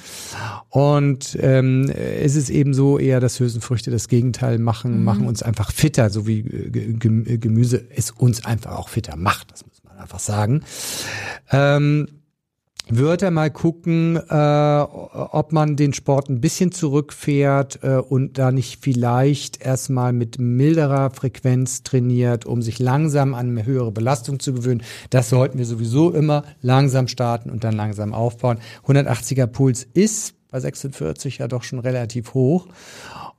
Und 0.68 1.36
ähm, 1.40 1.90
es 1.90 2.36
ist 2.36 2.50
eben 2.50 2.74
so 2.74 2.98
eher, 2.98 3.20
dass 3.20 3.40
Hülsenfrüchte 3.40 3.90
das 3.90 4.08
Gegenteil 4.08 4.58
machen, 4.58 4.98
mhm. 4.98 5.04
machen 5.04 5.26
uns 5.26 5.42
einfach 5.42 5.72
fitter, 5.72 6.10
so 6.10 6.26
wie 6.26 6.40
äh, 6.40 7.38
Gemüse 7.38 7.84
es 7.94 8.10
uns 8.10 8.44
einfach 8.44 8.72
auch 8.72 8.88
fitter 8.88 9.16
macht, 9.16 9.52
das 9.52 9.64
muss 9.66 9.82
man 9.84 9.98
einfach 9.98 10.20
sagen. 10.20 10.62
Ähm, 11.50 12.08
würde 12.88 13.30
mal 13.30 13.50
gucken, 13.50 14.16
äh, 14.16 14.80
ob 14.80 15.52
man 15.52 15.76
den 15.76 15.94
Sport 15.94 16.28
ein 16.28 16.40
bisschen 16.40 16.70
zurückfährt 16.70 17.80
äh, 17.82 17.96
und 17.96 18.38
da 18.38 18.52
nicht 18.52 18.82
vielleicht 18.82 19.64
erstmal 19.64 20.12
mit 20.12 20.38
milderer 20.38 21.10
Frequenz 21.10 21.82
trainiert, 21.82 22.44
um 22.44 22.60
sich 22.60 22.78
langsam 22.78 23.34
an 23.34 23.50
eine 23.50 23.64
höhere 23.64 23.90
Belastung 23.90 24.38
zu 24.38 24.52
gewöhnen. 24.52 24.82
Das 25.10 25.30
sollten 25.30 25.58
wir 25.58 25.66
sowieso 25.66 26.10
immer 26.10 26.44
langsam 26.60 27.08
starten 27.08 27.50
und 27.50 27.64
dann 27.64 27.74
langsam 27.74 28.12
aufbauen. 28.12 28.58
180er 28.86 29.46
Puls 29.46 29.86
ist 29.94 30.34
bei 30.50 30.60
46 30.60 31.38
ja 31.38 31.48
doch 31.48 31.62
schon 31.62 31.80
relativ 31.80 32.34
hoch. 32.34 32.68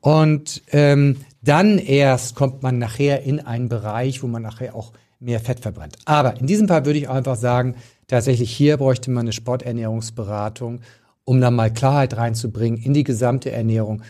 Und 0.02 0.64
ähm, 0.72 1.18
dann 1.42 1.78
erst 1.78 2.36
kommt 2.36 2.64
man 2.64 2.78
nachher 2.78 3.24
in 3.24 3.40
einen 3.40 3.70
Bereich, 3.70 4.22
wo 4.22 4.28
man 4.28 4.42
nachher 4.42 4.76
auch 4.76 4.92
mehr 5.20 5.40
Fett 5.40 5.60
verbrennt. 5.60 5.98
Aber 6.06 6.38
in 6.40 6.48
diesem 6.48 6.68
Fall 6.68 6.86
würde 6.86 7.00
ich 7.00 7.10
einfach 7.10 7.36
sagen, 7.36 7.76
tatsächlich 8.08 8.52
hier 8.52 8.78
bräuchte 8.78 9.12
man 9.12 9.22
eine 9.22 9.34
Sporternährungsberatung, 9.34 10.82
um 11.24 11.42
dann 11.42 11.56
mal 11.56 11.72
Klarheit 11.72 12.18
reinzubringen 12.18 12.82
in 12.82 12.94
die 12.94 13.04
gesamte 13.04 13.52
Ernährung. 13.52 14.04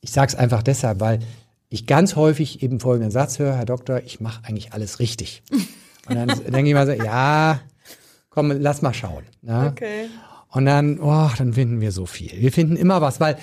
Ich 0.00 0.12
sage 0.12 0.32
es 0.32 0.34
einfach 0.34 0.62
deshalb, 0.62 1.00
weil 1.00 1.20
ich 1.68 1.86
ganz 1.86 2.16
häufig 2.16 2.62
eben 2.62 2.80
folgenden 2.80 3.10
Satz 3.10 3.38
höre, 3.38 3.56
Herr 3.56 3.64
Doktor, 3.64 4.02
ich 4.04 4.20
mache 4.20 4.44
eigentlich 4.44 4.72
alles 4.72 4.98
richtig. 4.98 5.42
Und 6.08 6.16
dann 6.16 6.28
denke 6.28 6.68
ich 6.68 6.74
mal 6.74 6.86
so, 6.86 6.92
ja, 6.92 7.60
komm, 8.28 8.50
lass 8.50 8.82
mal 8.82 8.92
schauen. 8.92 9.24
Ne? 9.40 9.68
Okay. 9.70 10.08
Und 10.50 10.66
dann, 10.66 11.00
oh, 11.00 11.30
dann 11.38 11.52
finden 11.52 11.80
wir 11.80 11.92
so 11.92 12.06
viel. 12.06 12.32
Wir 12.40 12.52
finden 12.52 12.76
immer 12.76 13.00
was, 13.00 13.20
weil 13.20 13.36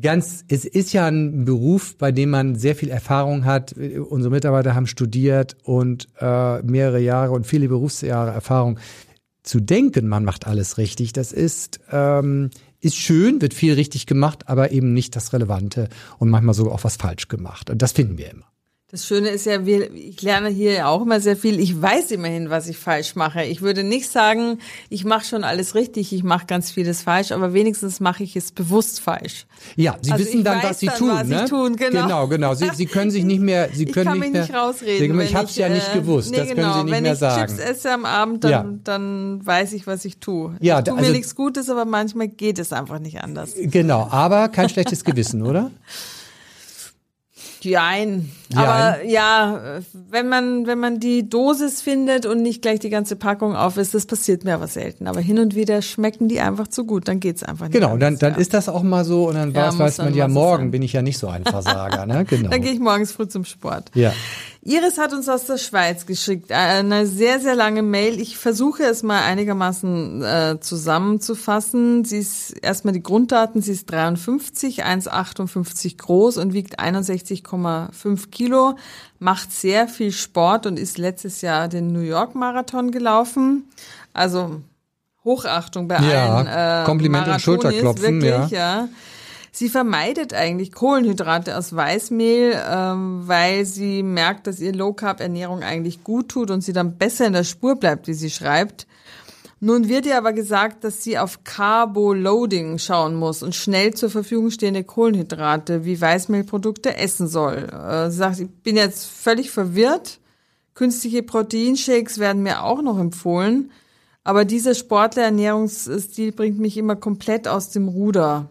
ganz, 0.00 0.44
es 0.48 0.64
ist 0.64 0.92
ja 0.92 1.06
ein 1.06 1.44
Beruf, 1.44 1.96
bei 1.98 2.12
dem 2.12 2.30
man 2.30 2.54
sehr 2.54 2.74
viel 2.74 2.88
Erfahrung 2.88 3.44
hat. 3.44 3.72
Unsere 3.72 4.32
Mitarbeiter 4.32 4.74
haben 4.74 4.86
studiert 4.86 5.56
und 5.64 6.08
äh, 6.20 6.62
mehrere 6.62 7.00
Jahre 7.00 7.32
und 7.32 7.46
viele 7.46 7.68
Berufsjahre 7.68 8.30
Erfahrung. 8.30 8.78
Zu 9.48 9.60
denken, 9.60 10.08
man 10.08 10.24
macht 10.24 10.46
alles 10.46 10.76
richtig, 10.76 11.14
das 11.14 11.32
ist, 11.32 11.80
ähm, 11.90 12.50
ist 12.80 12.96
schön, 12.96 13.40
wird 13.40 13.54
viel 13.54 13.72
richtig 13.72 14.04
gemacht, 14.04 14.46
aber 14.46 14.72
eben 14.72 14.92
nicht 14.92 15.16
das 15.16 15.32
Relevante 15.32 15.88
und 16.18 16.28
manchmal 16.28 16.52
sogar 16.52 16.74
auch 16.74 16.84
was 16.84 16.96
falsch 16.96 17.28
gemacht. 17.28 17.70
Und 17.70 17.80
das 17.80 17.92
finden 17.92 18.18
wir 18.18 18.30
immer. 18.30 18.44
Das 18.90 19.06
Schöne 19.06 19.28
ist 19.28 19.44
ja, 19.44 19.66
wir, 19.66 19.92
ich 19.92 20.22
lerne 20.22 20.48
hier 20.48 20.72
ja 20.72 20.86
auch 20.86 21.02
immer 21.02 21.20
sehr 21.20 21.36
viel. 21.36 21.60
Ich 21.60 21.78
weiß 21.78 22.10
immerhin, 22.10 22.48
was 22.48 22.68
ich 22.68 22.78
falsch 22.78 23.16
mache. 23.16 23.44
Ich 23.44 23.60
würde 23.60 23.84
nicht 23.84 24.10
sagen, 24.10 24.60
ich 24.88 25.04
mache 25.04 25.26
schon 25.26 25.44
alles 25.44 25.74
richtig, 25.74 26.10
ich 26.14 26.24
mache 26.24 26.46
ganz 26.46 26.70
vieles 26.70 27.02
falsch, 27.02 27.32
aber 27.32 27.52
wenigstens 27.52 28.00
mache 28.00 28.22
ich 28.22 28.34
es 28.34 28.50
bewusst 28.50 29.00
falsch. 29.00 29.44
Ja, 29.76 29.98
Sie 30.00 30.10
also 30.10 30.24
wissen 30.24 30.42
dann, 30.42 30.62
was 30.62 30.78
Sie 30.78 30.86
dann, 30.86 30.96
tun. 30.96 31.10
Was 31.10 31.26
ne? 31.28 31.44
tun 31.44 31.76
genau. 31.76 32.02
genau, 32.02 32.28
genau. 32.28 32.54
Sie, 32.54 32.70
Sie 32.72 32.86
können 32.86 33.10
sich 33.10 33.24
nicht 33.24 33.42
mehr, 33.42 33.68
Sie 33.74 33.84
können 33.84 33.88
ich 33.88 34.04
kann 34.04 34.12
nicht 34.14 34.20
mich 34.20 34.32
mehr, 34.32 34.42
nicht 34.44 34.54
rausreden. 34.54 35.20
Ich 35.20 35.34
habe 35.34 35.48
es 35.48 35.56
ja 35.56 35.68
nicht 35.68 35.94
äh, 35.94 35.98
gewusst. 35.98 36.30
Nee, 36.30 36.38
das 36.38 36.48
genau. 36.48 36.62
können 36.62 36.72
Sie 36.72 36.84
nicht 36.84 36.94
wenn 36.94 37.02
mehr 37.02 37.16
sagen. 37.16 37.42
Wenn 37.42 37.58
ich 37.58 37.64
Chips 37.66 37.70
esse 37.70 37.92
am 37.92 38.06
Abend, 38.06 38.44
dann, 38.44 38.50
ja. 38.50 38.66
dann 38.84 39.44
weiß 39.44 39.74
ich, 39.74 39.86
was 39.86 40.06
ich 40.06 40.16
tue. 40.16 40.56
Ja, 40.60 40.78
ich 40.78 40.86
tue 40.86 40.96
also, 40.96 41.06
mir 41.06 41.14
nichts 41.14 41.34
Gutes, 41.34 41.68
aber 41.68 41.84
manchmal 41.84 42.28
geht 42.28 42.58
es 42.58 42.72
einfach 42.72 43.00
nicht 43.00 43.20
anders. 43.20 43.52
Genau, 43.54 44.08
aber 44.10 44.48
kein 44.48 44.70
schlechtes 44.70 45.04
Gewissen, 45.04 45.42
oder? 45.42 45.70
Jein. 47.60 48.30
Aber 48.54 49.04
ja, 49.04 49.80
wenn 50.10 50.28
man, 50.28 50.66
wenn 50.66 50.78
man 50.78 51.00
die 51.00 51.28
Dosis 51.28 51.82
findet 51.82 52.24
und 52.24 52.42
nicht 52.42 52.62
gleich 52.62 52.80
die 52.80 52.88
ganze 52.88 53.16
Packung 53.16 53.54
auf 53.54 53.76
ist, 53.76 53.94
das 53.94 54.06
passiert 54.06 54.44
mir 54.44 54.54
aber 54.54 54.66
selten. 54.66 55.06
Aber 55.06 55.20
hin 55.20 55.38
und 55.38 55.54
wieder 55.54 55.82
schmecken 55.82 56.28
die 56.28 56.40
einfach 56.40 56.68
zu 56.68 56.84
gut, 56.84 57.08
dann 57.08 57.20
geht's 57.20 57.42
einfach 57.42 57.66
nicht. 57.66 57.74
Genau, 57.74 57.92
anders, 57.92 58.10
dann, 58.10 58.18
dann 58.18 58.32
ja. 58.34 58.38
ist 58.38 58.54
das 58.54 58.68
auch 58.68 58.82
mal 58.82 59.04
so 59.04 59.28
und 59.28 59.34
dann 59.34 59.52
ja, 59.52 59.68
weiß, 59.68 59.78
weiß 59.78 59.98
man 59.98 60.14
ja, 60.14 60.28
morgen 60.28 60.70
bin 60.70 60.82
ich 60.82 60.94
ja 60.94 61.02
nicht 61.02 61.18
so 61.18 61.28
ein 61.28 61.44
Versager. 61.44 62.06
Ne? 62.06 62.24
Genau. 62.38 62.50
dann 62.50 62.60
gehe 62.60 62.72
ich 62.72 62.80
morgens 62.80 63.12
früh 63.12 63.26
zum 63.26 63.44
Sport. 63.44 63.90
Ja. 63.94 64.12
Iris 64.68 64.98
hat 64.98 65.14
uns 65.14 65.28
aus 65.28 65.46
der 65.46 65.56
Schweiz 65.56 66.04
geschickt, 66.04 66.52
eine 66.52 67.06
sehr, 67.06 67.40
sehr 67.40 67.54
lange 67.54 67.82
Mail. 67.82 68.20
Ich 68.20 68.36
versuche 68.36 68.82
es 68.82 69.02
mal 69.02 69.22
einigermaßen 69.22 70.22
äh, 70.22 70.60
zusammenzufassen. 70.60 72.04
Sie 72.04 72.18
ist 72.18 72.50
erstmal 72.60 72.92
die 72.92 73.02
Grunddaten, 73.02 73.62
sie 73.62 73.72
ist 73.72 73.90
53, 73.90 74.84
1,58 74.84 75.96
groß 75.96 76.36
und 76.36 76.52
wiegt 76.52 76.80
61,5 76.80 78.30
Kilo, 78.30 78.37
macht 79.18 79.52
sehr 79.52 79.88
viel 79.88 80.12
Sport 80.12 80.66
und 80.66 80.78
ist 80.78 80.98
letztes 80.98 81.40
Jahr 81.40 81.68
den 81.68 81.92
New 81.92 82.00
York 82.00 82.34
Marathon 82.34 82.90
gelaufen. 82.90 83.64
Also 84.12 84.62
Hochachtung 85.24 85.88
bei 85.88 85.98
ja, 85.98 86.36
allen. 86.36 86.82
Äh, 86.82 86.86
Kompliment 86.86 87.28
und 87.28 87.40
Schulterklopfen, 87.40 88.22
wirklich, 88.22 88.50
ja. 88.50 88.82
ja. 88.82 88.88
Sie 89.50 89.68
vermeidet 89.68 90.34
eigentlich 90.34 90.72
Kohlenhydrate 90.72 91.56
aus 91.56 91.74
Weißmehl, 91.74 92.56
ähm, 92.70 93.22
weil 93.26 93.64
sie 93.64 94.02
merkt, 94.04 94.46
dass 94.46 94.60
ihr 94.60 94.72
Low 94.72 94.92
Carb 94.92 95.20
Ernährung 95.20 95.62
eigentlich 95.62 96.04
gut 96.04 96.28
tut 96.28 96.50
und 96.50 96.60
sie 96.60 96.72
dann 96.72 96.96
besser 96.96 97.26
in 97.26 97.32
der 97.32 97.44
Spur 97.44 97.74
bleibt, 97.74 98.06
wie 98.06 98.14
sie 98.14 98.30
schreibt. 98.30 98.86
Nun 99.60 99.88
wird 99.88 100.06
ihr 100.06 100.16
aber 100.16 100.32
gesagt, 100.32 100.84
dass 100.84 101.02
sie 101.02 101.18
auf 101.18 101.42
Carbo-Loading 101.42 102.78
schauen 102.78 103.16
muss 103.16 103.42
und 103.42 103.56
schnell 103.56 103.92
zur 103.92 104.08
Verfügung 104.08 104.50
stehende 104.50 104.84
Kohlenhydrate 104.84 105.84
wie 105.84 106.00
Weißmehlprodukte 106.00 106.96
essen 106.96 107.26
soll. 107.26 107.68
Äh, 107.72 108.10
sie 108.10 108.16
sagt, 108.16 108.38
ich 108.38 108.48
bin 108.48 108.76
jetzt 108.76 109.06
völlig 109.06 109.50
verwirrt. 109.50 110.20
Künstliche 110.74 111.24
Proteinshakes 111.24 112.18
werden 112.18 112.44
mir 112.44 112.62
auch 112.62 112.82
noch 112.82 113.00
empfohlen. 113.00 113.72
Aber 114.22 114.44
dieser 114.44 114.74
Sportlerernährungsstil 114.74 116.32
bringt 116.32 116.60
mich 116.60 116.76
immer 116.76 116.94
komplett 116.94 117.48
aus 117.48 117.70
dem 117.70 117.88
Ruder. 117.88 118.50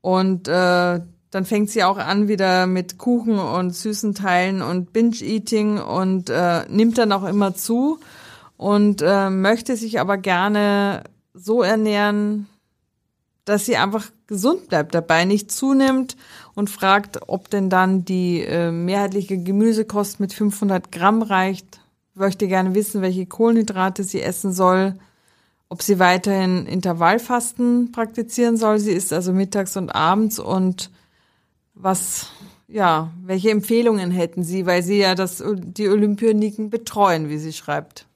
Und 0.00 0.48
äh, 0.48 1.00
dann 1.30 1.44
fängt 1.44 1.68
sie 1.68 1.84
auch 1.84 1.98
an 1.98 2.28
wieder 2.28 2.66
mit 2.66 2.96
Kuchen 2.96 3.38
und 3.38 3.74
süßen 3.74 4.14
Teilen 4.14 4.62
und 4.62 4.94
Binge-Eating 4.94 5.78
und 5.78 6.30
äh, 6.30 6.64
nimmt 6.70 6.96
dann 6.96 7.12
auch 7.12 7.24
immer 7.24 7.54
zu 7.54 7.98
und 8.56 9.02
äh, 9.02 9.30
möchte 9.30 9.76
sich 9.76 10.00
aber 10.00 10.16
gerne 10.16 11.04
so 11.34 11.62
ernähren, 11.62 12.46
dass 13.44 13.64
sie 13.66 13.76
einfach 13.76 14.10
gesund 14.26 14.68
bleibt 14.68 14.94
dabei, 14.94 15.24
nicht 15.24 15.52
zunimmt 15.52 16.16
und 16.54 16.68
fragt, 16.70 17.28
ob 17.28 17.48
denn 17.48 17.70
dann 17.70 18.04
die 18.04 18.40
äh, 18.40 18.72
mehrheitliche 18.72 19.38
Gemüsekost 19.38 20.18
mit 20.18 20.32
500 20.32 20.90
Gramm 20.90 21.22
reicht. 21.22 21.80
Möchte 22.14 22.48
gerne 22.48 22.74
wissen, 22.74 23.02
welche 23.02 23.26
Kohlenhydrate 23.26 24.02
sie 24.02 24.22
essen 24.22 24.52
soll, 24.52 24.94
ob 25.68 25.82
sie 25.82 25.98
weiterhin 25.98 26.66
Intervallfasten 26.66 27.92
praktizieren 27.92 28.56
soll. 28.56 28.78
Sie 28.78 28.92
isst 28.92 29.12
also 29.12 29.32
mittags 29.32 29.76
und 29.76 29.90
abends 29.90 30.38
und 30.38 30.90
was 31.74 32.28
ja, 32.68 33.12
welche 33.22 33.50
Empfehlungen 33.50 34.10
hätten 34.10 34.42
Sie, 34.42 34.66
weil 34.66 34.82
Sie 34.82 34.98
ja 34.98 35.14
das, 35.14 35.42
die 35.56 35.88
Olympioniken 35.88 36.70
betreuen, 36.70 37.28
wie 37.28 37.38
sie 37.38 37.52
schreibt? 37.52 38.06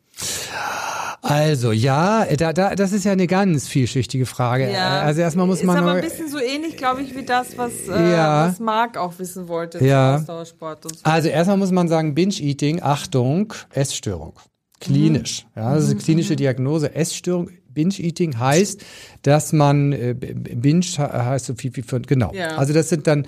Also 1.23 1.73
ja, 1.73 2.25
da, 2.37 2.53
da, 2.53 2.75
das 2.75 2.93
ist 2.93 3.05
ja 3.05 3.13
eine 3.13 3.27
ganz 3.27 3.69
vielschichtige 3.69 4.25
Frage. 4.25 4.73
Ja, 4.73 5.01
also 5.01 5.21
erstmal 5.21 5.47
muss 5.47 5.63
man 5.63 5.77
ist 5.77 5.83
aber 5.83 5.93
ein 5.93 6.01
bisschen 6.01 6.29
so 6.29 6.39
ähnlich, 6.39 6.77
glaube 6.77 7.03
ich, 7.03 7.15
wie 7.15 7.25
das, 7.25 7.59
was, 7.59 7.73
äh, 7.89 8.13
ja, 8.13 8.49
was 8.49 8.59
Marc 8.59 8.97
auch 8.97 9.19
wissen 9.19 9.49
wollte 9.49 9.85
ja. 9.85 10.17
Ausdauersport 10.17 10.87
und 10.87 10.99
so. 10.99 11.05
Also 11.05 11.29
erstmal 11.29 11.59
muss 11.59 11.73
man 11.73 11.89
sagen, 11.89 12.15
Binge-Eating, 12.15 12.83
Achtung, 12.83 13.53
Essstörung. 13.71 14.39
Klinisch. 14.81 15.47
Mhm. 15.55 15.63
Ja, 15.63 15.75
das 15.75 15.85
ist 15.85 15.91
eine 15.91 16.01
klinische 16.01 16.37
Diagnose. 16.37 16.95
Essstörung 16.95 17.51
Binge-Eating 17.69 18.39
heißt, 18.39 18.83
dass 19.23 19.53
man 19.53 19.93
äh, 19.93 20.15
Binge 20.15 20.87
heißt 20.99 21.47
so 21.47 21.55
viel 21.55 21.77
wie 21.77 21.83
von 21.83 22.03
genau. 22.03 22.33
Ja. 22.35 22.57
Also 22.57 22.73
das 22.73 22.89
sind 22.89 23.07
dann 23.07 23.27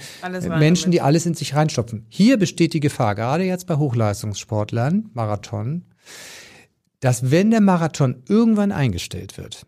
Menschen, 0.59 0.93
die 0.93 1.01
alles 1.01 1.26
in 1.26 1.34
sich 1.34 1.55
reinstopfen. 1.55 2.07
Hier 2.09 2.38
besteht 2.38 2.72
die 2.72 2.80
Gefahr, 2.80 3.14
gerade 3.14 3.45
jetzt 3.45 3.66
bei 3.66 3.76
Hochleistungssportlern, 3.76 5.11
Marathon, 5.12 5.84
dass 7.03 7.33
wenn 7.33 7.51
der 7.51 7.61
Marathon 7.61 8.23
irgendwann 8.29 8.71
eingestellt 8.71 9.37
wird, 9.37 9.67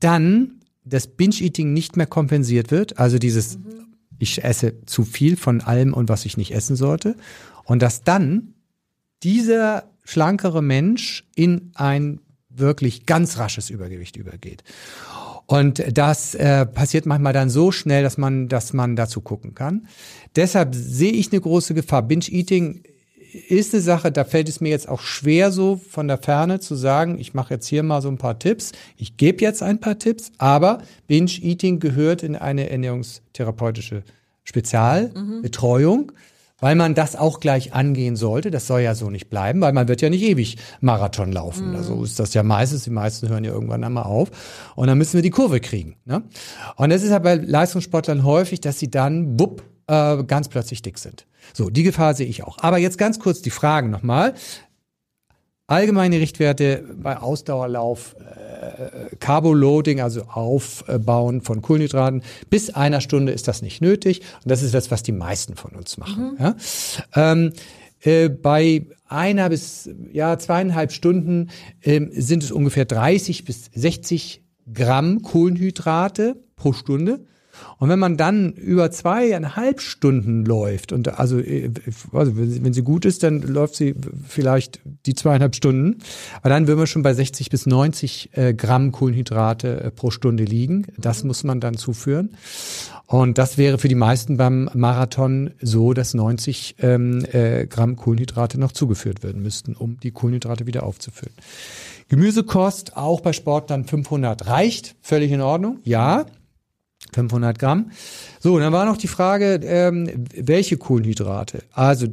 dann 0.00 0.60
das 0.84 1.06
Binge-Eating 1.06 1.72
nicht 1.72 1.96
mehr 1.96 2.06
kompensiert 2.06 2.72
wird, 2.72 2.98
also 2.98 3.18
dieses 3.18 3.58
mhm. 3.58 3.94
ich 4.18 4.42
esse 4.42 4.84
zu 4.84 5.04
viel 5.04 5.36
von 5.36 5.60
allem 5.60 5.94
und 5.94 6.08
was 6.08 6.24
ich 6.24 6.36
nicht 6.36 6.52
essen 6.52 6.74
sollte 6.74 7.16
und 7.64 7.82
dass 7.82 8.02
dann 8.02 8.54
dieser 9.22 9.84
schlankere 10.02 10.60
Mensch 10.60 11.24
in 11.36 11.70
ein 11.74 12.20
wirklich 12.48 13.06
ganz 13.06 13.38
rasches 13.38 13.70
Übergewicht 13.70 14.16
übergeht. 14.16 14.64
Und 15.46 15.84
das 15.96 16.34
äh, 16.34 16.66
passiert 16.66 17.06
manchmal 17.06 17.32
dann 17.32 17.48
so 17.48 17.70
schnell, 17.70 18.02
dass 18.02 18.18
man, 18.18 18.48
dass 18.48 18.72
man 18.72 18.96
dazu 18.96 19.20
gucken 19.20 19.54
kann. 19.54 19.86
Deshalb 20.34 20.74
sehe 20.74 21.12
ich 21.12 21.30
eine 21.30 21.40
große 21.40 21.74
Gefahr. 21.74 22.02
Binge-Eating 22.02 22.82
ist 23.36 23.74
eine 23.74 23.82
Sache, 23.82 24.12
da 24.12 24.24
fällt 24.24 24.48
es 24.48 24.60
mir 24.60 24.70
jetzt 24.70 24.88
auch 24.88 25.00
schwer, 25.00 25.50
so 25.52 25.76
von 25.76 26.08
der 26.08 26.18
Ferne 26.18 26.60
zu 26.60 26.74
sagen, 26.74 27.18
ich 27.18 27.34
mache 27.34 27.54
jetzt 27.54 27.66
hier 27.66 27.82
mal 27.82 28.02
so 28.02 28.08
ein 28.08 28.18
paar 28.18 28.38
Tipps. 28.38 28.72
Ich 28.96 29.16
gebe 29.16 29.42
jetzt 29.42 29.62
ein 29.62 29.80
paar 29.80 29.98
Tipps, 29.98 30.32
aber 30.38 30.78
Binge-Eating 31.06 31.80
gehört 31.80 32.22
in 32.22 32.36
eine 32.36 32.70
ernährungstherapeutische 32.70 34.02
Spezialbetreuung. 34.44 36.06
Mhm 36.06 36.12
weil 36.58 36.74
man 36.74 36.94
das 36.94 37.16
auch 37.16 37.40
gleich 37.40 37.74
angehen 37.74 38.16
sollte. 38.16 38.50
Das 38.50 38.66
soll 38.66 38.80
ja 38.80 38.94
so 38.94 39.10
nicht 39.10 39.28
bleiben, 39.28 39.60
weil 39.60 39.72
man 39.72 39.88
wird 39.88 40.00
ja 40.00 40.08
nicht 40.08 40.22
ewig 40.22 40.56
Marathon 40.80 41.32
laufen. 41.32 41.70
Mhm. 41.70 41.76
Also 41.76 42.02
ist 42.02 42.18
das 42.18 42.34
ja 42.34 42.42
meistens. 42.42 42.84
Die 42.84 42.90
meisten 42.90 43.28
hören 43.28 43.44
ja 43.44 43.52
irgendwann 43.52 43.84
einmal 43.84 44.04
auf. 44.04 44.30
Und 44.74 44.86
dann 44.86 44.96
müssen 44.96 45.14
wir 45.14 45.22
die 45.22 45.30
Kurve 45.30 45.60
kriegen. 45.60 45.96
Ne? 46.04 46.22
Und 46.76 46.90
das 46.90 47.02
ist 47.02 47.10
ja 47.10 47.18
bei 47.18 47.34
Leistungssportlern 47.34 48.24
häufig, 48.24 48.60
dass 48.60 48.78
sie 48.78 48.90
dann, 48.90 49.38
wupp, 49.38 49.62
äh, 49.86 50.22
ganz 50.24 50.48
plötzlich 50.48 50.82
dick 50.82 50.98
sind. 50.98 51.26
So, 51.52 51.70
die 51.70 51.82
Gefahr 51.82 52.14
sehe 52.14 52.26
ich 52.26 52.42
auch. 52.44 52.58
Aber 52.58 52.78
jetzt 52.78 52.98
ganz 52.98 53.18
kurz 53.18 53.42
die 53.42 53.50
Fragen 53.50 53.90
nochmal. 53.90 54.34
Allgemeine 55.68 56.20
Richtwerte 56.20 56.84
bei 56.96 57.16
Ausdauerlauf, 57.16 58.14
äh, 58.20 59.16
Carboloading, 59.16 60.00
also 60.00 60.22
Aufbauen 60.22 61.40
von 61.40 61.60
Kohlenhydraten, 61.60 62.22
bis 62.50 62.70
einer 62.70 63.00
Stunde 63.00 63.32
ist 63.32 63.48
das 63.48 63.62
nicht 63.62 63.80
nötig. 63.80 64.20
Und 64.44 64.50
das 64.50 64.62
ist 64.62 64.74
das, 64.74 64.92
was 64.92 65.02
die 65.02 65.12
meisten 65.12 65.56
von 65.56 65.72
uns 65.72 65.98
machen. 65.98 66.36
Mhm. 66.38 66.44
Ja? 66.44 66.56
Ähm, 67.14 67.52
äh, 68.00 68.28
bei 68.28 68.86
einer 69.08 69.48
bis 69.48 69.90
ja 70.12 70.38
zweieinhalb 70.38 70.92
Stunden 70.92 71.50
äh, 71.80 72.00
sind 72.12 72.44
es 72.44 72.52
ungefähr 72.52 72.84
30 72.84 73.44
bis 73.44 73.70
60 73.74 74.42
Gramm 74.72 75.22
Kohlenhydrate 75.22 76.36
pro 76.54 76.72
Stunde. 76.72 77.24
Und 77.78 77.88
wenn 77.88 77.98
man 77.98 78.16
dann 78.16 78.52
über 78.52 78.90
zweieinhalb 78.90 79.80
Stunden 79.80 80.44
läuft, 80.44 80.92
und 80.92 81.18
also, 81.18 81.36
also 82.12 82.32
wenn 82.36 82.72
sie 82.72 82.82
gut 82.82 83.04
ist, 83.04 83.22
dann 83.22 83.42
läuft 83.42 83.76
sie 83.76 83.94
vielleicht 84.26 84.80
die 85.04 85.14
zweieinhalb 85.14 85.54
Stunden, 85.54 85.98
aber 86.40 86.48
dann 86.48 86.66
würden 86.66 86.78
wir 86.78 86.86
schon 86.86 87.02
bei 87.02 87.14
60 87.14 87.50
bis 87.50 87.66
90 87.66 88.30
äh, 88.32 88.54
Gramm 88.54 88.92
Kohlenhydrate 88.92 89.80
äh, 89.80 89.90
pro 89.90 90.10
Stunde 90.10 90.44
liegen. 90.44 90.86
Das 90.96 91.24
muss 91.24 91.44
man 91.44 91.60
dann 91.60 91.76
zuführen. 91.76 92.36
Und 93.06 93.38
das 93.38 93.56
wäre 93.56 93.78
für 93.78 93.88
die 93.88 93.94
meisten 93.94 94.36
beim 94.36 94.68
Marathon 94.74 95.52
so, 95.60 95.92
dass 95.92 96.14
90 96.14 96.76
ähm, 96.80 97.24
äh, 97.30 97.66
Gramm 97.66 97.96
Kohlenhydrate 97.96 98.58
noch 98.58 98.72
zugeführt 98.72 99.22
werden 99.22 99.42
müssten, 99.42 99.74
um 99.76 100.00
die 100.00 100.10
Kohlenhydrate 100.10 100.66
wieder 100.66 100.82
aufzufüllen. 100.82 101.34
Gemüsekost 102.08 102.96
auch 102.96 103.20
bei 103.20 103.32
Sportlern 103.32 103.84
500 103.84 104.46
reicht, 104.46 104.96
völlig 105.02 105.30
in 105.30 105.40
Ordnung, 105.40 105.78
ja. 105.84 106.26
500 107.14 107.58
Gramm. 107.58 107.90
So, 108.40 108.58
dann 108.58 108.72
war 108.72 108.84
noch 108.86 108.96
die 108.96 109.08
Frage, 109.08 109.60
ähm, 109.64 110.26
welche 110.34 110.76
Kohlenhydrate? 110.76 111.62
Also, 111.72 112.06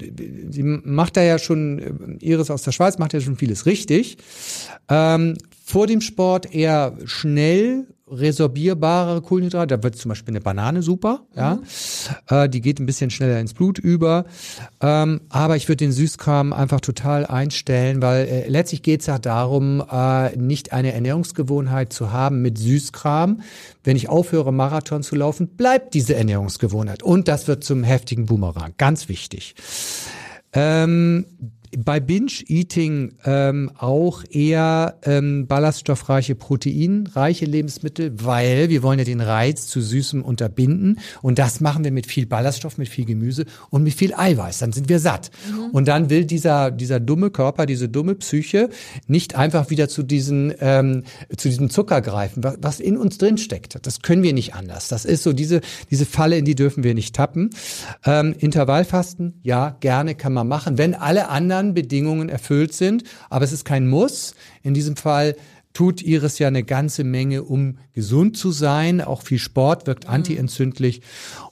sie 0.49 0.63
macht 0.63 1.17
da 1.17 1.23
ja 1.23 1.39
schon, 1.39 1.79
äh, 1.79 2.25
Iris 2.25 2.49
aus 2.49 2.63
der 2.63 2.71
Schweiz 2.71 2.97
macht 2.97 3.13
ja 3.13 3.21
schon 3.21 3.35
vieles 3.35 3.65
richtig. 3.65 4.17
Ähm, 4.89 5.37
vor 5.65 5.87
dem 5.87 6.01
Sport 6.01 6.53
eher 6.53 6.97
schnell 7.05 7.87
resorbierbare 8.13 9.21
Kohlenhydrate. 9.21 9.77
Da 9.77 9.83
wird 9.83 9.95
zum 9.95 10.09
Beispiel 10.09 10.33
eine 10.33 10.41
Banane 10.41 10.81
super, 10.81 11.21
ja. 11.35 11.55
Mhm. 11.55 11.63
Äh, 12.29 12.49
die 12.49 12.61
geht 12.61 12.79
ein 12.79 12.85
bisschen 12.85 13.09
schneller 13.09 13.39
ins 13.39 13.53
Blut 13.53 13.79
über. 13.79 14.25
Ähm, 14.81 15.21
aber 15.29 15.55
ich 15.55 15.67
würde 15.67 15.77
den 15.77 15.91
Süßkram 15.91 16.53
einfach 16.53 16.81
total 16.81 17.25
einstellen, 17.25 18.01
weil 18.01 18.27
äh, 18.27 18.47
letztlich 18.47 18.81
geht 18.83 19.01
es 19.01 19.07
ja 19.07 19.19
darum, 19.19 19.83
äh, 19.91 20.35
nicht 20.37 20.73
eine 20.73 20.93
Ernährungsgewohnheit 20.93 21.93
zu 21.93 22.11
haben 22.11 22.41
mit 22.41 22.57
Süßkram. 22.57 23.41
Wenn 23.83 23.95
ich 23.95 24.09
aufhöre, 24.09 24.53
Marathon 24.53 25.03
zu 25.03 25.15
laufen, 25.15 25.47
bleibt 25.47 25.93
diese 25.93 26.15
Ernährungsgewohnheit. 26.15 27.03
Und 27.03 27.27
das 27.27 27.47
wird 27.47 27.63
zum 27.63 27.83
heftigen 27.83 28.25
Boomerang. 28.25 28.73
Ganz 28.77 29.09
wichtig. 29.09 29.55
Ähm, 30.53 31.25
bei 31.77 31.99
Binge-Eating 31.99 33.15
ähm, 33.25 33.71
auch 33.77 34.23
eher 34.29 34.97
ähm, 35.03 35.47
ballaststoffreiche, 35.47 36.35
proteinreiche 36.35 37.45
Lebensmittel, 37.45 38.13
weil 38.23 38.69
wir 38.69 38.83
wollen 38.83 38.99
ja 38.99 39.05
den 39.05 39.21
Reiz 39.21 39.67
zu 39.67 39.81
Süßem 39.81 40.23
unterbinden. 40.23 40.99
Und 41.21 41.39
das 41.39 41.61
machen 41.61 41.83
wir 41.83 41.91
mit 41.91 42.07
viel 42.07 42.25
Ballaststoff, 42.25 42.77
mit 42.77 42.89
viel 42.89 43.05
Gemüse 43.05 43.45
und 43.69 43.83
mit 43.83 43.93
viel 43.93 44.13
Eiweiß. 44.13 44.59
Dann 44.59 44.73
sind 44.73 44.89
wir 44.89 44.99
satt. 44.99 45.31
Mhm. 45.49 45.69
Und 45.71 45.87
dann 45.87 46.09
will 46.09 46.25
dieser, 46.25 46.71
dieser 46.71 46.99
dumme 46.99 47.29
Körper, 47.29 47.65
diese 47.65 47.89
dumme 47.89 48.15
Psyche 48.15 48.69
nicht 49.07 49.35
einfach 49.35 49.69
wieder 49.69 49.89
zu 49.89 50.03
diesen, 50.03 50.53
ähm, 50.59 51.03
zu 51.35 51.49
diesem 51.49 51.69
Zucker 51.69 52.01
greifen, 52.01 52.43
was, 52.43 52.79
in 52.79 52.97
uns 52.97 53.17
drin 53.17 53.37
steckt. 53.37 53.77
Das 53.85 54.01
können 54.01 54.23
wir 54.23 54.33
nicht 54.33 54.55
anders. 54.55 54.87
Das 54.89 55.05
ist 55.05 55.23
so 55.23 55.31
diese, 55.31 55.61
diese 55.89 56.05
Falle, 56.05 56.37
in 56.37 56.45
die 56.45 56.55
dürfen 56.55 56.83
wir 56.83 56.93
nicht 56.93 57.15
tappen. 57.15 57.51
Ähm, 58.05 58.35
Intervallfasten, 58.37 59.39
ja, 59.43 59.77
gerne 59.79 60.15
kann 60.15 60.33
man 60.33 60.47
machen. 60.47 60.77
Wenn 60.77 60.95
alle 60.95 61.29
anderen 61.29 61.62
anderen 61.63 61.73
Bedingungen 61.73 62.29
erfüllt 62.29 62.73
sind. 62.73 63.03
Aber 63.29 63.45
es 63.45 63.51
ist 63.51 63.65
kein 63.65 63.87
Muss. 63.87 64.35
In 64.61 64.73
diesem 64.73 64.95
Fall 64.95 65.35
tut 65.73 66.01
Iris 66.01 66.39
ja 66.39 66.47
eine 66.47 66.63
ganze 66.63 67.03
Menge, 67.03 67.43
um 67.43 67.77
gesund 67.93 68.37
zu 68.37 68.51
sein. 68.51 69.01
Auch 69.01 69.23
viel 69.23 69.39
Sport 69.39 69.87
wirkt 69.87 70.05
mhm. 70.05 70.13
antientzündlich. 70.13 71.01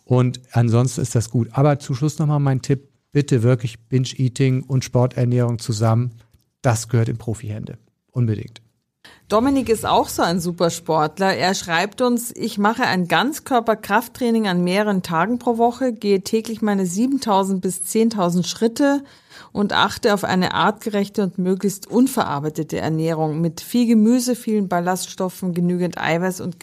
Und 0.03 0.41
ansonsten 0.51 1.01
ist 1.01 1.15
das 1.15 1.29
gut. 1.29 1.49
Aber 1.51 1.79
zum 1.79 1.95
Schluss 1.95 2.19
nochmal 2.19 2.39
mein 2.39 2.61
Tipp. 2.61 2.87
Bitte 3.13 3.43
wirklich 3.43 3.77
Binge-Eating 3.89 4.63
und 4.63 4.85
Sporternährung 4.85 5.59
zusammen. 5.59 6.11
Das 6.61 6.87
gehört 6.87 7.09
in 7.09 7.17
Profihände. 7.17 7.77
Unbedingt. 8.09 8.61
Dominik 9.31 9.69
ist 9.69 9.85
auch 9.85 10.09
so 10.09 10.23
ein 10.23 10.41
Supersportler. 10.41 11.33
Er 11.37 11.55
schreibt 11.55 12.01
uns, 12.01 12.35
ich 12.35 12.57
mache 12.57 12.83
ein 12.83 13.07
Ganzkörper-Krafttraining 13.07 14.49
an 14.49 14.61
mehreren 14.61 15.03
Tagen 15.03 15.39
pro 15.39 15.57
Woche, 15.57 15.93
gehe 15.93 16.19
täglich 16.21 16.61
meine 16.61 16.85
7000 16.85 17.61
bis 17.61 17.77
10.000 17.77 18.45
Schritte 18.45 19.05
und 19.53 19.71
achte 19.71 20.13
auf 20.13 20.25
eine 20.25 20.53
artgerechte 20.53 21.23
und 21.23 21.37
möglichst 21.37 21.87
unverarbeitete 21.87 22.79
Ernährung 22.79 23.39
mit 23.39 23.61
viel 23.61 23.87
Gemüse, 23.87 24.35
vielen 24.35 24.67
Ballaststoffen, 24.67 25.53
genügend 25.53 25.97
Eiweiß 25.97 26.41
und 26.41 26.59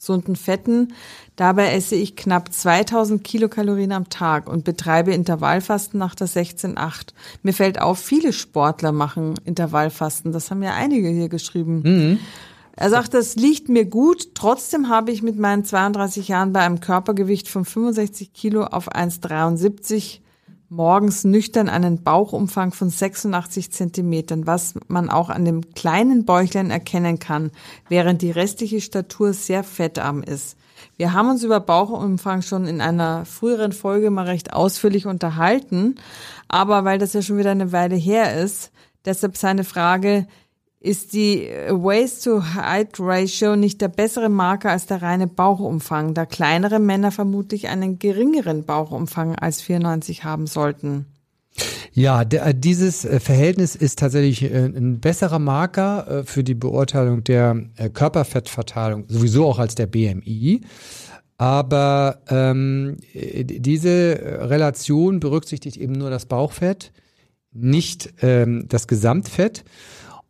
gesunden 0.00 0.34
Fetten. 0.34 0.94
Dabei 1.36 1.74
esse 1.74 1.94
ich 1.94 2.16
knapp 2.16 2.52
2000 2.52 3.22
Kilokalorien 3.22 3.92
am 3.92 4.08
Tag 4.08 4.48
und 4.48 4.64
betreibe 4.64 5.12
Intervallfasten 5.12 6.00
nach 6.00 6.14
der 6.14 6.26
16-8. 6.26 7.08
Mir 7.42 7.52
fällt 7.52 7.80
auf, 7.80 7.98
viele 7.98 8.32
Sportler 8.32 8.92
machen 8.92 9.34
Intervallfasten. 9.44 10.32
Das 10.32 10.50
haben 10.50 10.62
ja 10.62 10.74
einige 10.74 11.08
hier 11.08 11.28
geschrieben. 11.28 11.82
Mhm. 11.84 12.18
Er 12.76 12.88
sagt, 12.88 13.12
das 13.12 13.36
liegt 13.36 13.68
mir 13.68 13.84
gut. 13.84 14.34
Trotzdem 14.34 14.88
habe 14.88 15.10
ich 15.10 15.22
mit 15.22 15.38
meinen 15.38 15.66
32 15.66 16.28
Jahren 16.28 16.54
bei 16.54 16.60
einem 16.60 16.80
Körpergewicht 16.80 17.48
von 17.48 17.66
65 17.66 18.32
Kilo 18.32 18.64
auf 18.64 18.90
1,73 18.90 20.20
morgens 20.70 21.24
nüchtern 21.24 21.68
einen 21.68 22.02
Bauchumfang 22.02 22.72
von 22.72 22.90
86 22.90 23.72
Zentimetern, 23.72 24.46
was 24.46 24.74
man 24.86 25.10
auch 25.10 25.28
an 25.28 25.44
dem 25.44 25.74
kleinen 25.74 26.24
Bäuchlein 26.24 26.70
erkennen 26.70 27.18
kann, 27.18 27.50
während 27.88 28.22
die 28.22 28.30
restliche 28.30 28.80
Statur 28.80 29.32
sehr 29.32 29.64
fettarm 29.64 30.22
ist. 30.22 30.56
Wir 30.96 31.12
haben 31.12 31.28
uns 31.28 31.42
über 31.42 31.58
Bauchumfang 31.58 32.42
schon 32.42 32.66
in 32.66 32.80
einer 32.80 33.24
früheren 33.24 33.72
Folge 33.72 34.10
mal 34.10 34.26
recht 34.26 34.52
ausführlich 34.52 35.06
unterhalten, 35.06 35.96
aber 36.46 36.84
weil 36.84 36.98
das 36.98 37.14
ja 37.14 37.20
schon 37.20 37.36
wieder 37.36 37.50
eine 37.50 37.72
Weile 37.72 37.96
her 37.96 38.40
ist, 38.40 38.70
deshalb 39.04 39.36
seine 39.36 39.64
Frage, 39.64 40.28
ist 40.80 41.12
die 41.12 41.46
Waist-to-Height-Ratio 41.68 43.54
nicht 43.54 43.82
der 43.82 43.88
bessere 43.88 44.30
Marker 44.30 44.70
als 44.70 44.86
der 44.86 45.02
reine 45.02 45.26
Bauchumfang, 45.26 46.14
da 46.14 46.24
kleinere 46.24 46.78
Männer 46.78 47.12
vermutlich 47.12 47.68
einen 47.68 47.98
geringeren 47.98 48.64
Bauchumfang 48.64 49.34
als 49.34 49.60
94 49.60 50.24
haben 50.24 50.46
sollten. 50.46 51.04
Ja, 51.92 52.24
der, 52.24 52.46
äh, 52.46 52.54
dieses 52.54 53.04
äh, 53.04 53.20
Verhältnis 53.20 53.74
ist 53.74 53.98
tatsächlich 53.98 54.42
äh, 54.42 54.66
ein 54.66 55.00
besserer 55.00 55.38
Marker 55.38 56.22
für 56.24 56.44
die 56.44 56.54
Beurteilung 56.54 57.24
der 57.24 57.56
Körperfettverteilung, 57.92 59.04
sowieso 59.08 59.46
auch 59.46 59.58
als 59.58 59.74
der 59.74 59.86
BMI. 59.86 60.62
Aber 61.36 62.20
ähm, 62.28 62.98
diese 63.14 64.20
Relation 64.42 65.20
berücksichtigt 65.20 65.78
eben 65.78 65.94
nur 65.94 66.10
das 66.10 66.26
Bauchfett, 66.26 66.92
nicht 67.52 68.12
ähm, 68.20 68.66
das 68.68 68.86
Gesamtfett. 68.86 69.64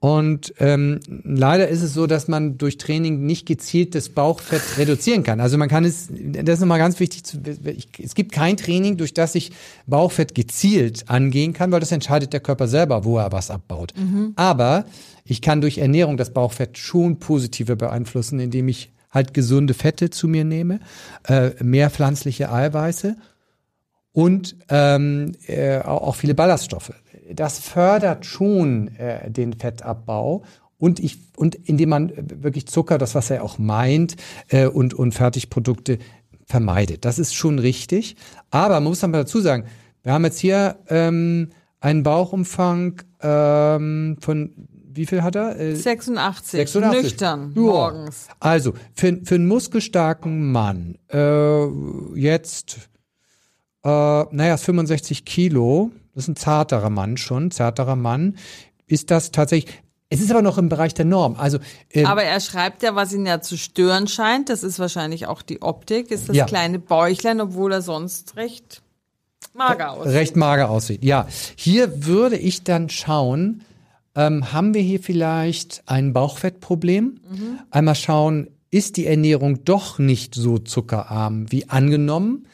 Und 0.00 0.54
ähm, 0.58 1.00
leider 1.24 1.68
ist 1.68 1.82
es 1.82 1.92
so, 1.92 2.06
dass 2.06 2.26
man 2.26 2.56
durch 2.56 2.78
Training 2.78 3.26
nicht 3.26 3.44
gezielt 3.44 3.94
das 3.94 4.08
Bauchfett 4.08 4.62
reduzieren 4.78 5.22
kann. 5.24 5.40
Also 5.40 5.58
man 5.58 5.68
kann 5.68 5.84
es, 5.84 6.08
das 6.10 6.54
ist 6.54 6.60
nochmal 6.60 6.78
ganz 6.78 6.98
wichtig, 7.00 7.24
zu, 7.24 7.36
ich, 7.64 7.86
es 8.02 8.14
gibt 8.14 8.32
kein 8.32 8.56
Training, 8.56 8.96
durch 8.96 9.12
das 9.12 9.34
ich 9.34 9.52
Bauchfett 9.86 10.34
gezielt 10.34 11.10
angehen 11.10 11.52
kann, 11.52 11.70
weil 11.70 11.80
das 11.80 11.92
entscheidet 11.92 12.32
der 12.32 12.40
Körper 12.40 12.66
selber, 12.66 13.04
wo 13.04 13.18
er 13.18 13.30
was 13.30 13.50
abbaut. 13.50 13.92
Mhm. 13.94 14.32
Aber 14.36 14.86
ich 15.26 15.42
kann 15.42 15.60
durch 15.60 15.76
Ernährung 15.76 16.16
das 16.16 16.32
Bauchfett 16.32 16.78
schon 16.78 17.18
positiver 17.18 17.76
beeinflussen, 17.76 18.40
indem 18.40 18.68
ich 18.68 18.90
halt 19.10 19.34
gesunde 19.34 19.74
Fette 19.74 20.08
zu 20.08 20.28
mir 20.28 20.44
nehme, 20.44 20.80
äh, 21.28 21.50
mehr 21.62 21.90
pflanzliche 21.90 22.50
Eiweiße 22.50 23.16
und 24.12 24.56
ähm, 24.70 25.32
äh, 25.46 25.80
auch 25.80 26.14
viele 26.14 26.34
Ballaststoffe 26.34 26.94
das 27.34 27.58
fördert 27.58 28.26
schon 28.26 28.88
äh, 28.96 29.30
den 29.30 29.52
Fettabbau 29.52 30.42
und 30.78 31.00
ich 31.00 31.18
und 31.36 31.54
indem 31.54 31.90
man 31.90 32.12
wirklich 32.42 32.66
Zucker, 32.66 32.98
das 32.98 33.14
was 33.14 33.30
er 33.30 33.44
auch 33.44 33.58
meint, 33.58 34.16
äh, 34.48 34.66
und 34.66 34.94
und 34.94 35.12
Fertigprodukte 35.12 35.98
vermeidet. 36.46 37.04
Das 37.04 37.18
ist 37.18 37.34
schon 37.34 37.58
richtig. 37.58 38.16
Aber 38.50 38.74
man 38.74 38.84
muss 38.84 39.00
dann 39.00 39.12
mal 39.12 39.18
dazu 39.18 39.40
sagen, 39.40 39.64
wir 40.02 40.12
haben 40.12 40.24
jetzt 40.24 40.38
hier 40.38 40.76
ähm, 40.88 41.50
einen 41.80 42.04
ähm, 43.22 44.16
von 44.20 44.52
wie 44.92 45.06
viel 45.06 45.22
hat 45.22 45.36
er? 45.36 45.58
Äh, 45.58 45.76
86, 45.76 46.58
86. 46.58 47.02
Nüchtern 47.02 47.52
ja. 47.54 47.60
morgens. 47.60 48.26
Also 48.40 48.74
für, 48.92 49.20
für 49.24 49.36
einen 49.36 49.46
muskelstarken 49.46 50.50
Mann 50.50 50.98
äh, 51.12 51.66
jetzt 52.16 52.90
äh, 53.84 53.88
naja 53.88 54.56
65 54.56 55.24
Kilo 55.24 55.92
das 56.14 56.24
ist 56.24 56.28
ein 56.28 56.36
zarterer 56.36 56.90
Mann 56.90 57.16
schon, 57.16 57.50
zarterer 57.50 57.96
Mann, 57.96 58.36
ist 58.86 59.10
das 59.10 59.30
tatsächlich, 59.30 59.74
es 60.08 60.20
ist 60.20 60.30
aber 60.30 60.42
noch 60.42 60.58
im 60.58 60.68
Bereich 60.68 60.92
der 60.92 61.04
Norm. 61.04 61.36
Also, 61.36 61.58
ähm, 61.90 62.06
aber 62.06 62.24
er 62.24 62.40
schreibt 62.40 62.82
ja, 62.82 62.96
was 62.96 63.12
ihn 63.12 63.26
ja 63.26 63.40
zu 63.40 63.56
stören 63.56 64.08
scheint, 64.08 64.48
das 64.48 64.64
ist 64.64 64.78
wahrscheinlich 64.78 65.26
auch 65.26 65.42
die 65.42 65.62
Optik, 65.62 66.10
ist 66.10 66.28
das 66.28 66.36
ja. 66.36 66.46
kleine 66.46 66.78
Bäuchlein, 66.78 67.40
obwohl 67.40 67.72
er 67.72 67.82
sonst 67.82 68.36
recht 68.36 68.82
mager 69.54 69.92
aussieht. 69.92 70.12
Recht 70.12 70.36
mager 70.36 70.70
aussieht, 70.70 71.04
ja. 71.04 71.28
Hier 71.56 72.06
würde 72.06 72.36
ich 72.36 72.64
dann 72.64 72.88
schauen, 72.88 73.62
ähm, 74.16 74.52
haben 74.52 74.74
wir 74.74 74.82
hier 74.82 75.00
vielleicht 75.00 75.82
ein 75.86 76.12
Bauchfettproblem? 76.12 77.20
Mhm. 77.30 77.58
Einmal 77.70 77.94
schauen, 77.94 78.48
ist 78.70 78.96
die 78.96 79.06
Ernährung 79.06 79.64
doch 79.64 79.98
nicht 79.98 80.34
so 80.34 80.58
zuckerarm 80.58 81.50
wie 81.50 81.68
angenommen? 81.68 82.46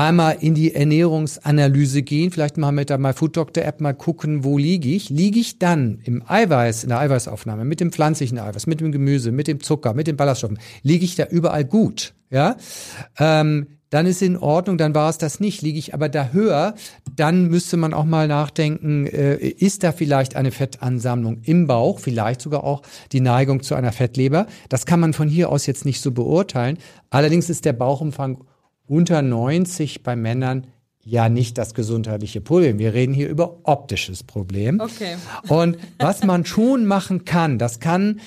Einmal 0.00 0.38
in 0.40 0.54
die 0.54 0.74
Ernährungsanalyse 0.74 2.02
gehen, 2.02 2.30
vielleicht 2.30 2.56
mal 2.56 2.72
mit 2.72 2.90
der 2.90 2.98
MyFoodDoctor-App 2.98 3.80
mal 3.80 3.94
gucken, 3.94 4.44
wo 4.44 4.56
liege 4.58 4.88
ich. 4.88 5.10
Liege 5.10 5.38
ich 5.38 5.58
dann 5.58 6.00
im 6.04 6.22
Eiweiß, 6.26 6.84
in 6.84 6.88
der 6.88 7.00
Eiweißaufnahme, 7.00 7.64
mit 7.64 7.80
dem 7.80 7.92
pflanzlichen 7.92 8.38
Eiweiß, 8.38 8.66
mit 8.66 8.80
dem 8.80 8.92
Gemüse, 8.92 9.30
mit 9.30 9.46
dem 9.46 9.60
Zucker, 9.60 9.94
mit 9.94 10.06
den 10.06 10.16
Ballaststoffen, 10.16 10.58
liege 10.82 11.04
ich 11.04 11.16
da 11.16 11.26
überall 11.26 11.64
gut? 11.64 12.14
Ja, 12.30 12.56
ähm, 13.18 13.66
dann 13.90 14.06
ist 14.06 14.22
in 14.22 14.36
Ordnung, 14.36 14.78
dann 14.78 14.94
war 14.94 15.10
es 15.10 15.18
das 15.18 15.40
nicht. 15.40 15.62
Liege 15.62 15.78
ich 15.78 15.92
aber 15.94 16.08
da 16.08 16.28
höher, 16.32 16.74
dann 17.16 17.48
müsste 17.48 17.76
man 17.76 17.92
auch 17.92 18.04
mal 18.04 18.28
nachdenken, 18.28 19.06
äh, 19.06 19.36
ist 19.36 19.82
da 19.82 19.90
vielleicht 19.90 20.36
eine 20.36 20.52
Fettansammlung 20.52 21.40
im 21.42 21.66
Bauch, 21.66 21.98
vielleicht 21.98 22.40
sogar 22.40 22.62
auch 22.62 22.82
die 23.10 23.20
Neigung 23.20 23.62
zu 23.62 23.74
einer 23.74 23.90
Fettleber. 23.90 24.46
Das 24.68 24.86
kann 24.86 25.00
man 25.00 25.12
von 25.12 25.28
hier 25.28 25.50
aus 25.50 25.66
jetzt 25.66 25.84
nicht 25.84 26.00
so 26.00 26.12
beurteilen. 26.12 26.78
Allerdings 27.10 27.50
ist 27.50 27.64
der 27.64 27.72
Bauchumfang 27.72 28.44
unter 28.90 29.22
90 29.22 30.02
bei 30.02 30.16
Männern 30.16 30.66
ja 31.02 31.28
nicht 31.28 31.58
das 31.58 31.74
gesundheitliche 31.74 32.40
Problem. 32.40 32.78
Wir 32.78 32.92
reden 32.92 33.14
hier 33.14 33.28
über 33.28 33.60
optisches 33.62 34.24
Problem. 34.24 34.80
Okay. 34.80 35.16
Und 35.48 35.78
was 35.98 36.24
man 36.24 36.44
schon 36.44 36.84
machen 36.84 37.24
kann, 37.24 37.58
das 37.58 37.78
kann 37.78 38.20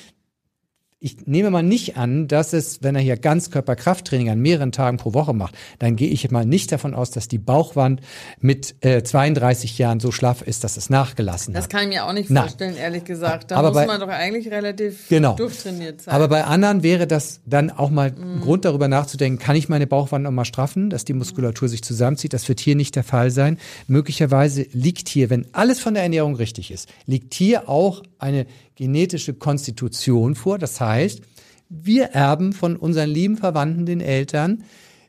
ich 1.03 1.27
nehme 1.27 1.51
mal 1.51 1.63
nicht 1.63 1.97
an, 1.97 2.29
dass 2.29 2.53
es, 2.53 2.81
wenn 2.81 2.95
er 2.95 3.01
hier 3.01 3.17
Ganzkörperkrafttraining 3.17 4.29
an 4.29 4.39
mehreren 4.39 4.71
Tagen 4.71 4.95
pro 4.95 5.13
Woche 5.13 5.33
macht, 5.33 5.53
dann 5.79 5.97
gehe 5.97 6.09
ich 6.09 6.31
mal 6.31 6.45
nicht 6.45 6.71
davon 6.71 6.93
aus, 6.93 7.11
dass 7.11 7.27
die 7.27 7.39
Bauchwand 7.39 7.99
mit 8.39 8.75
äh, 8.79 9.03
32 9.03 9.77
Jahren 9.77 9.99
so 9.99 10.13
schlaff 10.13 10.41
ist, 10.41 10.63
dass 10.63 10.77
es 10.77 10.89
nachgelassen 10.89 11.53
das 11.53 11.65
hat. 11.65 11.73
Das 11.73 11.77
kann 11.77 11.89
ich 11.89 11.95
mir 11.95 12.05
auch 12.05 12.13
nicht 12.13 12.29
Nein. 12.29 12.43
vorstellen, 12.43 12.77
ehrlich 12.77 13.03
gesagt. 13.03 13.51
Da 13.51 13.57
aber 13.57 13.69
muss 13.69 13.79
bei, 13.79 13.85
man 13.85 13.99
doch 13.99 14.07
eigentlich 14.07 14.49
relativ 14.49 15.09
genau. 15.09 15.35
durchtrainiert 15.35 16.03
sein. 16.03 16.13
Aber 16.13 16.29
bei 16.29 16.45
anderen 16.45 16.83
wäre 16.83 17.05
das 17.05 17.41
dann 17.45 17.69
auch 17.69 17.89
mal 17.89 18.11
mm. 18.11 18.37
ein 18.37 18.39
Grund 18.39 18.63
darüber 18.63 18.87
nachzudenken, 18.87 19.39
kann 19.39 19.57
ich 19.57 19.67
meine 19.67 19.87
Bauchwand 19.87 20.23
noch 20.23 20.31
mal 20.31 20.45
straffen, 20.45 20.89
dass 20.89 21.03
die 21.03 21.13
Muskulatur 21.13 21.67
sich 21.67 21.83
zusammenzieht. 21.83 22.31
Das 22.31 22.47
wird 22.47 22.61
hier 22.61 22.77
nicht 22.77 22.95
der 22.95 23.03
Fall 23.03 23.29
sein. 23.29 23.57
Möglicherweise 23.87 24.67
liegt 24.71 25.09
hier, 25.09 25.29
wenn 25.29 25.47
alles 25.51 25.81
von 25.81 25.95
der 25.95 26.03
Ernährung 26.03 26.35
richtig 26.35 26.71
ist, 26.71 26.87
liegt 27.05 27.33
hier 27.33 27.67
auch 27.67 28.03
eine 28.23 28.47
genetische 28.75 29.33
Konstitution 29.33 30.35
vor. 30.35 30.57
Das 30.57 30.81
heißt, 30.81 31.21
wir 31.69 32.05
erben 32.05 32.53
von 32.53 32.75
unseren 32.75 33.09
lieben 33.09 33.37
Verwandten, 33.37 33.85
den 33.85 34.01
Eltern, 34.01 34.63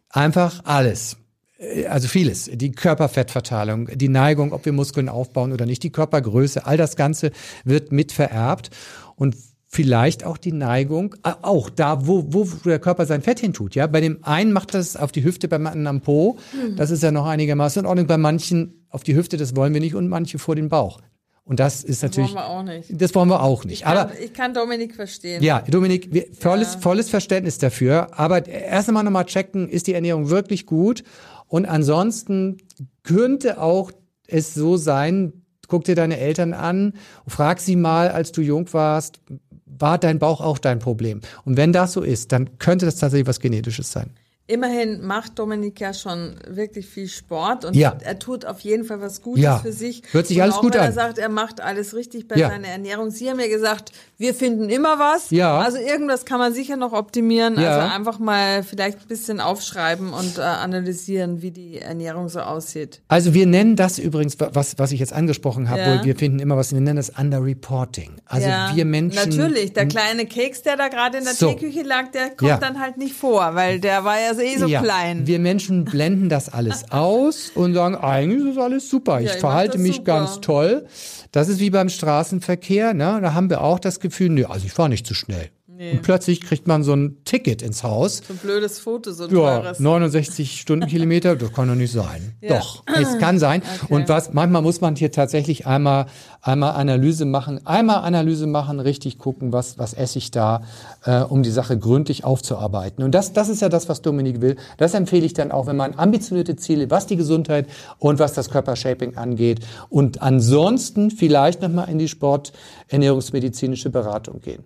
einfach 0.09 0.63
alles. 0.65 1.17
Äh, 1.59 1.87
also 1.87 2.09
vieles. 2.09 2.51
Die 2.53 2.73
Körperfettverteilung, 2.73 3.89
die 3.95 4.09
Neigung, 4.09 4.53
ob 4.53 4.65
wir 4.65 4.73
Muskeln 4.73 5.09
aufbauen 5.09 5.53
oder 5.53 5.67
nicht, 5.67 5.83
die 5.83 5.93
Körpergröße, 5.93 6.67
all 6.67 6.77
das 6.77 6.97
Ganze 6.97 7.31
wird 7.65 7.93
mit 7.93 8.13
vererbt. 8.13 8.71
Und 9.17 9.37
vielleicht 9.67 10.25
auch 10.25 10.39
die 10.39 10.53
Neigung, 10.53 11.17
äh, 11.25 11.33
auch 11.43 11.69
da, 11.69 12.07
wo, 12.07 12.25
wo 12.29 12.45
der 12.65 12.79
Körper 12.79 13.07
sein 13.07 13.23
Fett 13.23 13.41
hintut. 13.41 13.75
Ja, 13.75 13.87
bei 13.87 14.01
dem 14.01 14.23
einen 14.23 14.53
macht 14.53 14.75
das 14.75 14.97
auf 14.97 15.13
die 15.13 15.25
Hüfte, 15.25 15.49
beim 15.49 15.67
anderen 15.67 15.87
am 15.87 16.01
Po. 16.01 16.39
Mhm. 16.53 16.77
Das 16.77 16.91
ist 16.91 17.03
ja 17.03 17.11
noch 17.11 17.27
einigermaßen 17.27 17.81
in 17.81 17.87
Ordnung. 17.87 18.07
Bei 18.07 18.19
manchen 18.19 18.87
auf 18.89 19.03
die 19.03 19.17
Hüfte, 19.17 19.37
das 19.37 19.57
wollen 19.57 19.75
wir 19.75 19.81
nicht, 19.81 19.95
und 19.95 20.09
manche 20.09 20.39
vor 20.39 20.55
den 20.55 20.69
Bauch. 20.69 21.01
Und 21.47 21.61
das 21.61 21.85
ist 21.85 22.03
natürlich. 22.03 22.33
Das 22.33 22.37
wollen 22.37 22.47
wir 22.47 22.49
auch 22.49 22.63
nicht. 22.63 23.03
Das 23.03 23.15
wollen 23.15 23.29
wir 23.29 23.43
auch 23.43 23.65
nicht. 23.65 23.81
Ich 23.81 23.85
kann, 23.85 23.97
aber 23.99 24.19
ich 24.19 24.33
kann 24.33 24.55
Dominik 24.55 24.95
verstehen. 24.95 25.43
Ja, 25.43 25.61
Dominik, 25.61 26.13
wir, 26.13 26.27
volles, 26.33 26.75
ja. 26.75 26.81
volles 26.81 27.11
Verständnis 27.11 27.59
dafür. 27.59 28.19
Aber 28.19 28.47
erst 28.47 28.89
einmal 28.89 29.05
nochmal 29.05 29.27
checken, 29.27 29.69
ist 29.69 29.87
die 29.87 29.93
Ernährung 29.93 30.31
wirklich 30.31 30.65
gut? 30.65 31.05
Und 31.47 31.67
ansonsten 31.67 32.57
könnte 33.03 33.61
auch 33.61 33.93
es 34.27 34.55
so 34.55 34.79
sein, 34.79 35.45
guck 35.69 35.85
dir 35.85 35.95
deine 35.95 36.19
Eltern 36.19 36.55
an, 36.55 36.95
frag 37.27 37.61
sie 37.61 37.77
mal, 37.77 38.09
als 38.09 38.33
du 38.33 38.41
jung 38.41 38.73
warst, 38.73 39.21
war 39.67 39.99
dein 39.99 40.19
Bauch 40.19 40.41
auch 40.41 40.59
dein 40.59 40.79
Problem? 40.79 41.21
Und 41.45 41.59
wenn 41.59 41.73
das 41.73 41.93
so 41.93 42.01
ist, 42.01 42.33
dann 42.33 42.59
könnte 42.59 42.87
das 42.87 42.97
tatsächlich 42.97 43.27
was 43.27 43.41
Genetisches 43.41 43.93
sein. 43.93 44.11
Immerhin 44.47 45.03
macht 45.03 45.39
Dominik 45.39 45.81
ja 45.81 45.95
schon 45.95 46.35
wirklich 46.47 46.87
viel 46.87 47.09
Sport 47.09 47.65
und 47.65 47.75
ja. 47.75 47.97
er 48.03 48.19
tut 48.19 48.45
auf 48.45 48.61
jeden 48.61 48.85
Fall 48.85 49.01
was 49.01 49.23
Gutes 49.23 49.43
ja. 49.43 49.59
für 49.59 49.73
sich. 49.73 50.03
Hört 50.13 50.27
sich 50.27 50.37
und 50.37 50.43
alles 50.43 50.57
gut 50.57 50.77
an. 50.77 50.85
Er 50.85 50.93
sagt, 50.93 51.17
er 51.17 51.31
macht 51.31 51.63
alles 51.63 51.95
richtig 51.95 52.29
bei 52.29 52.37
ja. 52.37 52.51
seiner 52.51 52.69
Ernährung. 52.69 53.11
Sie 53.11 53.31
haben 53.31 53.41
ja 53.41 53.49
gesagt, 53.49 53.93
wir 54.19 54.35
finden 54.35 54.69
immer 54.69 54.99
was. 54.99 55.31
Ja. 55.31 55.59
Also 55.59 55.79
irgendwas 55.79 56.27
kann 56.27 56.39
man 56.39 56.53
sicher 56.53 56.77
noch 56.77 56.93
optimieren. 56.93 57.59
Ja. 57.59 57.79
Also 57.79 57.95
einfach 57.95 58.19
mal 58.19 58.63
vielleicht 58.63 59.01
ein 59.01 59.09
bisschen 59.09 59.41
aufschreiben 59.41 60.13
und 60.13 60.37
äh, 60.37 60.43
analysieren, 60.43 61.41
wie 61.41 61.51
die 61.51 61.79
Ernährung 61.79 62.29
so 62.29 62.41
aussieht. 62.41 63.01
Also 63.09 63.33
wir 63.33 63.47
nennen 63.47 63.77
das 63.77 63.99
übrigens, 63.99 64.37
was, 64.39 64.79
was 64.79 64.93
ich 64.93 65.01
jetzt 65.01 65.15
angesprochen 65.15 65.71
habe, 65.71 66.01
wir 66.03 66.17
finden 66.17 66.39
immer 66.39 66.59
was, 66.59 66.73
wir 66.73 66.81
nennen 66.81 66.97
das 66.97 67.09
Underreporting. 67.09 68.17
Also 68.27 68.49
wir 68.75 68.85
Menschen. 68.85 69.31
Natürlich, 69.31 69.73
der 69.73 69.87
kleine 69.87 70.27
Keks, 70.27 70.61
der 70.63 70.77
da 70.77 70.89
gerade 70.89 71.17
in 71.17 71.25
der 71.25 71.33
so. 71.33 71.51
Teeküche 71.51 71.83
lag, 71.83 72.11
der 72.11 72.29
kommt 72.29 72.63
dann 72.63 72.79
halt 72.79 72.99
nicht 72.99 73.15
vor, 73.15 73.55
weil 73.55 73.81
der 73.81 74.05
war 74.05 74.21
ja 74.21 74.34
also 74.39 74.55
eh 74.55 74.59
so 74.59 74.67
ja, 74.67 74.83
klein. 74.83 75.27
Wir 75.27 75.39
Menschen 75.39 75.85
blenden 75.85 76.29
das 76.29 76.49
alles 76.49 76.85
aus 76.91 77.51
und 77.55 77.75
sagen, 77.75 77.97
eigentlich 77.97 78.53
ist 78.53 78.59
alles 78.59 78.89
super. 78.89 79.21
Ich 79.21 79.33
ja, 79.33 79.39
verhalte 79.39 79.79
mich 79.79 79.97
super. 79.97 80.05
ganz 80.05 80.41
toll. 80.41 80.87
Das 81.33 81.49
ist 81.49 81.61
wie 81.61 81.71
beim 81.71 81.89
Straßenverkehr. 81.89 82.95
Ne? 82.95 83.19
Da 83.21 83.35
haben 83.35 83.51
wir 83.51 83.63
auch 83.63 83.79
das 83.79 84.01
Gefühl, 84.01 84.31
nee, 84.31 84.45
also 84.45 84.67
ich 84.67 84.73
fahre 84.73 84.89
nicht 84.89 85.07
zu 85.07 85.15
schnell. 85.15 85.51
Nee. 85.77 85.93
Und 85.93 86.03
plötzlich 86.03 86.41
kriegt 86.41 86.69
man 86.69 86.85
so 86.85 86.95
ein 86.95 87.25
Ticket 87.25 87.61
ins 87.61 87.83
Haus. 87.83 88.19
So 88.19 88.33
ein 88.33 88.37
blödes 88.37 88.79
Foto, 88.79 89.11
so 89.11 89.25
ein 89.25 89.31
ja, 89.31 89.59
teures. 89.59 89.81
69 89.81 90.61
Stundenkilometer, 90.61 91.35
das 91.35 91.53
kann 91.53 91.67
doch 91.67 91.75
nicht 91.75 91.93
sein. 91.93 92.33
Ja. 92.45 92.59
Doch, 92.59 92.83
es 93.01 93.19
kann 93.19 93.39
sein. 93.39 93.63
Okay. 93.63 93.95
Und 93.95 94.09
was, 94.11 94.35
manchmal 94.35 94.61
muss 94.61 94.83
man 94.83 94.97
hier 94.97 95.11
tatsächlich 95.11 95.67
einmal, 95.67 96.07
einmal 96.43 96.73
Analyse 96.75 97.25
machen, 97.25 97.67
einmal 97.67 98.05
Analyse 98.05 98.47
machen, 98.47 98.81
richtig 98.81 99.19
gucken, 99.19 99.51
was, 99.51 99.79
was 99.79 99.95
esse 99.95 100.19
ich 100.19 100.31
da, 100.31 100.63
äh, 101.05 101.21
um 101.21 101.43
die 101.43 101.51
Sache 101.51 101.79
gründlich 101.79 102.23
aufzuarbeiten. 102.23 103.03
Und 103.03 103.15
das, 103.15 103.33
das 103.33 103.49
ist 103.49 103.63
ja 103.63 103.71
das, 103.71 103.89
was 103.89 104.03
Dominik 104.03 104.43
will. 104.43 104.57
Das 104.77 104.93
empfehle 104.93 105.25
ich 105.25 105.33
dann 105.33 105.53
auch, 105.53 105.67
wenn 105.67 105.77
man 105.77 105.95
ambitionierte 105.99 106.55
Ziele, 106.57 106.91
was 106.91 107.07
die 107.07 107.17
Gesundheit 107.17 107.67
und 107.99 108.19
was 108.19 108.35
das 108.35 108.51
Körpershaping 108.51 109.17
angeht. 109.17 109.61
Und 109.89 110.21
ansonsten 110.21 111.11
vielleicht 111.11 111.63
nochmal 111.63 111.89
in 111.89 111.99
die 111.99 112.09
Sport, 112.09 112.53
ernährungsmedizinische 112.89 113.89
Beratung 113.89 114.43
gehen. 114.43 114.65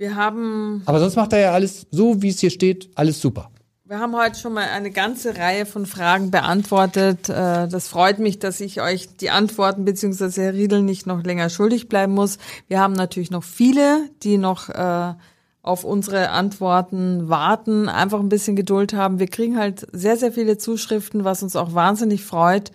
Wir 0.00 0.16
haben. 0.16 0.80
Aber 0.86 0.98
sonst 0.98 1.16
macht 1.16 1.34
er 1.34 1.40
ja 1.40 1.52
alles 1.52 1.86
so, 1.90 2.22
wie 2.22 2.30
es 2.30 2.40
hier 2.40 2.48
steht, 2.48 2.88
alles 2.94 3.20
super. 3.20 3.50
Wir 3.84 3.98
haben 3.98 4.16
heute 4.16 4.38
schon 4.38 4.54
mal 4.54 4.64
eine 4.64 4.90
ganze 4.90 5.36
Reihe 5.36 5.66
von 5.66 5.84
Fragen 5.84 6.30
beantwortet. 6.30 7.28
Äh, 7.28 7.68
das 7.68 7.88
freut 7.88 8.18
mich, 8.18 8.38
dass 8.38 8.62
ich 8.62 8.80
euch 8.80 9.14
die 9.18 9.28
Antworten 9.28 9.84
beziehungsweise 9.84 10.40
Herr 10.40 10.54
Riedel 10.54 10.80
nicht 10.80 11.06
noch 11.06 11.22
länger 11.22 11.50
schuldig 11.50 11.90
bleiben 11.90 12.14
muss. 12.14 12.38
Wir 12.66 12.80
haben 12.80 12.94
natürlich 12.94 13.30
noch 13.30 13.44
viele, 13.44 14.08
die 14.22 14.38
noch 14.38 14.70
äh, 14.70 15.12
auf 15.60 15.84
unsere 15.84 16.30
Antworten 16.30 17.28
warten, 17.28 17.90
einfach 17.90 18.20
ein 18.20 18.30
bisschen 18.30 18.56
Geduld 18.56 18.94
haben. 18.94 19.18
Wir 19.18 19.28
kriegen 19.28 19.58
halt 19.58 19.86
sehr, 19.92 20.16
sehr 20.16 20.32
viele 20.32 20.56
Zuschriften, 20.56 21.24
was 21.24 21.42
uns 21.42 21.56
auch 21.56 21.74
wahnsinnig 21.74 22.24
freut. 22.24 22.72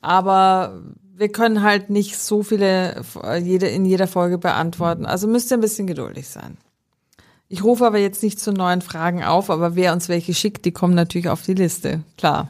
Aber 0.00 0.80
wir 1.14 1.30
können 1.30 1.62
halt 1.62 1.90
nicht 1.90 2.18
so 2.18 2.42
viele 2.42 3.02
jede, 3.42 3.66
in 3.68 3.84
jeder 3.84 4.06
Folge 4.06 4.38
beantworten. 4.38 5.06
Also 5.06 5.26
müsst 5.28 5.50
ihr 5.50 5.58
ein 5.58 5.60
bisschen 5.62 5.86
geduldig 5.86 6.28
sein. 6.28 6.56
Ich 7.48 7.62
rufe 7.62 7.86
aber 7.86 7.98
jetzt 7.98 8.22
nicht 8.22 8.40
zu 8.40 8.50
neuen 8.52 8.80
Fragen 8.80 9.22
auf, 9.22 9.50
aber 9.50 9.76
wer 9.76 9.92
uns 9.92 10.08
welche 10.08 10.32
schickt, 10.32 10.64
die 10.64 10.72
kommen 10.72 10.94
natürlich 10.94 11.28
auf 11.28 11.42
die 11.42 11.54
Liste. 11.54 12.02
Klar. 12.16 12.48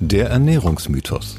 Der 0.00 0.30
Ernährungsmythos. 0.30 1.36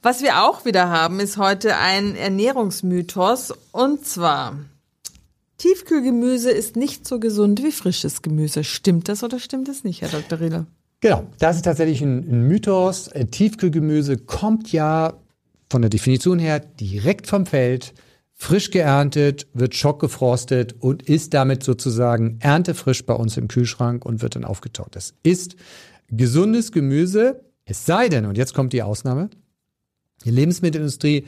Was 0.00 0.22
wir 0.22 0.44
auch 0.44 0.64
wieder 0.64 0.88
haben, 0.88 1.18
ist 1.18 1.36
heute 1.36 1.76
ein 1.76 2.14
Ernährungsmythos 2.14 3.52
und 3.72 4.06
zwar 4.06 4.54
Tiefkühlgemüse 5.58 6.50
ist 6.50 6.76
nicht 6.76 7.06
so 7.06 7.18
gesund 7.20 7.62
wie 7.62 7.72
frisches 7.72 8.22
Gemüse. 8.22 8.64
Stimmt 8.64 9.08
das 9.08 9.22
oder 9.22 9.38
stimmt 9.38 9.68
es 9.68 9.84
nicht, 9.84 10.02
Herr 10.02 10.08
Dr. 10.08 10.40
Riedel? 10.40 10.66
Genau, 11.00 11.26
das 11.38 11.56
ist 11.56 11.62
tatsächlich 11.62 12.00
ein, 12.00 12.18
ein 12.18 12.48
Mythos. 12.48 13.08
Äh, 13.08 13.26
Tiefkühlgemüse 13.26 14.16
kommt 14.16 14.72
ja 14.72 15.14
von 15.70 15.82
der 15.82 15.90
Definition 15.90 16.38
her 16.38 16.60
direkt 16.60 17.26
vom 17.26 17.44
Feld, 17.46 17.92
frisch 18.34 18.70
geerntet, 18.70 19.48
wird 19.52 19.74
schockgefrostet 19.74 20.76
und 20.80 21.02
ist 21.02 21.34
damit 21.34 21.62
sozusagen 21.62 22.38
erntefrisch 22.40 23.04
bei 23.04 23.14
uns 23.14 23.36
im 23.36 23.48
Kühlschrank 23.48 24.04
und 24.04 24.22
wird 24.22 24.36
dann 24.36 24.44
aufgetaut. 24.44 24.88
Das 24.92 25.14
ist 25.22 25.56
gesundes 26.08 26.72
Gemüse, 26.72 27.44
es 27.64 27.84
sei 27.84 28.08
denn, 28.08 28.26
und 28.26 28.38
jetzt 28.38 28.54
kommt 28.54 28.72
die 28.72 28.82
Ausnahme, 28.82 29.28
die 30.24 30.30
Lebensmittelindustrie 30.30 31.26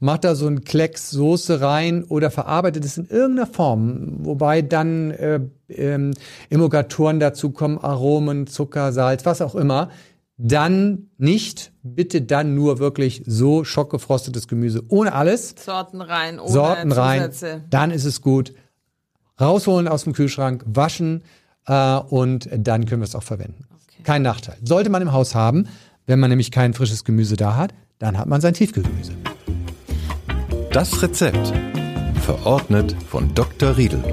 macht 0.00 0.24
da 0.24 0.34
so 0.34 0.46
ein 0.46 0.64
Klecks 0.64 1.10
Soße 1.10 1.60
rein 1.60 2.04
oder 2.04 2.30
verarbeitet 2.30 2.84
es 2.84 2.98
in 2.98 3.06
irgendeiner 3.06 3.46
Form, 3.46 4.24
wobei 4.24 4.62
dann 4.62 5.10
äh, 5.12 5.40
ähm, 5.68 6.12
Emulgatoren 6.48 7.20
dazu 7.20 7.50
kommen, 7.50 7.78
Aromen, 7.78 8.46
Zucker, 8.46 8.92
Salz, 8.92 9.24
was 9.24 9.42
auch 9.42 9.54
immer. 9.54 9.90
Dann 10.42 11.10
nicht, 11.18 11.70
bitte 11.82 12.22
dann 12.22 12.54
nur 12.54 12.78
wirklich 12.78 13.22
so 13.26 13.62
schockgefrostetes 13.62 14.48
Gemüse 14.48 14.82
ohne 14.88 15.12
alles. 15.12 15.54
Sorten 15.62 16.00
rein, 16.00 16.40
ohne 16.40 16.50
Sorten 16.50 16.92
rein. 16.92 17.30
Dann 17.68 17.90
ist 17.90 18.06
es 18.06 18.22
gut. 18.22 18.54
Rausholen 19.38 19.86
aus 19.86 20.04
dem 20.04 20.14
Kühlschrank, 20.14 20.64
waschen 20.66 21.22
äh, 21.66 21.96
und 21.96 22.48
dann 22.56 22.86
können 22.86 23.02
wir 23.02 23.06
es 23.06 23.14
auch 23.14 23.22
verwenden. 23.22 23.64
Okay. 23.70 24.02
Kein 24.02 24.22
Nachteil. 24.22 24.56
Sollte 24.64 24.88
man 24.88 25.02
im 25.02 25.12
Haus 25.12 25.34
haben, 25.34 25.68
wenn 26.06 26.18
man 26.18 26.30
nämlich 26.30 26.50
kein 26.50 26.72
frisches 26.72 27.04
Gemüse 27.04 27.36
da 27.36 27.56
hat, 27.56 27.74
dann 27.98 28.16
hat 28.16 28.26
man 28.26 28.40
sein 28.40 28.54
Tiefkühlgemüse. 28.54 29.12
Das 30.72 31.02
Rezept. 31.02 31.52
Verordnet 32.22 32.94
von 33.08 33.34
Dr. 33.34 33.76
Riedel. 33.76 34.04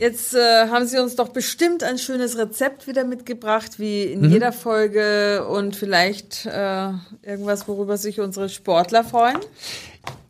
Jetzt 0.00 0.34
äh, 0.34 0.66
haben 0.68 0.86
Sie 0.86 0.98
uns 0.98 1.14
doch 1.14 1.28
bestimmt 1.28 1.84
ein 1.84 1.98
schönes 1.98 2.36
Rezept 2.36 2.88
wieder 2.88 3.04
mitgebracht, 3.04 3.78
wie 3.78 4.04
in 4.04 4.22
mhm. 4.22 4.30
jeder 4.30 4.50
Folge 4.50 5.46
und 5.46 5.76
vielleicht 5.76 6.46
äh, 6.46 6.88
irgendwas, 7.22 7.68
worüber 7.68 7.96
sich 7.96 8.18
unsere 8.18 8.48
Sportler 8.48 9.04
freuen. 9.04 9.38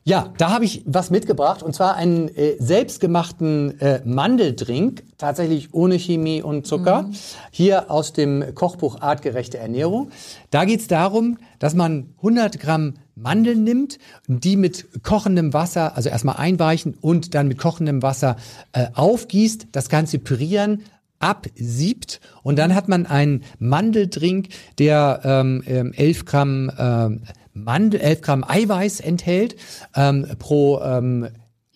Ja, 0.05 0.33
da 0.39 0.51
habe 0.51 0.65
ich 0.65 0.83
was 0.87 1.11
mitgebracht 1.11 1.63
und 1.63 1.75
zwar 1.75 1.95
einen 1.95 2.35
äh, 2.35 2.57
selbstgemachten 2.59 3.79
äh, 3.81 4.01
Mandeldrink, 4.05 5.03
tatsächlich 5.19 5.75
ohne 5.75 5.99
Chemie 5.99 6.43
und 6.43 6.67
Zucker, 6.67 7.03
mhm. 7.03 7.13
hier 7.51 7.91
aus 7.91 8.15
dem 8.15 8.55
Kochbuch 8.55 9.03
Artgerechte 9.03 9.59
Ernährung. 9.59 10.11
Da 10.51 10.65
geht 10.65 10.81
es 10.81 10.89
darum, 10.89 11.37
dass 11.59 11.75
man 11.75 12.15
100 12.17 12.59
Gramm 12.59 12.95
Mandeln 13.15 13.63
nimmt, 13.63 13.99
die 14.27 14.57
mit 14.57 15.03
kochendem 15.03 15.53
Wasser, 15.53 15.97
also 15.97 16.09
erstmal 16.09 16.37
einweichen 16.37 16.95
und 16.99 17.35
dann 17.35 17.49
mit 17.49 17.59
kochendem 17.59 18.03
Wasser 18.03 18.37
äh, 18.73 18.87
aufgießt, 18.95 19.69
das 19.73 19.91
Ganze 19.91 20.19
pürieren, 20.19 20.83
absiebt 21.19 22.21
und 22.43 22.59
dann 22.59 22.75
hat 22.75 22.89
man 22.89 23.05
einen 23.05 23.45
Mandeldrink, 23.59 24.49
der 24.79 25.21
ähm, 25.23 25.63
11 25.67 25.99
ähm, 25.99 26.25
Gramm 26.25 26.73
ähm, 26.79 27.23
Mandel, 27.65 28.01
11 28.01 28.21
Gramm 28.21 28.45
Eiweiß 28.47 29.01
enthält 29.01 29.57
ähm, 29.95 30.27
pro 30.39 30.81
ähm, 30.81 31.29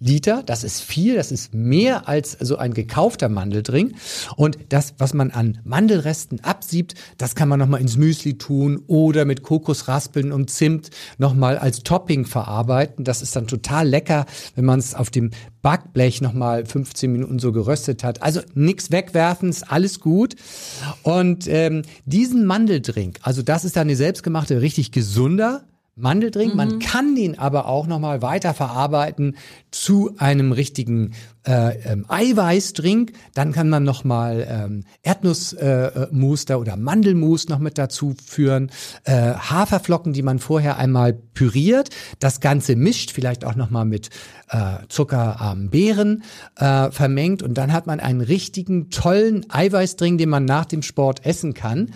Liter. 0.04 0.42
Das 0.44 0.64
ist 0.64 0.80
viel, 0.80 1.14
das 1.14 1.32
ist 1.32 1.54
mehr 1.54 2.08
als 2.08 2.36
so 2.38 2.56
ein 2.56 2.74
gekaufter 2.74 3.28
Mandeldrink. 3.28 3.94
Und 4.36 4.58
das, 4.68 4.94
was 4.98 5.14
man 5.14 5.30
an 5.30 5.60
Mandelresten 5.64 6.40
absiebt, 6.40 6.94
das 7.16 7.34
kann 7.34 7.48
man 7.48 7.58
nochmal 7.58 7.80
ins 7.80 7.96
Müsli 7.96 8.36
tun 8.36 8.82
oder 8.86 9.24
mit 9.24 9.42
Kokosraspeln 9.42 10.32
und 10.32 10.50
Zimt 10.50 10.90
nochmal 11.16 11.56
als 11.56 11.84
Topping 11.84 12.26
verarbeiten. 12.26 13.04
Das 13.04 13.22
ist 13.22 13.34
dann 13.34 13.46
total 13.46 13.88
lecker, 13.88 14.26
wenn 14.56 14.64
man 14.66 14.78
es 14.78 14.94
auf 14.94 15.10
dem 15.10 15.30
Backblech 15.62 16.20
nochmal 16.20 16.66
15 16.66 17.10
Minuten 17.10 17.38
so 17.38 17.52
geröstet 17.52 18.04
hat. 18.04 18.20
Also 18.20 18.40
nichts 18.52 18.90
wegwerfen, 18.90 19.48
ist 19.48 19.70
alles 19.70 20.00
gut. 20.00 20.34
Und 21.02 21.46
ähm, 21.46 21.82
diesen 22.04 22.44
Mandeldrink, 22.44 23.20
also 23.22 23.42
das 23.42 23.64
ist 23.64 23.76
dann 23.76 23.86
eine 23.88 23.96
selbstgemachte, 23.96 24.60
richtig 24.60 24.92
gesunder 24.92 25.64
Mandeldrink. 25.96 26.52
Mhm. 26.52 26.56
Man 26.56 26.78
kann 26.80 27.14
den 27.14 27.38
aber 27.38 27.66
auch 27.66 27.86
nochmal 27.86 28.20
weiter 28.22 28.54
verarbeiten 28.54 29.36
zu 29.70 30.14
einem 30.18 30.52
richtigen 30.52 31.14
äh, 31.46 31.78
ähm, 31.84 32.04
Eiweißdrink. 32.08 33.12
Dann 33.34 33.52
kann 33.52 33.68
man 33.68 33.84
nochmal 33.84 34.46
ähm, 34.48 34.84
Erdnussmus 35.02 36.44
äh, 36.50 36.54
oder 36.54 36.76
Mandelmus 36.76 37.48
noch 37.48 37.58
mit 37.58 37.78
dazu 37.78 38.14
führen. 38.24 38.70
Äh, 39.04 39.34
Haferflocken, 39.34 40.12
die 40.12 40.22
man 40.22 40.38
vorher 40.38 40.78
einmal 40.78 41.12
püriert. 41.12 41.90
Das 42.18 42.40
Ganze 42.40 42.76
mischt, 42.76 43.12
vielleicht 43.12 43.44
auch 43.44 43.54
nochmal 43.54 43.84
mit 43.84 44.10
äh, 44.48 44.78
zuckerarmen 44.88 45.70
Beeren 45.70 46.24
äh, 46.56 46.90
vermengt. 46.90 47.42
Und 47.42 47.54
dann 47.54 47.72
hat 47.72 47.86
man 47.86 48.00
einen 48.00 48.20
richtigen, 48.20 48.90
tollen 48.90 49.46
Eiweißdrink, 49.50 50.18
den 50.18 50.28
man 50.28 50.44
nach 50.44 50.64
dem 50.64 50.82
Sport 50.82 51.24
essen 51.24 51.54
kann. 51.54 51.92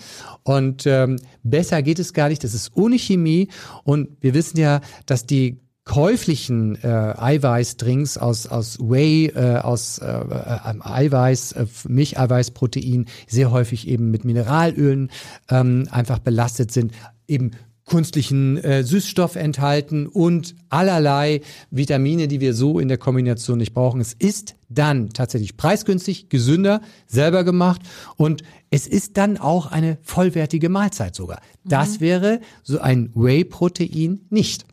Und 0.49 0.87
ähm, 0.87 1.17
besser 1.43 1.83
geht 1.83 1.99
es 1.99 2.15
gar 2.15 2.31
nicht. 2.31 2.43
Das 2.43 2.55
ist 2.55 2.71
ohne 2.75 2.99
Chemie. 2.99 3.49
Und 3.85 4.09
wir 4.23 4.33
wissen 4.33 4.59
ja, 4.59 4.81
dass 5.05 5.27
die 5.27 5.61
käuflichen 5.85 6.83
äh, 6.83 6.87
Eiweißdrinks 6.87 8.17
aus, 8.17 8.47
aus 8.47 8.79
Whey, 8.79 9.27
äh, 9.27 9.59
aus 9.59 9.99
äh, 9.99 10.07
äh, 10.07 10.75
Eiweiß, 10.81 11.53
äh, 11.53 11.67
Milcheiweiß, 11.87 12.53
Protein 12.53 13.05
sehr 13.27 13.51
häufig 13.51 13.89
eben 13.89 14.11
mit 14.11 14.25
Mineralölen 14.25 15.11
ähm, 15.51 15.87
einfach 15.91 16.19
belastet 16.19 16.73
sind, 16.73 16.93
eben 17.27 17.51
künstlichen 17.89 18.57
äh, 18.59 18.85
Süßstoff 18.85 19.37
enthalten 19.37 20.07
und 20.07 20.55
allerlei 20.69 21.41
Vitamine, 21.71 22.29
die 22.29 22.41
wir 22.41 22.55
so 22.55 22.79
in 22.79 22.89
der 22.89 22.99
Kombination 22.99 23.59
nicht 23.59 23.75
brauchen. 23.75 24.01
Es 24.01 24.13
ist 24.13 24.55
dann 24.69 25.11
tatsächlich 25.11 25.57
preisgünstig, 25.57 26.29
gesünder, 26.29 26.81
selber 27.07 27.45
gemacht 27.45 27.83
und 28.17 28.43
es 28.71 28.87
ist 28.87 29.17
dann 29.17 29.39
auch 29.39 29.67
eine 29.67 29.99
vollwertige 30.03 30.69
Mahlzeit 30.69 31.15
sogar. 31.15 31.41
Das 31.65 31.97
mhm. 31.97 32.01
wäre 32.01 32.41
so 32.63 32.79
ein 32.79 33.11
Whey-Protein 33.15 34.27
nicht. 34.31 34.65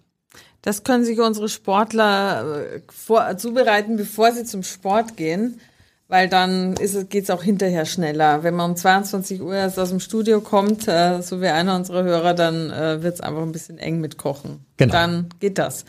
Das 0.62 0.84
können 0.84 1.06
sich 1.06 1.20
unsere 1.20 1.48
Sportler 1.48 2.66
äh, 2.76 2.82
vor, 2.92 3.38
zubereiten, 3.38 3.98
bevor 3.98 4.32
sie 4.32 4.44
zum 4.46 4.64
Sport 4.64 5.16
gehen, 5.16 5.60
weil 6.08 6.30
dann 6.30 6.76
geht 6.76 7.24
es 7.24 7.30
auch 7.30 7.42
hinterher 7.44 7.86
schneller. 7.86 8.44
Wenn 8.44 8.56
man 8.56 8.72
um 8.72 8.76
22 8.76 9.42
Uhr 9.42 9.56
erst 9.56 9.80
aus 9.80 9.90
dem 9.90 10.00
Studio 10.00 10.40
kommt, 10.42 10.88
äh, 10.88 11.22
so 11.22 11.42
wie 11.42 11.48
einer 11.48 11.76
unserer 11.76 12.04
Hörer, 12.04 12.34
dann 12.34 12.70
äh, 12.70 13.02
wird 13.02 13.16
es 13.16 13.22
einfach 13.22 13.42
ein 13.42 13.52
bisschen 13.52 13.80
eng 13.80 14.02
mit 14.02 14.18
Kochen. 14.18 14.66
Genau. 14.78 14.94
Dann 14.94 15.30
geht 15.40 15.58
das. 15.58 15.86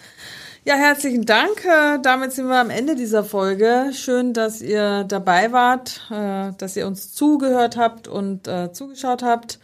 Ja, 0.65 0.75
herzlichen 0.75 1.27
Dank. 1.27 1.65
Äh, 1.65 1.99
damit 2.03 2.33
sind 2.33 2.49
wir 2.49 2.61
am 2.61 2.71
Ende 2.71 2.97
dieser 2.97 3.25
Folge. 3.25 3.91
Schön, 3.93 4.33
dass 4.33 4.63
ihr 4.63 5.05
dabei 5.05 5.53
wart, 5.53 6.01
äh, 6.11 6.53
dass 6.59 6.77
ihr 6.77 6.87
uns 6.87 7.13
zugehört 7.13 7.77
habt 7.77 8.09
und 8.09 8.49
äh, 8.49 8.73
zugeschaut 8.73 9.23
habt. 9.23 9.61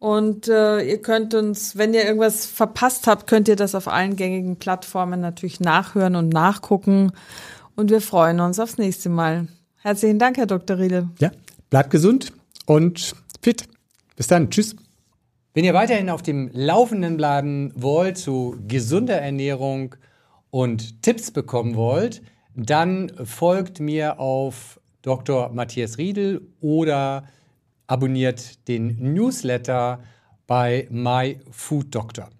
Und 0.00 0.46
ihr 0.46 1.02
könnt 1.02 1.34
uns, 1.34 1.76
wenn 1.76 1.92
ihr 1.92 2.04
irgendwas 2.04 2.46
verpasst 2.46 3.08
habt, 3.08 3.26
könnt 3.26 3.48
ihr 3.48 3.56
das 3.56 3.74
auf 3.74 3.88
allen 3.88 4.14
gängigen 4.14 4.54
Plattformen 4.54 5.20
natürlich 5.20 5.58
nachhören 5.58 6.14
und 6.14 6.28
nachgucken. 6.28 7.10
Und 7.74 7.90
wir 7.90 8.00
freuen 8.00 8.38
uns 8.38 8.60
aufs 8.60 8.78
nächste 8.78 9.08
Mal. 9.08 9.48
Herzlichen 9.82 10.18
Dank, 10.18 10.36
Herr 10.36 10.46
Dr. 10.46 10.78
Riedel. 10.78 11.08
Ja, 11.20 11.30
bleibt 11.70 11.90
gesund 11.90 12.32
und 12.66 13.14
fit. 13.40 13.68
Bis 14.16 14.26
dann. 14.26 14.50
Tschüss. 14.50 14.74
Wenn 15.54 15.64
ihr 15.64 15.74
weiterhin 15.74 16.10
auf 16.10 16.22
dem 16.22 16.50
Laufenden 16.52 17.16
bleiben 17.16 17.72
wollt 17.74 18.18
zu 18.18 18.56
gesunder 18.66 19.20
Ernährung 19.20 19.94
und 20.50 21.02
Tipps 21.02 21.30
bekommen 21.30 21.76
wollt, 21.76 22.22
dann 22.54 23.12
folgt 23.24 23.78
mir 23.78 24.18
auf 24.18 24.80
Dr. 25.02 25.50
Matthias 25.50 25.96
Riedel 25.96 26.42
oder 26.60 27.24
abonniert 27.86 28.66
den 28.68 29.14
Newsletter 29.14 30.00
bei 30.48 30.88
My 30.90 31.38
Food 31.50 31.94
Doctor. 31.94 32.30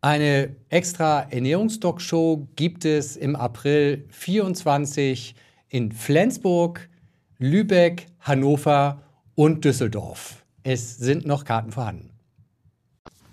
Eine 0.00 0.56
extra 0.68 1.22
Ernährungsdoc-Show 1.30 2.48
gibt 2.56 2.84
es 2.84 3.16
im 3.16 3.36
April 3.36 4.06
24 4.10 5.34
in 5.74 5.90
Flensburg, 5.90 6.88
Lübeck, 7.38 8.06
Hannover 8.20 9.02
und 9.34 9.64
Düsseldorf. 9.64 10.44
Es 10.62 10.96
sind 10.98 11.26
noch 11.26 11.44
Karten 11.44 11.72
vorhanden. 11.72 12.10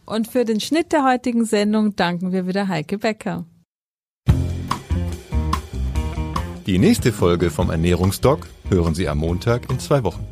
Und 0.08 0.28
für 0.28 0.44
den 0.44 0.60
Schnitt 0.60 0.92
der 0.92 1.06
heutigen 1.06 1.46
Sendung 1.46 1.96
danken 1.96 2.32
wir 2.32 2.48
wieder 2.48 2.68
Heike 2.68 2.98
Becker. 2.98 3.46
Die 6.66 6.80
nächste 6.80 7.14
Folge 7.14 7.52
vom 7.52 7.70
Ernährungsdoc 7.70 8.48
hören 8.70 8.96
Sie 8.96 9.08
am 9.08 9.20
Montag 9.20 9.70
in 9.70 9.80
zwei 9.80 10.04
Wochen. 10.04 10.26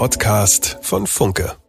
Podcast 0.00 0.78
von 0.80 1.06
Funke. 1.06 1.59